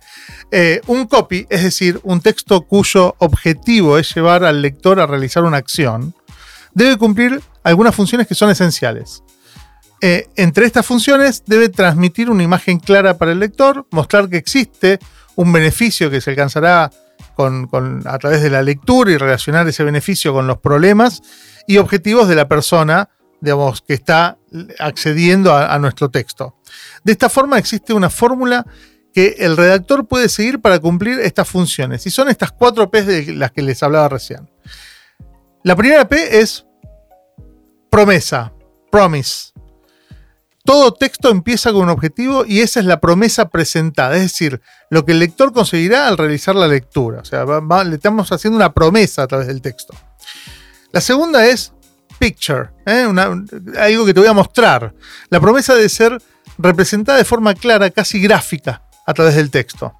Eh, 0.50 0.82
un 0.86 1.06
copy, 1.06 1.46
es 1.48 1.62
decir, 1.62 1.98
un 2.02 2.20
texto 2.20 2.60
cuyo 2.60 3.14
objetivo 3.20 3.96
es 3.96 4.14
llevar 4.14 4.44
al 4.44 4.60
lector 4.60 5.00
a 5.00 5.06
realizar 5.06 5.44
una 5.44 5.56
acción, 5.56 6.14
debe 6.74 6.98
cumplir 6.98 7.40
algunas 7.62 7.94
funciones 7.94 8.26
que 8.26 8.34
son 8.34 8.50
esenciales. 8.50 9.22
Eh, 10.00 10.28
entre 10.36 10.66
estas 10.66 10.86
funciones 10.86 11.42
debe 11.46 11.68
transmitir 11.68 12.30
una 12.30 12.42
imagen 12.42 12.78
clara 12.78 13.18
para 13.18 13.32
el 13.32 13.40
lector, 13.40 13.86
mostrar 13.90 14.28
que 14.28 14.36
existe 14.36 14.98
un 15.34 15.52
beneficio 15.52 16.10
que 16.10 16.20
se 16.20 16.30
alcanzará 16.30 16.90
a 18.04 18.18
través 18.18 18.42
de 18.42 18.50
la 18.50 18.62
lectura 18.62 19.12
y 19.12 19.16
relacionar 19.16 19.66
ese 19.68 19.84
beneficio 19.84 20.32
con 20.32 20.46
los 20.48 20.58
problemas 20.58 21.22
y 21.68 21.76
objetivos 21.76 22.28
de 22.28 22.34
la 22.34 22.48
persona, 22.48 23.08
que 23.86 23.94
está 23.94 24.36
accediendo 24.80 25.54
a, 25.54 25.78
nuestro 25.78 26.10
texto. 26.10 26.56
De 27.04 27.12
esta 27.12 27.28
forma 27.28 27.56
existe 27.56 27.92
una 27.92 28.10
fórmula 28.10 28.66
que 29.14 29.36
el 29.38 29.56
redactor 29.56 30.08
puede 30.08 30.28
seguir 30.28 30.60
para 30.60 30.80
cumplir 30.80 31.20
estas 31.20 31.48
funciones. 31.48 32.04
Y 32.06 32.10
son 32.10 32.28
estas 32.28 32.50
cuatro 32.50 32.90
P 32.90 33.02
de 33.04 33.34
las 33.34 33.52
que 33.52 33.62
les 33.62 33.80
hablaba 33.84 34.08
recién. 34.08 34.50
La 35.62 35.76
primera 35.76 36.08
P 36.08 36.40
es 36.40 36.66
promesa, 37.90 38.52
promise 38.90 39.52
todo 40.68 40.92
texto 40.92 41.30
empieza 41.30 41.72
con 41.72 41.84
un 41.84 41.88
objetivo 41.88 42.44
y 42.44 42.60
esa 42.60 42.80
es 42.80 42.84
la 42.84 43.00
promesa 43.00 43.48
presentada, 43.48 44.16
es 44.16 44.24
decir, 44.24 44.60
lo 44.90 45.06
que 45.06 45.12
el 45.12 45.18
lector 45.18 45.54
conseguirá 45.54 46.06
al 46.06 46.18
realizar 46.18 46.54
la 46.54 46.68
lectura. 46.68 47.20
O 47.22 47.24
sea, 47.24 47.46
le 47.84 47.94
estamos 47.94 48.30
haciendo 48.32 48.58
una 48.58 48.74
promesa 48.74 49.22
a 49.22 49.26
través 49.26 49.46
del 49.46 49.62
texto. 49.62 49.94
La 50.92 51.00
segunda 51.00 51.46
es 51.46 51.72
picture, 52.18 52.68
¿eh? 52.84 53.08
algo 53.78 54.04
que 54.04 54.12
te 54.12 54.20
voy 54.20 54.28
a 54.28 54.34
mostrar. 54.34 54.92
La 55.30 55.40
promesa 55.40 55.74
debe 55.74 55.88
ser 55.88 56.20
representada 56.58 57.16
de 57.16 57.24
forma 57.24 57.54
clara, 57.54 57.88
casi 57.88 58.20
gráfica, 58.20 58.82
a 59.06 59.14
través 59.14 59.36
del 59.36 59.50
texto. 59.50 59.94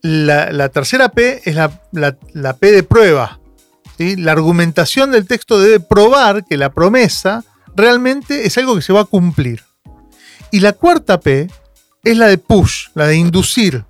La, 0.00 0.68
tercera 0.68 1.08
P 1.08 1.42
es 1.44 1.56
la, 1.56 1.72
P 1.72 2.70
de 2.70 2.84
prueba. 2.84 3.40
La 3.98 4.30
argumentación 4.30 5.10
del 5.10 5.26
texto 5.26 5.58
debe 5.58 5.80
probar 5.80 6.44
que 6.44 6.56
la 6.56 6.70
promesa 6.70 7.42
realmente 7.74 8.46
es 8.46 8.56
algo 8.58 8.74
que 8.74 8.82
se 8.82 8.92
va 8.92 9.00
a 9.00 9.04
cumplir. 9.04 9.62
Y 10.50 10.60
la 10.60 10.72
cuarta 10.72 11.20
P 11.20 11.48
es 12.04 12.16
la 12.16 12.26
de 12.28 12.38
push, 12.38 12.88
la 12.94 13.06
de 13.06 13.16
inducir. 13.16 13.84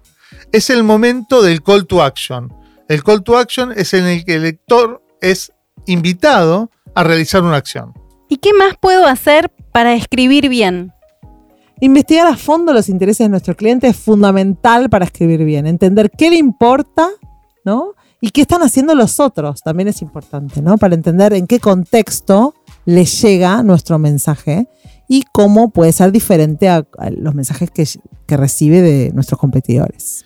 Es 0.52 0.70
el 0.70 0.82
momento 0.82 1.42
del 1.42 1.62
call 1.62 1.86
to 1.86 2.02
action. 2.02 2.52
El 2.88 3.02
call 3.02 3.22
to 3.22 3.36
action 3.36 3.72
es 3.76 3.94
en 3.94 4.04
el 4.04 4.24
que 4.24 4.36
el 4.36 4.42
lector 4.42 5.02
es 5.20 5.52
invitado 5.86 6.70
a 6.94 7.02
realizar 7.02 7.42
una 7.42 7.56
acción. 7.56 7.92
¿Y 8.28 8.36
qué 8.38 8.52
más 8.54 8.74
puedo 8.80 9.06
hacer 9.06 9.50
para 9.72 9.94
escribir 9.94 10.48
bien? 10.48 10.92
Investigar 11.80 12.26
a 12.26 12.36
fondo 12.36 12.72
los 12.72 12.88
intereses 12.88 13.24
de 13.24 13.28
nuestro 13.28 13.56
cliente 13.56 13.88
es 13.88 13.96
fundamental 13.96 14.88
para 14.88 15.04
escribir 15.04 15.44
bien. 15.44 15.66
Entender 15.66 16.10
qué 16.10 16.30
le 16.30 16.36
importa, 16.36 17.10
¿no? 17.64 17.94
Y 18.20 18.30
qué 18.30 18.42
están 18.42 18.62
haciendo 18.62 18.94
los 18.94 19.20
otros 19.20 19.60
también 19.60 19.88
es 19.88 20.00
importante, 20.00 20.62
¿no? 20.62 20.78
Para 20.78 20.94
entender 20.94 21.34
en 21.34 21.46
qué 21.46 21.60
contexto 21.60 22.54
le 22.84 23.04
llega 23.04 23.62
nuestro 23.62 23.98
mensaje 23.98 24.68
y 25.08 25.24
cómo 25.32 25.70
puede 25.70 25.92
ser 25.92 26.12
diferente 26.12 26.68
a, 26.68 26.86
los 27.16 27.34
mensajes 27.34 27.70
que, 27.70 27.86
recibe 28.36 28.80
de 28.80 29.12
nuestros 29.12 29.38
competidores. 29.38 30.24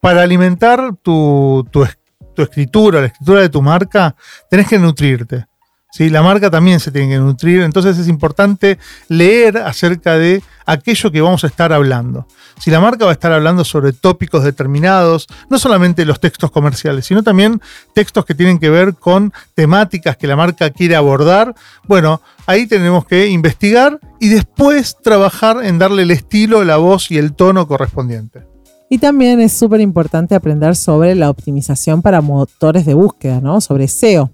Para 0.00 0.22
alimentar 0.22 0.96
tu, 1.02 1.66
tu 1.70 2.42
escritura, 2.42 3.00
la 3.00 3.06
escritura 3.08 3.40
de 3.40 3.48
tu 3.48 3.62
marca, 3.62 4.16
tenés 4.48 4.68
que 4.68 4.78
nutrirte. 4.78 5.46
¿Sí? 5.92 6.10
La 6.10 6.22
marca 6.22 6.50
también 6.50 6.80
se 6.80 6.90
tiene 6.90 7.08
que 7.08 7.18
nutrir, 7.18 7.60
entonces 7.60 7.98
es 7.98 8.08
importante 8.08 8.78
leer 9.08 9.58
acerca 9.58 10.18
de 10.18 10.42
aquello 10.66 11.12
que 11.12 11.20
vamos 11.20 11.44
a 11.44 11.46
estar 11.46 11.72
hablando. 11.72 12.26
Si 12.58 12.70
la 12.70 12.80
marca 12.80 13.04
va 13.04 13.10
a 13.10 13.14
estar 13.14 13.32
hablando 13.32 13.64
sobre 13.64 13.92
tópicos 13.92 14.42
determinados, 14.42 15.26
no 15.50 15.58
solamente 15.58 16.04
los 16.04 16.20
textos 16.20 16.50
comerciales, 16.50 17.06
sino 17.06 17.22
también 17.22 17.60
textos 17.94 18.24
que 18.24 18.34
tienen 18.34 18.58
que 18.58 18.70
ver 18.70 18.94
con 18.94 19.32
temáticas 19.54 20.16
que 20.16 20.26
la 20.26 20.36
marca 20.36 20.70
quiere 20.70 20.96
abordar, 20.96 21.54
bueno, 21.86 22.22
ahí 22.46 22.66
tenemos 22.66 23.04
que 23.04 23.28
investigar 23.28 24.00
y 24.18 24.28
después 24.28 24.96
trabajar 25.02 25.64
en 25.64 25.78
darle 25.78 26.02
el 26.02 26.10
estilo, 26.10 26.64
la 26.64 26.78
voz 26.78 27.10
y 27.10 27.18
el 27.18 27.34
tono 27.34 27.66
correspondiente. 27.68 28.46
Y 28.88 28.98
también 28.98 29.40
es 29.40 29.54
súper 29.54 29.80
importante 29.80 30.34
aprender 30.34 30.76
sobre 30.76 31.14
la 31.14 31.30
optimización 31.30 32.02
para 32.02 32.20
motores 32.20 32.84
de 32.84 32.92
búsqueda, 32.92 33.40
¿no? 33.40 33.60
Sobre 33.62 33.88
SEO 33.88 34.30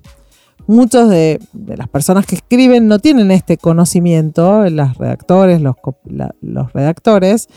muchos 0.68 1.08
de, 1.08 1.40
las 1.52 1.88
personas 1.88 2.26
que 2.26 2.36
escriben 2.36 2.86
no 2.86 3.00
tienen 3.00 3.30
este 3.32 3.56
conocimiento, 3.56 4.68
los 4.70 4.96
redactores, 4.96 5.60
los, 5.60 6.72
redactores, 6.72 7.48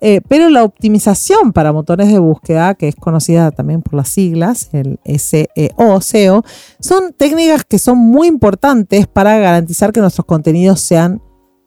eh, 0.00 0.22
pero 0.28 0.48
la 0.48 0.64
optimización 0.64 1.52
para 1.52 1.72
motores 1.72 2.08
de 2.08 2.18
búsqueda, 2.18 2.74
que 2.74 2.88
es 2.88 2.96
conocida 2.96 3.50
también 3.50 3.82
por 3.82 3.94
las 3.94 4.08
siglas, 4.08 4.70
el 4.72 4.98
SEO, 5.04 6.00
SEO, 6.00 6.44
son 6.78 7.12
técnicas 7.12 7.64
que 7.64 7.78
son 7.78 7.98
muy 7.98 8.28
importantes 8.28 9.06
para 9.06 9.38
garantizar 9.38 9.92
que 9.92 10.00
nuestros 10.00 10.24
contenidos 10.24 10.80
sean 10.80 11.20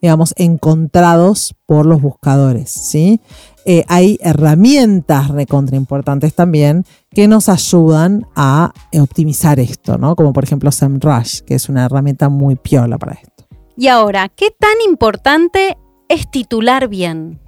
digamos, 0.04 0.34
encontrados 0.36 1.56
por 1.66 1.86
los 1.86 2.02
buscadores, 2.02 2.70
¿sí? 2.70 3.22
Eh, 3.66 3.86
hay 3.88 4.18
herramientas 4.22 5.30
recontra 5.30 5.78
importantes 5.78 6.34
también 6.34 6.86
que 7.12 7.28
nos 7.28 7.48
ayudan 7.48 8.26
a 8.36 8.74
optimizar 9.00 9.60
esto, 9.60 9.98
¿no? 9.98 10.16
Como 10.16 10.34
por 10.34 10.44
ejemplo 10.44 10.72
SEMrush, 10.72 11.42
que 11.42 11.56
es 11.56 11.70
una 11.70 11.86
herramienta 11.86 12.30
muy 12.30 12.56
piola 12.56 12.98
para 12.98 13.14
esto. 13.14 13.46
Y 13.78 13.88
ahora, 13.88 14.30
¿qué 14.30 14.52
tan 14.52 14.76
importante 14.88 15.78
es 16.10 16.30
titular 16.30 16.90
bien? 16.90 17.40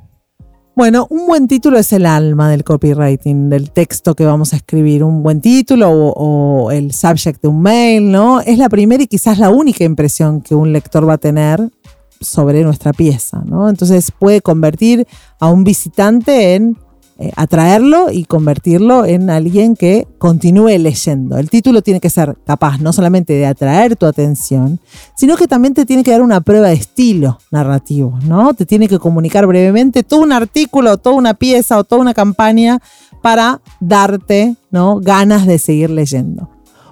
Bueno, 0.76 1.08
un 1.10 1.26
buen 1.26 1.48
título 1.48 1.78
es 1.78 1.94
el 1.94 2.06
alma 2.06 2.50
del 2.50 2.66
copywriting, 2.66 3.50
del 3.50 3.72
texto 3.72 4.14
que 4.14 4.26
vamos 4.26 4.52
a 4.52 4.58
escribir. 4.58 5.06
Un 5.06 5.24
buen 5.24 5.40
título 5.40 5.90
o, 5.90 6.66
o, 6.66 6.72
el 6.72 6.92
subject 6.92 7.42
de 7.42 7.48
un 7.48 7.62
mail, 7.62 8.12
¿no? 8.12 8.42
Es 8.42 8.58
la 8.58 8.68
primera 8.68 9.02
y 9.02 9.08
quizás 9.08 9.38
la 9.38 9.50
única 9.50 9.86
impresión 9.86 10.42
que 10.42 10.54
un 10.54 10.74
lector 10.74 11.08
va 11.08 11.14
a 11.14 11.18
tener 11.18 11.70
sobre 12.22 12.64
nuestra 12.64 12.94
pieza, 12.94 13.44
¿no? 13.46 13.70
Entonces 13.70 14.12
puede 14.12 14.42
convertir 14.42 15.08
a 15.40 15.48
un 15.48 15.64
visitante 15.64 16.56
en 16.56 16.78
eh, 17.18 17.32
atraerlo 17.38 18.12
y 18.12 18.26
convertirlo 18.26 19.06
en 19.06 19.30
alguien 19.30 19.78
que 19.78 20.06
continúe 20.18 20.78
leyendo. 20.78 21.38
El 21.38 21.50
título 21.50 21.82
tiene 21.82 22.02
que 22.02 22.10
ser 22.10 22.36
capaz 22.46 22.80
no 22.80 22.92
solamente 22.92 23.32
de 23.32 23.46
atraer 23.46 23.96
tu 23.96 24.06
atención, 24.06 24.82
sino 25.16 25.38
que 25.38 25.48
también 25.48 25.74
te 25.74 25.86
tiene 25.86 26.04
que 26.04 26.12
dar 26.12 26.22
una 26.22 26.42
prueba 26.42 26.68
de 26.68 26.74
estilo 26.74 27.38
narrativo, 27.52 28.20
¿no? 28.26 28.54
Te 28.54 28.66
tiene 28.66 28.90
que 28.90 29.00
comunicar 29.00 29.48
brevemente 29.48 30.04
todo 30.04 30.22
un 30.22 30.34
artículo, 30.34 30.98
toda 30.98 31.16
una 31.16 31.36
pieza 31.36 31.78
o 31.78 31.86
toda 31.86 32.02
una 32.02 32.14
campaña 32.14 32.82
para 33.22 33.62
darte, 33.80 34.56
¿no? 34.70 35.00
ganas 35.00 35.48
de 35.48 35.58
seguir 35.58 35.90
leyendo. 35.90 36.50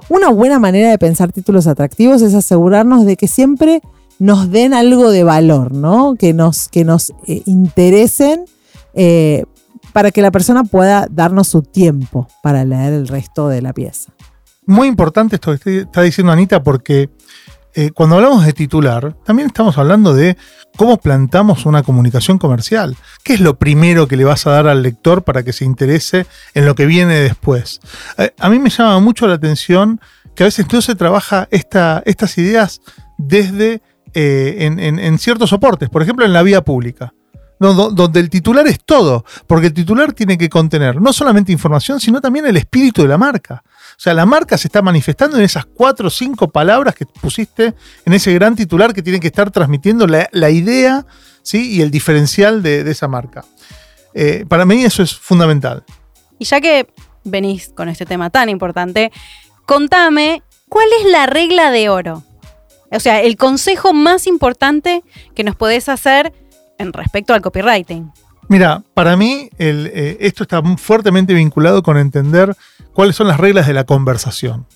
Una 0.09 0.29
buena 0.29 0.57
manera 0.57 0.89
de 0.89 0.97
pensar 0.97 1.31
títulos 1.31 1.67
atractivos 1.67 2.21
es 2.21 2.33
asegurarnos 2.33 3.05
de 3.05 3.17
que 3.17 3.27
siempre 3.27 3.81
nos 4.19 4.49
den 4.51 4.73
algo 4.73 5.11
de 5.11 5.23
valor, 5.23 5.73
¿no? 5.73 6.15
Que 6.17 6.33
nos, 6.33 6.67
que 6.69 6.85
nos 6.85 7.11
eh, 7.27 7.41
interesen 7.45 8.45
eh, 8.93 9.45
para 9.91 10.11
que 10.11 10.21
la 10.21 10.31
persona 10.31 10.63
pueda 10.63 11.07
darnos 11.09 11.47
su 11.47 11.61
tiempo 11.61 12.27
para 12.41 12.65
leer 12.65 12.93
el 12.93 13.07
resto 13.07 13.47
de 13.47 13.61
la 13.61 13.73
pieza. 13.73 14.13
Muy 14.65 14.87
importante 14.87 15.35
esto 15.35 15.57
que 15.59 15.79
está 15.79 16.01
diciendo 16.01 16.31
Anita 16.31 16.63
porque 16.63 17.09
eh, 17.75 17.91
cuando 17.91 18.15
hablamos 18.15 18.45
de 18.45 18.53
titular, 18.53 19.15
también 19.25 19.47
estamos 19.47 19.77
hablando 19.77 20.13
de 20.13 20.37
cómo 20.77 20.97
plantamos 20.97 21.65
una 21.65 21.83
comunicación 21.83 22.37
comercial. 22.37 22.95
¿Qué 23.23 23.33
es 23.33 23.39
lo 23.39 23.57
primero 23.57 24.07
que 24.07 24.15
le 24.15 24.23
vas 24.23 24.47
a 24.47 24.51
dar 24.51 24.67
al 24.67 24.83
lector 24.83 25.23
para 25.23 25.43
que 25.43 25.53
se 25.53 25.65
interese 25.65 26.25
en 26.53 26.65
lo 26.65 26.75
que 26.75 26.85
viene 26.85 27.15
después? 27.15 27.81
A 28.39 28.49
mí 28.49 28.59
me 28.59 28.69
llama 28.69 28.99
mucho 28.99 29.27
la 29.27 29.35
atención 29.35 29.99
que 30.35 30.43
a 30.43 30.47
veces 30.47 30.65
no 30.71 30.81
se 30.81 30.95
trabaja 30.95 31.47
esta, 31.51 32.01
estas 32.05 32.37
ideas 32.37 32.81
desde 33.17 33.81
eh, 34.13 34.55
en, 34.59 35.17
ciertos 35.17 35.49
soportes, 35.49 35.89
por 35.89 36.01
ejemplo 36.01 36.25
en 36.25 36.33
la 36.33 36.43
vía 36.43 36.61
pública 36.61 37.13
donde 37.71 38.19
el 38.19 38.29
titular 38.29 38.67
es 38.67 38.83
todo, 38.83 39.23
porque 39.47 39.67
el 39.67 39.73
titular 39.73 40.13
tiene 40.13 40.37
que 40.37 40.49
contener 40.49 40.99
no 40.99 41.13
solamente 41.13 41.51
información, 41.51 41.99
sino 41.99 42.19
también 42.19 42.45
el 42.45 42.57
espíritu 42.57 43.03
de 43.03 43.07
la 43.07 43.17
marca. 43.17 43.63
O 43.65 43.99
sea, 43.99 44.13
la 44.13 44.25
marca 44.25 44.57
se 44.57 44.67
está 44.67 44.81
manifestando 44.81 45.37
en 45.37 45.43
esas 45.43 45.65
cuatro 45.65 46.07
o 46.07 46.11
cinco 46.11 46.49
palabras 46.49 46.95
que 46.95 47.05
pusiste 47.05 47.73
en 48.05 48.13
ese 48.13 48.33
gran 48.33 48.55
titular 48.55 48.93
que 48.93 49.01
tiene 49.01 49.19
que 49.19 49.27
estar 49.27 49.49
transmitiendo 49.51 50.07
la, 50.07 50.49
idea 50.49 51.05
¿sí? 51.41 51.71
y 51.71 51.81
el 51.81 51.91
diferencial 51.91 52.61
de, 52.63 52.81
esa 52.89 53.07
marca. 53.07 53.45
Eh, 54.13 54.45
para 54.47 54.65
mí 54.65 54.83
eso 54.83 55.01
es 55.03 55.15
fundamental. 55.15 55.83
Y 56.39 56.45
ya 56.45 56.59
que 56.59 56.87
venís 57.23 57.69
con 57.69 57.87
este 57.87 58.05
tema 58.05 58.29
tan 58.29 58.49
importante, 58.49 59.11
contame, 59.65 60.43
¿cuál 60.67 60.87
es 60.99 61.09
la 61.11 61.27
regla 61.27 61.71
de 61.71 61.89
oro? 61.89 62.23
O 62.93 62.99
sea, 62.99 63.21
el 63.21 63.37
consejo 63.37 63.93
más 63.93 64.27
importante 64.27 65.03
que 65.35 65.43
nos 65.43 65.55
podés 65.55 65.89
hacer 65.89 66.33
en 66.77 66.93
respecto 66.93 67.33
al 67.33 67.41
copywriting? 67.41 68.11
Mira, 68.49 68.83
para 68.93 69.15
mí 69.15 69.49
eh, 69.57 70.17
esto 70.19 70.43
está 70.43 70.61
fuertemente 70.77 71.33
vinculado 71.33 71.81
con 71.81 71.97
entender 71.97 72.55
cuáles 72.93 73.15
son 73.15 73.27
las 73.27 73.39
reglas 73.39 73.67
de 73.67 73.73
la 73.73 73.85
conversación. 73.85 74.67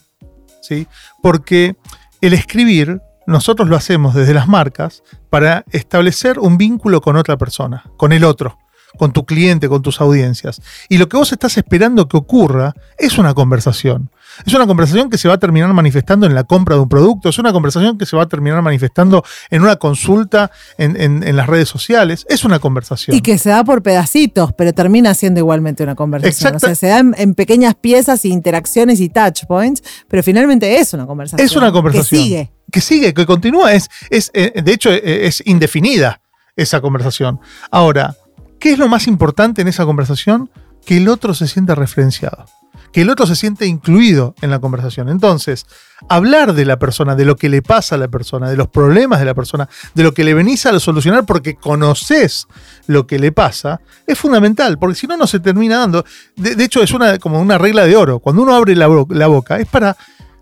¿sí? 0.61 0.88
Porque 1.22 1.76
el 2.22 2.34
escribir, 2.34 3.01
nosotros 3.26 3.68
lo 3.68 3.76
hacemos 3.76 4.15
desde 4.15 4.34
las 4.34 4.47
marcas 4.47 5.03
para 5.30 5.65
establecer 5.72 6.39
un 6.39 6.57
vínculo 6.57 7.01
con 7.01 7.18
otra 7.18 7.38
persona, 7.38 7.84
con 7.97 8.13
el 8.13 8.24
otro 8.24 8.57
con 8.98 9.14
tu 9.14 9.26
cliente, 9.26 9.70
con 9.70 9.82
tus 9.82 10.02
audiencias. 10.02 10.62
Y 10.89 10.98
lo 10.98 11.08
que 11.10 11.18
vos 11.18 11.32
estás 11.32 11.58
esperando 11.58 12.08
que 12.08 12.18
ocurra 12.18 12.74
es 12.98 13.18
una 13.18 13.34
conversación. 13.34 14.10
Es 14.45 14.54
una 14.54 14.68
conversación 14.68 15.10
que 15.10 15.18
se 15.18 15.28
va 15.28 15.36
a 15.36 15.38
terminar 15.39 15.74
manifestando 15.74 16.26
en 16.26 16.36
la 16.36 16.43
compra 16.43 16.76
de 16.76 16.82
un 16.82 16.89
producto, 16.89 17.30
es 17.30 17.39
una 17.39 17.52
conversación 17.52 17.98
que 17.98 18.06
se 18.06 18.16
va 18.16 18.24
a 18.24 18.28
terminar 18.28 18.62
manifestando 18.62 19.24
en 19.50 19.64
una 19.64 19.78
consulta 19.78 20.52
en, 20.78 21.36
las 21.36 21.48
redes 21.48 21.70
sociales, 21.70 22.26
es 22.30 22.43
una 22.43 22.60
conversación. 22.60 23.16
Y 23.16 23.22
que 23.22 23.38
se 23.38 23.50
da 23.50 23.64
por 23.64 23.82
pedacitos, 23.82 24.54
pero 24.54 24.74
termina 24.74 25.14
siendo 25.14 25.39
igualmente 25.39 25.84
una 25.84 25.95
conversación. 25.95 26.56
O 26.56 26.60
sea, 26.60 26.76
se 26.76 26.88
da 26.88 27.00
en, 27.00 27.34
pequeñas 27.36 27.76
piezas 27.76 28.26
y 28.26 28.30
interacciones 28.30 29.00
y 29.00 29.10
touch 29.10 29.45
points, 29.45 29.84
pero 30.08 30.22
finalmente 30.24 30.80
es 30.80 30.93
una 30.93 31.06
conversación. 31.06 31.45
Es 31.45 31.56
una 31.56 31.72
conversación. 31.72 32.22
Que 32.22 32.26
sigue. 32.26 32.52
Que 32.72 32.82
sigue, 32.82 33.14
que 33.14 33.26
continúa, 33.26 33.74
es, 33.74 33.89
es, 34.10 34.30
eh, 34.34 34.62
de 34.62 34.74
hecho 34.74 34.91
eh, 34.91 35.26
es 35.26 35.41
indefinida 35.45 36.22
esa 36.56 36.82
conversación. 36.82 37.39
Ahora, 37.72 38.16
¿qué 38.60 38.72
es 38.72 38.80
lo 38.80 38.88
más 38.88 39.08
importante 39.08 39.62
en 39.62 39.68
esa 39.68 39.86
conversación? 39.86 40.49
Que 40.86 40.97
el 40.97 41.10
otro 41.10 41.34
se 41.34 41.47
sienta 41.47 41.76
referenciado 41.76 42.45
que 42.91 43.01
el 43.01 43.10
otro 43.10 43.26
se 43.28 43.36
siente 43.36 43.66
incluido 43.66 44.36
en 44.41 44.49
la 44.49 44.60
conversación. 44.60 45.10
Entonces, 45.10 45.66
hablar 46.10 46.53
de 46.53 46.66
la 46.66 46.80
persona, 46.80 47.16
de 47.16 47.26
lo 47.26 47.36
que 47.36 47.49
le 47.49 47.62
pasa 47.62 47.95
a 47.95 47.97
la 47.97 48.08
persona, 48.08 48.49
de 48.49 48.58
los 48.58 48.68
problemas 48.68 49.20
de 49.20 49.26
la 49.26 49.34
persona, 49.34 49.68
de 49.93 50.03
lo 50.03 50.14
que 50.14 50.24
le 50.24 50.34
venís 50.34 50.66
a 50.66 50.80
solucionar 50.80 51.26
porque 51.26 51.55
conoces 51.55 52.47
lo 52.88 53.08
que 53.08 53.20
le 53.20 53.32
pasa, 53.32 53.82
es 54.05 54.18
fundamental, 54.18 54.78
porque 54.78 54.95
si 54.95 55.08
no, 55.08 55.18
no 55.18 55.28
se 55.28 55.39
termina 55.39 55.78
dando. 55.78 56.05
De, 56.36 56.64
hecho, 56.64 56.82
es 56.82 56.91
una, 56.91 57.20
como 57.20 57.39
una 57.39 57.58
regla 57.58 57.86
de 57.86 57.95
oro. 57.95 58.20
Cuando 58.20 58.41
uno 58.41 58.55
abre 58.55 58.76
la, 58.76 58.88
boca, 58.88 59.58
es 59.58 59.68
para, 59.68 59.97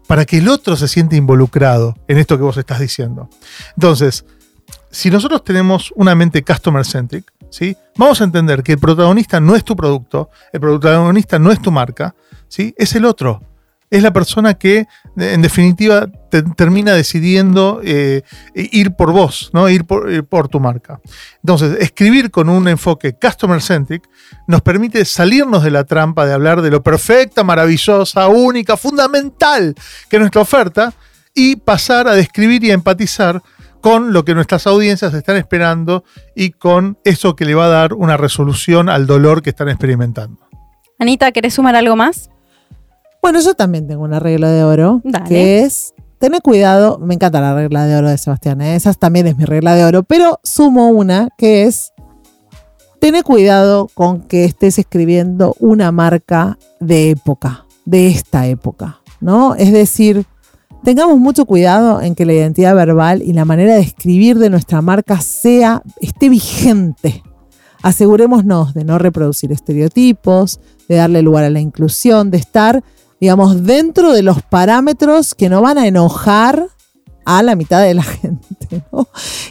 para 0.07 0.26
que 0.26 0.38
el 0.38 0.47
otro 0.47 0.76
se 0.76 0.88
siente 0.88 1.16
involucrado 1.16 1.95
en 2.07 2.18
esto 2.18 2.38
que 2.38 2.43
vos 2.43 2.57
estás 2.57 2.80
diciendo. 2.80 3.30
Entonces, 3.76 4.26
si 4.95 5.11
nosotros 5.11 5.43
tenemos 5.43 5.91
una 5.97 6.15
mente 6.15 6.41
customer 6.41 6.85
centric, 6.85 7.29
¿sí? 7.49 7.75
vamos 7.97 8.21
a 8.21 8.23
entender 8.23 8.63
que 8.63 8.71
el 8.71 8.79
protagonista 8.79 9.41
no 9.41 9.53
es 9.57 9.65
tu 9.65 9.75
producto, 9.75 10.29
el 10.53 10.61
protagonista 10.61 11.37
no 11.37 11.51
es 11.51 11.61
tu 11.61 11.69
marca, 11.69 12.15
¿sí? 12.47 12.73
es 12.77 12.95
el 12.95 13.03
otro. 13.03 13.41
Es 13.91 14.01
la 14.01 14.13
persona 14.13 14.53
que, 14.53 14.87
en 15.17 15.41
definitiva, 15.41 16.07
termina 16.55 16.93
decidiendo 16.93 17.81
eh, 17.83 18.23
ir 18.55 18.95
por 18.95 19.11
vos, 19.11 19.51
¿no? 19.53 19.67
ir 19.69 19.83
por, 19.83 20.25
por, 20.27 20.47
tu 20.47 20.61
marca. 20.61 21.01
Entonces, 21.43 21.77
escribir 21.81 22.31
con 22.31 22.47
un 22.47 22.67
enfoque 22.69 23.15
customer 23.21 23.61
centric 23.61 24.09
nos 24.47 24.61
permite 24.61 25.03
salirnos 25.03 25.61
de 25.63 25.71
la 25.71 25.83
trampa 25.83 26.25
de 26.25 26.33
hablar 26.33 26.61
de 26.61 26.71
lo 26.71 26.81
perfecta, 26.81 27.43
maravillosa, 27.43 28.27
única, 28.27 28.77
fundamental 28.77 29.75
que 30.09 30.15
es 30.15 30.19
nuestra 30.21 30.41
oferta 30.41 30.93
y 31.33 31.57
pasar 31.57 32.07
a 32.07 32.13
describir 32.13 32.63
y 32.63 32.71
a 32.71 32.75
empatizar 32.75 33.41
con 33.86 34.13
lo 34.13 34.25
que 34.25 34.33
nuestras 34.33 34.65
audiencias 34.65 35.13
están 35.13 35.38
esperando 35.38 36.03
y 36.33 36.49
con 36.49 36.97
eso 37.03 37.36
que 37.36 37.45
le 37.45 37.53
va 37.53 37.65
a 37.65 37.69
dar 37.69 37.93
una 37.93 38.17
resolución 38.17 38.89
al 38.89 39.05
dolor 39.05 39.43
que 39.43 39.51
están 39.51 39.69
experimentando. 39.69 40.39
Anita, 40.97 41.31
¿querés 41.31 41.53
sumar 41.53 41.75
algo 41.75 41.95
más? 41.95 42.31
Bueno, 43.21 43.39
yo 43.41 43.53
también 43.53 43.88
tengo 43.88 44.03
una 44.03 44.19
regla 44.19 44.49
de 44.49 44.63
oro, 44.63 45.03
que 45.27 45.59
es 45.59 45.93
tener 46.17 46.41
cuidado, 46.41 46.97
me 46.97 47.13
encanta 47.13 47.39
la 47.39 47.53
regla 47.53 47.86
de 47.86 47.95
oro 47.95 48.09
de 48.09 48.17
Sebastián, 48.17 48.59
¿eh? 48.61 48.75
esa 48.75 48.91
también 48.95 49.27
es 49.27 49.38
mi 49.38 49.45
regla 49.45 49.75
de 49.75 49.86
oro, 49.86 50.01
pero 50.01 50.39
sumo 50.41 50.89
una 50.89 51.29
que 51.38 51.65
es 51.65 51.93
tener 52.99 53.23
cuidado 53.23 53.88
con 53.93 54.23
que 54.23 54.45
estés 54.45 54.79
escribiendo 54.79 55.55
una 55.59 55.91
marca 55.91 56.57
de 56.79 57.11
época, 57.11 57.67
de 57.86 58.07
esta 58.07 58.47
época, 58.47 59.01
¿no? 59.19 59.53
Es 59.53 59.71
decir, 59.71 60.25
Tengamos 60.86 61.17
mucho 61.17 61.45
cuidado 61.45 61.99
en 61.99 62.13
que 62.13 62.25
la 62.25 62.33
identidad 62.33 62.75
verbal 62.75 63.23
y 63.23 63.33
la 63.33 63.43
manera 63.43 63.73
de 63.73 63.81
escribir 63.81 64.38
de 64.38 64.51
nuestra 64.51 64.83
marca 64.83 65.19
sea, 65.19 65.81
esté 65.99 66.29
vigente. 66.29 67.23
Asegurémonos 67.81 68.75
de 68.75 68.83
no 68.83 68.99
reproducir 68.99 69.51
estereotipos, 69.51 70.59
de 70.88 70.97
darle 70.97 71.23
lugar 71.23 71.43
a 71.43 71.49
la 71.49 71.59
inclusión, 71.59 72.29
de 72.29 72.38
estar, 72.38 72.83
digamos, 73.19 73.63
dentro 73.63 74.13
de 74.13 74.21
los 74.21 74.43
parámetros 74.43 75.33
que 75.33 75.49
no 75.49 75.59
van 75.63 75.79
a 75.79 75.88
enojar 75.88 76.67
a 77.25 77.41
la 77.41 77.55
mitad 77.55 77.81
de 77.81 77.95
la 77.95 78.03
gente. 78.03 78.83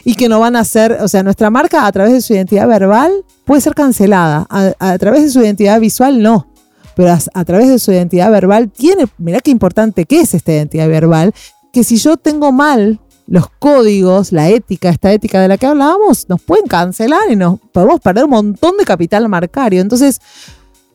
Y 0.05 0.15
que 0.15 0.29
no 0.29 0.39
van 0.39 0.55
a 0.55 0.63
ser, 0.63 0.99
o 1.01 1.09
sea, 1.09 1.21
nuestra 1.21 1.49
marca 1.49 1.85
a 1.85 1.91
través 1.91 2.13
de 2.13 2.21
su 2.21 2.33
identidad 2.33 2.65
verbal 2.65 3.11
puede 3.43 3.59
ser 3.59 3.75
cancelada, 3.75 4.47
a 4.49 4.97
través 4.99 5.23
de 5.23 5.29
su 5.31 5.41
identidad 5.41 5.81
visual 5.81 6.23
no 6.23 6.54
pero 6.95 7.17
a, 7.33 7.45
través 7.45 7.69
de 7.69 7.79
su 7.79 7.91
identidad 7.91 8.31
verbal 8.31 8.71
tiene, 8.71 9.05
mirá 9.17 9.39
qué 9.39 9.51
importante 9.51 10.05
que 10.05 10.21
es 10.21 10.33
esta 10.33 10.53
identidad 10.53 10.87
verbal, 10.87 11.33
que 11.73 11.83
si 11.83 11.97
yo 11.97 12.17
tengo 12.17 12.51
mal 12.51 12.99
los 13.27 13.47
códigos, 13.59 14.31
la 14.31 14.49
ética, 14.49 14.89
esta 14.89 15.11
ética 15.11 15.41
de 15.41 15.47
la 15.47 15.57
que 15.57 15.65
hablábamos, 15.65 16.29
nos 16.29 16.41
pueden 16.41 16.67
cancelar 16.67 17.31
y 17.31 17.35
nos 17.35 17.59
podemos 17.71 17.99
perder 17.99 18.25
un 18.25 18.29
montón 18.31 18.77
de 18.77 18.85
capital 18.85 19.27
marcario. 19.27 19.81
Entonces, 19.81 20.21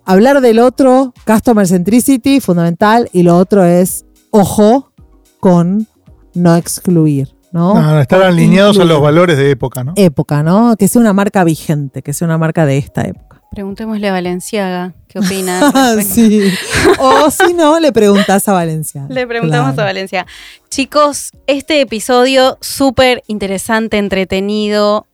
hablar 0.05 0.41
del 0.41 0.61
otro, 0.61 1.13
customer 1.27 1.67
centricity, 1.67 2.41
fundamental, 2.41 3.09
y 3.13 3.25
lo 3.25 3.37
otro 3.37 3.65
es, 3.65 4.05
ojo, 4.31 4.93
con 5.41 5.87
no 6.35 6.57
excluir. 6.57 7.35
¿no? 7.53 8.01
estar 8.01 8.23
alineados 8.23 8.79
a 8.79 8.85
los 8.85 9.01
valores 9.01 9.37
de 9.37 9.51
época, 9.51 9.83
¿no? 9.83 9.93
Época, 9.97 10.43
¿no? 10.43 10.77
Que 10.79 10.89
sea 10.89 11.01
una 11.01 11.13
marca 11.13 11.43
vigente, 11.43 12.03
que 12.03 12.13
sea 12.13 12.27
una 12.27 12.39
marca 12.39 12.65
de 12.65 12.79
esta 12.79 13.03
época. 13.03 13.30
Preguntémosle 13.51 14.09
a 14.09 14.13
Valenciaga 14.13 14.93
qué 15.09 15.19
opina. 15.21 15.73
sí. 16.03 16.53
O 16.99 17.31
si 17.31 17.53
no, 17.55 17.81
le 17.81 17.93
preguntas 17.93 18.47
a 18.49 18.53
Valencia. 18.53 19.07
Le 19.09 19.27
preguntamos 19.27 19.77
a 19.79 19.85
Valencia. 19.85 20.25
Chicos, 20.69 21.33
este 21.47 21.81
episodio 21.81 22.59
súper 22.61 23.23
interesante, 23.27 23.99
entretenido. 23.99 25.07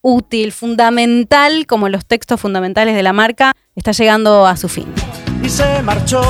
útil, 0.00 0.50
fundamental, 0.52 1.66
como 1.66 1.88
los 1.88 2.04
textos 2.06 2.40
fundamentales 2.40 2.96
de 2.96 3.02
la 3.04 3.12
marca, 3.12 3.52
está 3.76 3.92
llegando 3.92 4.46
a 4.46 4.56
su 4.56 4.68
fin. 4.68 4.86
y 5.44 5.48
se 5.48 5.80
marchó. 5.82 6.20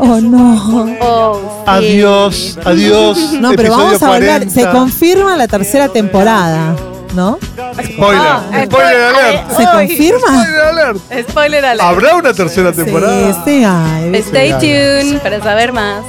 Oh, 0.00 0.20
no. 0.20 0.96
Oh, 1.00 1.40
sí. 1.40 1.62
Adiós, 1.66 2.58
adiós. 2.64 3.32
No, 3.40 3.52
pero 3.54 3.70
vamos 3.76 4.00
a 4.02 4.14
hablar. 4.14 4.42
40. 4.46 4.54
Se 4.54 4.70
confirma 4.70 5.36
la 5.36 5.48
tercera 5.48 5.88
temporada, 5.88 6.76
¿no? 7.14 7.38
Spoiler, 7.40 8.20
Ah, 8.20 8.42
spoiler 8.64 8.68
spoil- 8.68 9.16
alert. 9.16 9.50
¿Se 9.56 9.64
confirma? 9.64 10.20
Spoiler 10.44 10.60
alert. 10.60 10.98
Spoiler 11.30 11.64
alert. 11.64 11.88
¿Habrá 11.88 12.16
una 12.16 12.32
tercera 12.34 12.72
temporada? 12.72 13.32
Sí, 13.32 13.40
sí, 13.44 13.64
ay, 13.66 14.14
Stay 14.16 14.52
Sí, 14.52 14.58
tuned 14.60 15.20
para 15.22 15.42
saber 15.42 15.72
más. 15.72 16.04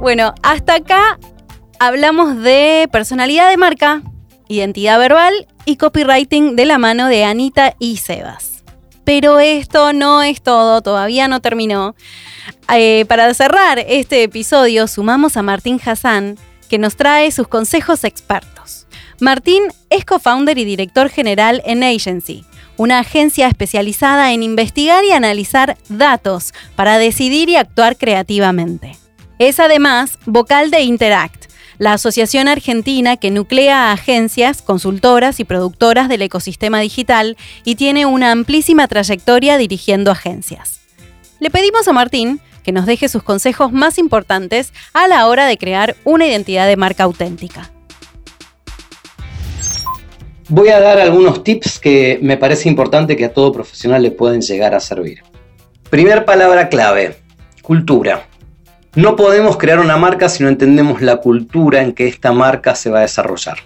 Bueno, 0.00 0.34
hasta 0.42 0.74
acá 0.76 1.18
hablamos 1.80 2.36
de 2.40 2.88
personalidad 2.92 3.48
de 3.50 3.56
marca, 3.56 4.02
identidad 4.48 4.98
verbal 4.98 5.32
y 5.64 5.76
copywriting 5.76 6.56
de 6.56 6.64
la 6.66 6.78
mano 6.78 7.08
de 7.08 7.24
Anita 7.24 7.74
y 7.78 7.96
Sebas. 7.98 8.62
Pero 9.04 9.40
esto 9.40 9.92
no 9.92 10.22
es 10.22 10.42
todo, 10.42 10.82
todavía 10.82 11.28
no 11.28 11.40
terminó. 11.40 11.94
Eh, 12.72 13.06
para 13.08 13.32
cerrar 13.34 13.78
este 13.78 14.22
episodio, 14.22 14.86
sumamos 14.86 15.36
a 15.36 15.42
Martín 15.42 15.80
Hassan, 15.84 16.36
que 16.68 16.78
nos 16.78 16.96
trae 16.96 17.30
sus 17.30 17.48
consejos 17.48 18.04
expertos. 18.04 18.86
Martín 19.20 19.64
es 19.90 20.04
co-founder 20.04 20.58
y 20.58 20.64
director 20.64 21.08
general 21.08 21.62
en 21.64 21.82
Agency, 21.82 22.44
una 22.76 23.00
agencia 23.00 23.48
especializada 23.48 24.32
en 24.32 24.44
investigar 24.44 25.04
y 25.04 25.10
analizar 25.10 25.76
datos 25.88 26.54
para 26.76 26.98
decidir 26.98 27.48
y 27.48 27.56
actuar 27.56 27.96
creativamente. 27.96 28.96
Es 29.40 29.58
además 29.58 30.18
vocal 30.26 30.70
de 30.70 30.82
Interact, 30.82 31.46
la 31.78 31.92
asociación 31.92 32.48
argentina 32.48 33.16
que 33.16 33.30
nuclea 33.30 33.90
a 33.90 33.92
agencias, 33.92 34.62
consultoras 34.62 35.40
y 35.40 35.44
productoras 35.44 36.08
del 36.08 36.22
ecosistema 36.22 36.80
digital 36.80 37.36
y 37.64 37.76
tiene 37.76 38.06
una 38.06 38.32
amplísima 38.32 38.88
trayectoria 38.88 39.58
dirigiendo 39.58 40.10
agencias. 40.10 40.80
Le 41.40 41.50
pedimos 41.50 41.86
a 41.86 41.92
Martín 41.92 42.40
que 42.68 42.72
nos 42.72 42.84
deje 42.84 43.08
sus 43.08 43.22
consejos 43.22 43.72
más 43.72 43.96
importantes 43.96 44.74
a 44.92 45.08
la 45.08 45.26
hora 45.26 45.46
de 45.46 45.56
crear 45.56 45.96
una 46.04 46.26
identidad 46.26 46.66
de 46.66 46.76
marca 46.76 47.04
auténtica. 47.04 47.70
Voy 50.50 50.68
a 50.68 50.78
dar 50.78 50.98
algunos 51.00 51.42
tips 51.42 51.78
que 51.78 52.18
me 52.20 52.36
parece 52.36 52.68
importante 52.68 53.16
que 53.16 53.24
a 53.24 53.32
todo 53.32 53.54
profesional 53.54 54.02
le 54.02 54.10
pueden 54.10 54.42
llegar 54.42 54.74
a 54.74 54.80
servir. 54.80 55.22
Primer 55.88 56.26
palabra 56.26 56.68
clave, 56.68 57.16
cultura. 57.62 58.26
No 58.94 59.16
podemos 59.16 59.56
crear 59.56 59.80
una 59.80 59.96
marca 59.96 60.28
si 60.28 60.42
no 60.42 60.50
entendemos 60.50 61.00
la 61.00 61.22
cultura 61.22 61.80
en 61.80 61.94
que 61.94 62.06
esta 62.06 62.32
marca 62.32 62.74
se 62.74 62.90
va 62.90 62.98
a 62.98 63.02
desarrollar. 63.08 63.56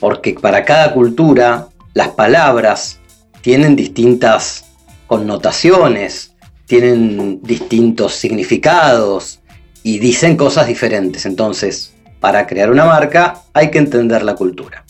Porque 0.00 0.34
para 0.34 0.64
cada 0.64 0.92
cultura 0.92 1.68
las 1.94 2.08
palabras 2.08 2.98
tienen 3.42 3.76
distintas 3.76 4.64
connotaciones, 5.06 6.35
tienen 6.66 7.40
distintos 7.42 8.14
significados 8.14 9.40
y 9.82 9.98
dicen 9.98 10.36
cosas 10.36 10.66
diferentes. 10.66 11.24
Entonces, 11.26 11.94
para 12.20 12.46
crear 12.46 12.70
una 12.70 12.84
marca 12.84 13.42
hay 13.52 13.70
que 13.70 13.78
entender 13.78 14.22
la 14.22 14.34
cultura. 14.34 14.84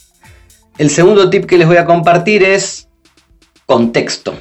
El 0.79 0.91
segundo 0.91 1.31
tip 1.31 1.47
que 1.47 1.59
les 1.59 1.66
voy 1.66 1.77
a 1.77 1.85
compartir 1.85 2.43
es 2.43 2.89
contexto. 3.66 4.35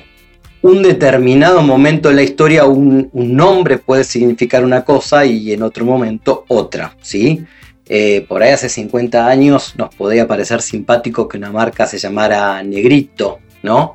Un 0.62 0.82
determinado 0.82 1.62
momento 1.62 2.10
en 2.10 2.16
la 2.16 2.24
historia, 2.24 2.66
un, 2.66 3.10
nombre 3.14 3.78
puede 3.78 4.04
significar 4.04 4.64
una 4.64 4.84
cosa 4.84 5.26
y 5.26 5.52
en 5.54 5.62
otro 5.62 5.86
momento 5.86 6.46
otra, 6.48 6.98
¿sí? 7.02 7.46
Eh, 7.88 8.26
por 8.28 8.42
ahí 8.42 8.52
hace 8.52 8.68
50 8.68 9.28
años 9.28 9.76
nos 9.78 9.94
podía 9.94 10.28
parecer 10.28 10.62
simpático 10.62 11.28
que 11.28 11.38
una 11.38 11.52
marca 11.52 11.86
se 11.86 12.00
llamara 12.00 12.64
Negrito, 12.64 13.40
¿no? 13.62 13.94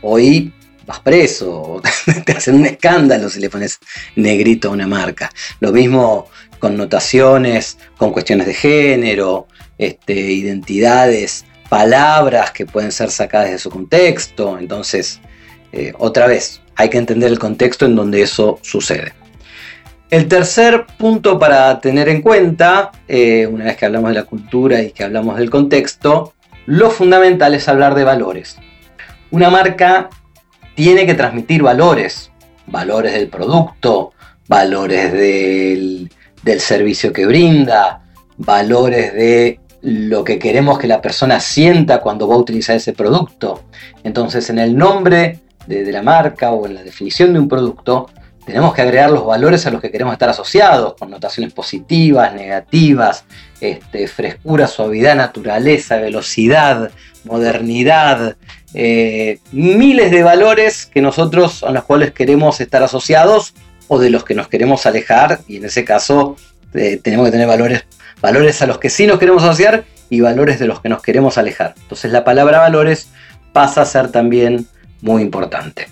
Hoy 0.00 0.52
vas 0.86 1.00
preso, 1.00 1.80
te 2.24 2.32
hacen 2.32 2.56
un 2.56 2.66
escándalo 2.66 3.28
si 3.28 3.40
le 3.40 3.50
pones 3.50 3.78
Negrito 4.16 4.68
a 4.68 4.72
una 4.72 4.86
marca. 4.86 5.30
Lo 5.60 5.72
mismo 5.72 6.28
connotaciones 6.58 7.78
con 7.96 8.12
cuestiones 8.12 8.46
de 8.46 8.54
género, 8.54 9.48
este, 9.78 10.14
identidades, 10.14 11.44
palabras 11.68 12.52
que 12.52 12.66
pueden 12.66 12.92
ser 12.92 13.10
sacadas 13.10 13.50
de 13.50 13.58
su 13.58 13.70
contexto. 13.70 14.58
Entonces, 14.58 15.20
eh, 15.72 15.92
otra 15.98 16.26
vez, 16.26 16.60
hay 16.76 16.88
que 16.88 16.98
entender 16.98 17.30
el 17.30 17.38
contexto 17.38 17.86
en 17.86 17.96
donde 17.96 18.22
eso 18.22 18.58
sucede. 18.62 19.12
El 20.10 20.28
tercer 20.28 20.86
punto 20.98 21.38
para 21.38 21.80
tener 21.80 22.08
en 22.08 22.20
cuenta, 22.20 22.92
eh, 23.08 23.46
una 23.46 23.64
vez 23.64 23.76
que 23.76 23.86
hablamos 23.86 24.10
de 24.10 24.14
la 24.14 24.24
cultura 24.24 24.82
y 24.82 24.92
que 24.92 25.04
hablamos 25.04 25.38
del 25.38 25.48
contexto, 25.48 26.34
lo 26.66 26.90
fundamental 26.90 27.54
es 27.54 27.66
hablar 27.66 27.94
de 27.94 28.04
valores. 28.04 28.56
Una 29.30 29.48
marca 29.48 30.10
tiene 30.82 31.06
que 31.06 31.14
transmitir 31.14 31.62
valores, 31.62 32.32
valores 32.66 33.12
del 33.12 33.28
producto, 33.28 34.14
valores 34.48 35.12
del, 35.12 36.10
servicio 36.58 37.12
que 37.12 37.24
brinda, 37.24 38.02
valores 38.36 39.14
de 39.14 39.60
lo 39.82 40.24
que 40.24 40.40
queremos 40.40 40.80
que 40.80 40.88
la 40.88 41.00
persona 41.00 41.38
sienta 41.38 42.00
cuando 42.00 42.26
va 42.26 42.34
a 42.34 42.38
utilizar 42.38 42.74
ese 42.74 42.94
producto. 42.94 43.62
Entonces 44.02 44.50
en 44.50 44.58
el 44.58 44.76
nombre 44.76 45.38
de, 45.68 45.84
de, 45.84 45.92
la 45.92 46.02
marca 46.02 46.50
o 46.50 46.66
en 46.66 46.74
la 46.74 46.82
definición 46.82 47.32
de 47.32 47.38
un 47.38 47.46
producto, 47.46 48.10
tenemos 48.44 48.74
que 48.74 48.82
agregar 48.82 49.12
los 49.12 49.24
valores 49.24 49.64
a 49.66 49.70
los 49.70 49.80
que 49.80 49.92
queremos 49.92 50.14
estar 50.14 50.30
asociados, 50.30 50.94
connotaciones 50.98 51.52
positivas, 51.52 52.34
negativas, 52.34 53.24
este, 53.60 54.08
frescura, 54.08 54.66
suavidad, 54.66 55.14
naturaleza, 55.14 55.98
velocidad, 55.98 56.90
modernidad, 57.22 58.36
eh, 58.74 59.38
miles 59.52 60.10
de 60.10 60.22
valores 60.22 60.86
que 60.86 61.02
nosotros 61.02 61.62
a 61.62 61.70
los 61.70 61.84
cuales 61.84 62.12
queremos 62.12 62.60
estar 62.60 62.82
asociados 62.82 63.54
o 63.88 63.98
de 63.98 64.10
los 64.10 64.24
que 64.24 64.34
nos 64.34 64.48
queremos 64.48 64.86
alejar 64.86 65.40
y 65.46 65.56
en 65.56 65.66
ese 65.66 65.84
caso 65.84 66.36
eh, 66.72 66.98
tenemos 67.02 67.26
que 67.26 67.32
tener 67.32 67.46
valores, 67.46 67.84
valores 68.20 68.62
a 68.62 68.66
los 68.66 68.78
que 68.78 68.88
sí 68.88 69.06
nos 69.06 69.18
queremos 69.18 69.42
asociar 69.42 69.84
y 70.08 70.20
valores 70.20 70.58
de 70.58 70.66
los 70.66 70.80
que 70.80 70.88
nos 70.88 71.02
queremos 71.02 71.38
alejar. 71.38 71.74
Entonces 71.82 72.12
la 72.12 72.24
palabra 72.24 72.58
valores 72.58 73.08
pasa 73.52 73.82
a 73.82 73.84
ser 73.84 74.10
también 74.10 74.66
muy 75.02 75.22
importante. 75.22 75.88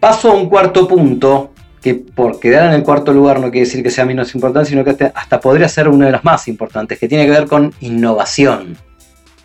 Paso 0.00 0.30
a 0.30 0.34
un 0.34 0.48
cuarto 0.48 0.88
punto, 0.88 1.52
que 1.80 1.94
por 1.94 2.40
quedar 2.40 2.66
en 2.66 2.72
el 2.72 2.82
cuarto 2.82 3.12
lugar 3.12 3.38
no 3.38 3.50
quiere 3.50 3.66
decir 3.66 3.82
que 3.82 3.90
sea 3.90 4.04
menos 4.04 4.34
importante, 4.34 4.70
sino 4.70 4.84
que 4.84 5.12
hasta 5.14 5.40
podría 5.40 5.68
ser 5.68 5.88
uno 5.88 6.06
de 6.06 6.12
los 6.12 6.24
más 6.24 6.48
importantes, 6.48 6.98
que 6.98 7.08
tiene 7.08 7.24
que 7.26 7.30
ver 7.30 7.46
con 7.46 7.72
innovación. 7.80 8.76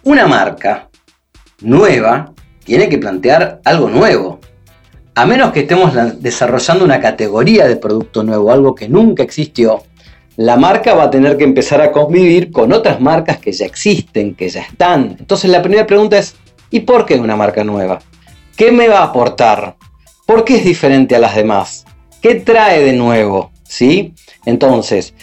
Una 0.03 0.25
marca 0.25 0.89
nueva 1.61 2.33
tiene 2.63 2.89
que 2.89 2.97
plantear 2.97 3.61
algo 3.65 3.89
nuevo. 3.89 4.39
A 5.15 5.25
menos 5.25 5.51
que 5.51 5.61
estemos 5.61 5.93
desarrollando 6.21 6.85
una 6.85 6.99
categoría 6.99 7.67
de 7.67 7.75
producto 7.75 8.23
nuevo, 8.23 8.51
algo 8.51 8.75
que 8.75 8.87
nunca 8.87 9.23
existió, 9.23 9.83
la 10.37 10.55
marca 10.55 10.93
va 10.93 11.03
a 11.03 11.09
tener 11.09 11.37
que 11.37 11.43
empezar 11.43 11.81
a 11.81 11.91
convivir 11.91 12.51
con 12.51 12.71
otras 12.71 13.01
marcas 13.01 13.37
que 13.37 13.51
ya 13.51 13.65
existen, 13.65 14.35
que 14.35 14.49
ya 14.49 14.61
están. 14.61 15.17
Entonces 15.19 15.51
la 15.51 15.61
primera 15.61 15.85
pregunta 15.85 16.17
es, 16.17 16.35
¿y 16.69 16.81
por 16.81 17.05
qué 17.05 17.15
una 17.15 17.35
marca 17.35 17.63
nueva? 17.63 17.99
¿Qué 18.55 18.71
me 18.71 18.87
va 18.87 18.99
a 18.99 19.05
aportar? 19.05 19.75
¿Por 20.25 20.45
qué 20.45 20.55
es 20.57 20.63
diferente 20.63 21.15
a 21.15 21.19
las 21.19 21.35
demás? 21.35 21.85
¿Qué 22.21 22.35
trae 22.35 22.81
de 22.83 22.93
nuevo? 22.93 23.51
¿Sí? 23.63 24.13
Entonces, 24.45 25.13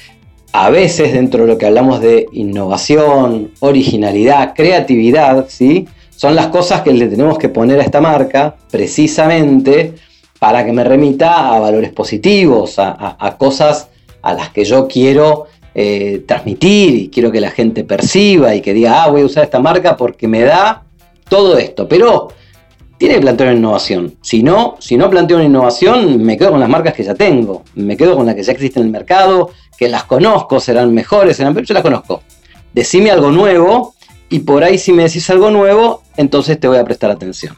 a 0.53 0.71
veces 0.71 1.13
dentro 1.13 1.43
de 1.43 1.53
lo 1.53 1.59
que 1.59 1.67
hablamos 1.67 2.01
de 2.01 2.27
innovación, 2.33 3.53
originalidad, 3.61 4.55
creatividad, 4.55 5.47
¿sí? 5.49 5.89
Son 6.19 6.35
las 6.35 6.49
cosas 6.49 6.83
que 6.83 6.93
le 6.93 7.07
tenemos 7.07 7.39
que 7.39 7.49
poner 7.49 7.79
a 7.79 7.85
esta 7.85 8.01
marca 8.01 8.57
precisamente 8.73 9.95
para 10.41 10.67
que 10.67 10.73
me 10.73 10.83
remita 10.83 11.55
a 11.55 11.61
valores 11.61 11.93
positivos, 11.93 12.75
a, 12.79 13.37
cosas 13.39 13.87
a 14.21 14.35
las 14.35 14.49
que 14.49 14.65
yo 14.65 14.89
quiero 14.89 15.47
eh, 15.77 16.25
transmitir 16.27 16.97
y 16.97 17.09
quiero 17.09 17.31
que 17.31 17.41
la 17.41 17.53
gente 17.53 17.85
perciba 17.85 18.53
y 18.53 18.61
que 18.61 18.75
diga, 18.75 19.05
ah, 19.05 19.11
voy 19.11 19.21
a 19.21 19.27
usar 19.27 19.45
esta 19.45 19.61
marca 19.61 19.97
porque 19.97 20.27
me 20.27 20.41
da 20.41 20.83
todo 21.29 21.57
esto. 21.57 21.87
Pero 21.87 22.31
tiene 22.99 23.15
que 23.15 23.21
plantear 23.21 23.51
una 23.51 23.59
innovación. 23.59 24.17
Si 24.21 24.43
no, 24.43 24.75
si 24.81 24.97
no 24.97 25.09
planteo 25.09 25.37
una 25.37 25.47
innovación, 25.47 26.21
me 26.21 26.37
quedo 26.37 26.51
con 26.51 26.59
las 26.59 26.69
marcas 26.69 26.95
que 26.95 27.05
ya 27.05 27.15
tengo. 27.15 27.63
Me 27.77 27.97
quedo 27.97 28.17
con 28.17 28.27
las 28.27 28.35
que 28.35 28.43
ya 28.43 28.51
existen 28.51 28.81
en 28.81 28.87
el 28.89 28.93
mercado, 28.93 29.51
que 29.79 29.89
las 29.89 30.03
conozco, 30.03 30.59
serán 30.59 30.93
mejores, 30.93 31.37
serán 31.37 31.55
pero 31.55 31.65
yo 31.65 31.75
las 31.75 31.83
conozco. 31.85 32.25
Decime 32.75 33.13
algo 33.13 33.31
nuevo 33.31 33.95
y 34.29 34.41
por 34.41 34.65
ahí 34.65 34.79
si 34.79 34.93
me 34.93 35.05
decís 35.05 35.31
algo 35.31 35.53
nuevo, 35.53 36.03
entonces 36.19 36.59
te 36.59 36.69
voy 36.69 36.77
a 36.77 36.85
prestar 36.85 37.11
atención. 37.11 37.57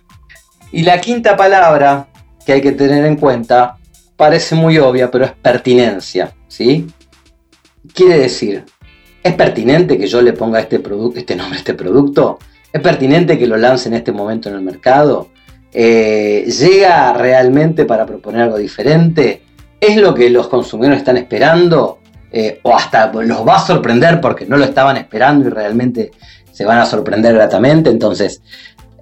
Y 0.71 0.83
la 0.83 1.01
quinta 1.01 1.37
palabra 1.37 2.09
que 2.45 2.53
hay 2.53 2.61
que 2.61 2.73
tener 2.73 3.05
en 3.05 3.17
cuenta 3.17 3.79
parece 4.17 4.55
muy 4.55 4.79
obvia, 4.79 5.11
pero 5.11 5.25
es 5.25 5.33
pertinencia, 5.33 6.33
¿sí? 6.47 6.87
Quiere 7.95 8.19
decir, 8.19 8.65
¿es 9.23 9.35
pertinente 9.35 9.99
que 9.99 10.07
yo 10.07 10.21
le 10.21 10.35
ponga 10.35 10.61
este, 10.61 10.81
este 11.17 11.37
nombre 11.37 11.57
a 11.57 11.59
este 11.59 11.75
producto? 11.75 12.39
¿Es 12.71 12.83
pertinente 12.83 13.39
que 13.39 13.47
lo 13.47 13.57
lance 13.57 13.89
en 13.89 13.95
este 13.95 14.13
momento 14.13 14.51
en 14.51 14.57
el 14.57 14.61
mercado? 14.61 15.31
Eh, 15.73 16.45
¿Llega 16.47 17.15
realmente 17.15 17.87
para 17.87 18.05
proponer 18.05 18.43
algo 18.43 18.59
diferente? 18.59 19.43
¿Es 19.81 19.97
lo 19.97 20.15
que 20.15 20.29
los 20.29 20.49
consumidores 20.49 20.99
están 20.99 21.17
esperando? 21.17 22.01
eh, 22.33 22.61
o 22.63 22.75
hasta 22.75 23.13
los 23.13 23.47
va 23.47 23.57
a 23.57 23.67
sorprender 23.67 24.21
porque 24.21 24.47
no 24.47 24.57
lo 24.57 24.65
estaban 24.65 24.97
esperando 24.97 25.49
y 25.49 25.51
realmente 25.51 26.13
se 26.61 26.67
van 26.67 26.79
a 26.79 26.85
sorprender 26.85 27.33
gratamente. 27.33 27.89
Entonces, 27.89 28.43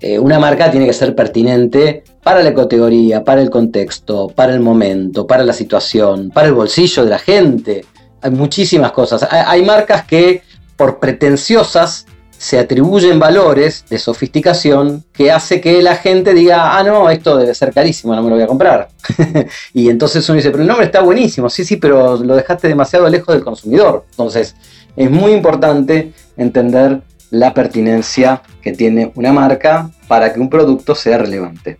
eh, 0.01 0.17
una 0.17 0.39
marca 0.39 0.71
tiene 0.71 0.87
que 0.87 0.93
ser 0.93 1.17
pertinente 1.17 2.05
para 2.23 2.41
la 2.41 2.55
categoría, 2.55 3.25
para 3.25 3.43
el 3.43 3.51
contexto, 3.51 4.29
para 4.29 4.55
el 4.55 4.61
momento, 4.61 5.27
para 5.27 5.43
la 5.43 5.53
situación, 5.53 6.31
para 6.31 6.47
el 6.47 6.55
bolsillo 6.55 7.03
de 7.03 7.11
la 7.11 7.19
gente. 7.19 7.85
Hay 8.21 8.31
muchísimas 8.31 8.93
cosas. 8.93 9.27
Hay, 9.29 9.65
marcas 9.65 10.05
que 10.05 10.43
por 10.77 11.01
pretenciosas 11.01 12.07
se 12.31 12.61
atribuyen 12.61 13.19
valores 13.19 13.85
de 13.91 13.99
sofisticación 13.99 15.03
que 15.13 15.33
hace 15.33 15.61
que 15.61 15.83
la 15.83 15.97
gente 15.97 16.35
diga, 16.35 16.79
ah, 16.79 16.85
no, 16.85 17.11
esto 17.11 17.39
debe 17.39 17.57
ser 17.57 17.73
carísimo, 17.73 18.15
no 18.15 18.23
me 18.23 18.29
lo 18.29 18.37
voy 18.37 18.45
a 18.45 18.47
comprar. 18.47 18.89
y 19.75 19.91
entonces 19.91 20.29
uno 20.29 20.37
dice, 20.37 20.53
pero 20.53 20.63
el 20.63 20.69
nombre 20.69 20.87
está 20.87 21.01
buenísimo, 21.01 21.51
sí, 21.51 21.65
sí, 21.65 21.75
pero 21.75 22.19
lo 22.19 22.37
dejaste 22.37 22.69
demasiado 22.69 23.09
lejos 23.09 23.35
del 23.35 23.43
consumidor. 23.43 24.05
Entonces, 24.11 24.55
es 24.95 25.11
muy 25.11 25.33
importante 25.33 26.13
entender 26.37 27.03
la 27.31 27.55
pertinencia 27.55 28.43
que 28.63 28.73
tiene 28.73 29.13
una 29.15 29.33
marca 29.33 29.91
para 30.07 30.33
que 30.33 30.41
un 30.41 30.49
producto 30.49 30.95
sea 30.95 31.19
relevante. 31.19 31.79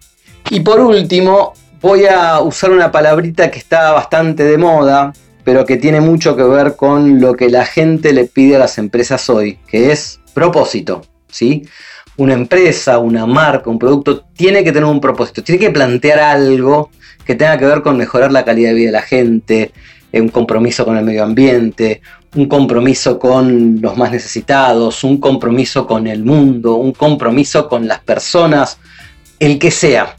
Y 0.51 0.61
por 0.61 0.81
último, 0.81 1.53
voy 1.81 2.07
a 2.07 2.41
usar 2.41 2.71
una 2.71 2.91
palabrita 2.91 3.51
que 3.51 3.59
está 3.59 3.93
bastante 3.93 4.45
de 4.45 4.59
moda, 4.59 5.13
pero 5.45 5.65
que 5.65 5.77
tiene 5.77 6.01
mucho 6.01 6.37
que 6.37 6.43
ver 6.43 6.77
con 6.77 7.21
lo 7.21 7.35
que 7.35 7.49
la 7.49 7.65
gente 7.65 8.13
le 8.13 8.25
pide 8.25 8.57
a 8.57 8.61
las 8.61 8.79
empresas 8.79 9.29
hoy, 9.31 9.59
que 9.67 9.93
es 9.93 10.21
propósito. 10.35 11.03
¿sí? 11.29 11.67
Una 12.17 12.35
empresa, 12.35 12.99
una 12.99 13.27
marca, 13.27 13.71
un 13.71 13.79
producto 13.79 14.25
tiene 14.35 14.65
que 14.65 14.73
tener 14.73 14.89
un 14.89 15.01
propósito, 15.01 15.43
tiene 15.43 15.61
que 15.61 15.71
plantear 15.71 16.19
algo 16.19 16.91
que 17.25 17.35
tenga 17.35 17.59
que 17.59 17.67
ver 17.67 17.83
con 17.83 17.97
mejorar 17.97 18.33
la 18.33 18.45
calidad 18.45 18.71
de 18.71 18.75
vida 18.75 18.87
de 18.87 18.93
la 18.93 19.03
gente, 19.03 19.73
un 20.13 20.29
compromiso 20.29 20.85
con 20.85 20.97
el 20.97 21.05
medio 21.05 21.25
ambiente, 21.25 22.01
un 22.35 22.47
compromiso 22.47 23.19
con 23.19 23.81
los 23.81 23.97
más 23.97 24.13
necesitados, 24.13 25.03
un 25.05 25.19
compromiso 25.19 25.87
con 25.87 26.07
el 26.07 26.25
mundo, 26.25 26.75
un 26.75 26.93
compromiso 26.93 27.69
con 27.69 27.89
las 27.89 28.01
personas, 28.01 28.79
el 29.39 29.59
que 29.59 29.71
sea. 29.71 30.17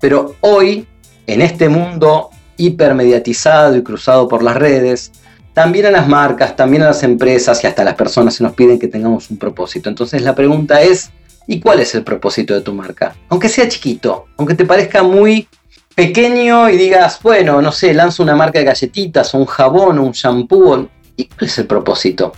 Pero 0.00 0.36
hoy, 0.40 0.86
en 1.26 1.42
este 1.42 1.68
mundo 1.68 2.30
hipermediatizado 2.56 3.76
y 3.76 3.82
cruzado 3.82 4.28
por 4.28 4.42
las 4.42 4.56
redes, 4.56 5.12
también 5.52 5.86
a 5.86 5.90
las 5.90 6.08
marcas, 6.08 6.54
también 6.54 6.82
a 6.82 6.86
las 6.86 7.02
empresas 7.02 7.62
y 7.64 7.66
hasta 7.66 7.82
a 7.82 7.84
las 7.84 7.94
personas 7.94 8.34
se 8.34 8.44
nos 8.44 8.52
piden 8.52 8.78
que 8.78 8.88
tengamos 8.88 9.30
un 9.30 9.38
propósito. 9.38 9.88
Entonces 9.88 10.22
la 10.22 10.34
pregunta 10.34 10.80
es, 10.80 11.10
¿y 11.46 11.60
cuál 11.60 11.80
es 11.80 11.94
el 11.94 12.04
propósito 12.04 12.54
de 12.54 12.60
tu 12.60 12.72
marca? 12.72 13.14
Aunque 13.28 13.48
sea 13.48 13.68
chiquito, 13.68 14.26
aunque 14.36 14.54
te 14.54 14.64
parezca 14.64 15.02
muy 15.02 15.48
pequeño 15.94 16.70
y 16.70 16.76
digas, 16.76 17.18
bueno, 17.22 17.60
no 17.60 17.72
sé, 17.72 17.92
lanzo 17.92 18.22
una 18.22 18.36
marca 18.36 18.58
de 18.58 18.64
galletitas 18.64 19.34
o 19.34 19.38
un 19.38 19.46
jabón 19.46 19.98
o 19.98 20.04
un 20.04 20.12
shampoo. 20.12 20.88
¿Y 21.20 21.26
cuál 21.26 21.50
es 21.50 21.58
el 21.58 21.66
propósito? 21.66 22.32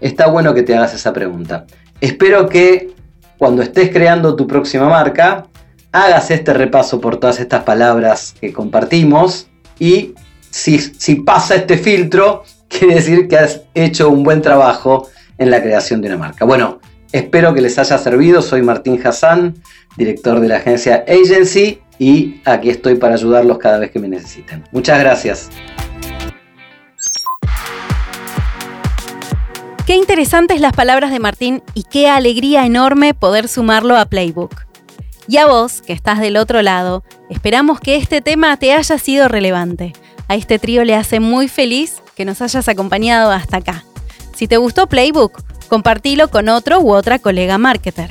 Está 0.00 0.26
bueno 0.26 0.52
que 0.52 0.64
te 0.64 0.74
hagas 0.74 0.92
esa 0.94 1.12
pregunta. 1.12 1.64
Espero 2.00 2.48
que 2.48 2.90
cuando 3.38 3.62
estés 3.62 3.90
creando 3.90 4.34
tu 4.34 4.48
próxima 4.48 4.88
marca, 4.88 5.46
hagas 5.92 6.32
este 6.32 6.52
repaso 6.52 7.00
por 7.00 7.18
todas 7.18 7.38
estas 7.38 7.62
palabras 7.62 8.34
que 8.40 8.52
compartimos 8.52 9.46
y 9.78 10.14
si, 10.50 10.78
si 10.80 11.16
pasa 11.16 11.54
este 11.54 11.78
filtro, 11.78 12.42
quiere 12.68 12.96
decir 12.96 13.28
que 13.28 13.38
has 13.38 13.60
hecho 13.74 14.10
un 14.10 14.24
buen 14.24 14.42
trabajo 14.42 15.08
en 15.38 15.52
la 15.52 15.62
creación 15.62 16.00
de 16.00 16.08
una 16.08 16.18
marca. 16.18 16.44
Bueno, 16.44 16.80
espero 17.12 17.54
que 17.54 17.60
les 17.60 17.78
haya 17.78 17.96
servido. 17.96 18.42
Soy 18.42 18.60
Martín 18.60 19.00
Hassan, 19.04 19.54
director 19.96 20.40
de 20.40 20.48
la 20.48 20.56
agencia 20.56 21.04
Agency 21.06 21.80
y 22.00 22.40
aquí 22.44 22.70
estoy 22.70 22.96
para 22.96 23.14
ayudarlos 23.14 23.58
cada 23.58 23.78
vez 23.78 23.92
que 23.92 24.00
me 24.00 24.08
necesiten. 24.08 24.64
Muchas 24.72 24.98
gracias. 24.98 25.48
Qué 29.86 29.94
interesantes 29.94 30.60
las 30.60 30.72
palabras 30.72 31.12
de 31.12 31.20
Martín 31.20 31.62
y 31.72 31.84
qué 31.84 32.08
alegría 32.08 32.66
enorme 32.66 33.14
poder 33.14 33.46
sumarlo 33.46 33.96
a 33.96 34.06
Playbook. 34.06 34.66
Y 35.28 35.36
a 35.36 35.46
vos, 35.46 35.80
que 35.80 35.92
estás 35.92 36.18
del 36.18 36.38
otro 36.38 36.60
lado, 36.60 37.04
esperamos 37.30 37.78
que 37.78 37.94
este 37.94 38.20
tema 38.20 38.56
te 38.56 38.72
haya 38.72 38.98
sido 38.98 39.28
relevante. 39.28 39.92
A 40.26 40.34
este 40.34 40.58
trío 40.58 40.82
le 40.82 40.96
hace 40.96 41.20
muy 41.20 41.46
feliz 41.46 42.02
que 42.16 42.24
nos 42.24 42.42
hayas 42.42 42.68
acompañado 42.68 43.30
hasta 43.30 43.58
acá. 43.58 43.84
Si 44.34 44.48
te 44.48 44.56
gustó 44.56 44.88
Playbook, 44.88 45.40
compartilo 45.68 46.30
con 46.32 46.48
otro 46.48 46.80
u 46.80 46.92
otra 46.92 47.20
colega 47.20 47.56
marketer. 47.56 48.10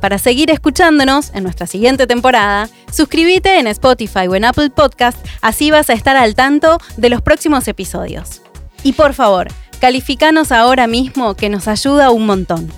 Para 0.00 0.18
seguir 0.18 0.50
escuchándonos 0.50 1.30
en 1.34 1.44
nuestra 1.44 1.68
siguiente 1.68 2.08
temporada, 2.08 2.68
suscríbete 2.90 3.60
en 3.60 3.68
Spotify 3.68 4.26
o 4.28 4.34
en 4.34 4.44
Apple 4.44 4.70
Podcast, 4.70 5.24
así 5.40 5.70
vas 5.70 5.88
a 5.88 5.92
estar 5.92 6.16
al 6.16 6.34
tanto 6.34 6.80
de 6.96 7.10
los 7.10 7.22
próximos 7.22 7.68
episodios. 7.68 8.42
Y 8.82 8.94
por 8.94 9.14
favor, 9.14 9.46
calificanos 9.82 10.52
ahora 10.52 10.86
mismo 10.86 11.34
que 11.34 11.48
nos 11.48 11.66
ayuda 11.66 12.12
un 12.12 12.24
montón. 12.24 12.72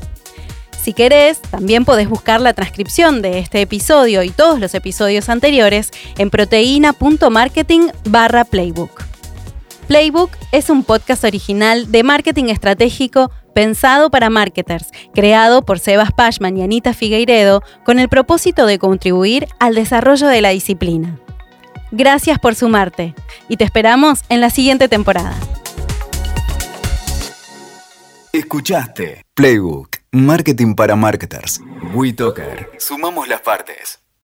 Si 0.82 0.94
querés, 0.94 1.38
también 1.38 1.84
podés 1.84 2.08
buscar 2.08 2.40
la 2.40 2.54
transcripción 2.54 3.20
de 3.20 3.40
este 3.40 3.60
episodio 3.60 4.22
y 4.22 4.30
todos 4.30 4.58
los 4.58 4.74
episodios 4.74 5.28
anteriores 5.28 5.90
en 6.16 6.30
proteína.marketing 6.30 7.88
barra 8.08 8.46
playbook. 8.46 9.04
Playbook 9.86 10.30
es 10.50 10.70
un 10.70 10.82
podcast 10.82 11.24
original 11.24 11.92
de 11.92 12.02
marketing 12.04 12.44
estratégico 12.44 13.30
pensado 13.54 14.10
para 14.10 14.30
marketers, 14.30 14.86
creado 15.12 15.62
por 15.62 15.80
Sebas 15.80 16.10
Pashman 16.10 16.56
y 16.56 16.62
Anita 16.62 16.94
Figueiredo 16.94 17.62
con 17.84 17.98
el 17.98 18.08
propósito 18.08 18.64
de 18.64 18.78
contribuir 18.78 19.46
al 19.60 19.74
desarrollo 19.74 20.28
de 20.28 20.40
la 20.40 20.48
disciplina. 20.48 21.18
Gracias 21.92 22.38
por 22.38 22.54
sumarte 22.54 23.14
y 23.50 23.58
te 23.58 23.64
esperamos 23.64 24.20
en 24.30 24.40
la 24.40 24.48
siguiente 24.48 24.88
temporada. 24.88 25.34
Escuchaste 28.34 29.24
Playbook, 29.34 29.98
Marketing 30.10 30.74
para 30.74 30.96
Marketers. 30.96 31.60
WeToker. 31.94 32.68
Sumamos 32.78 33.28
las 33.28 33.42
partes. 33.42 34.03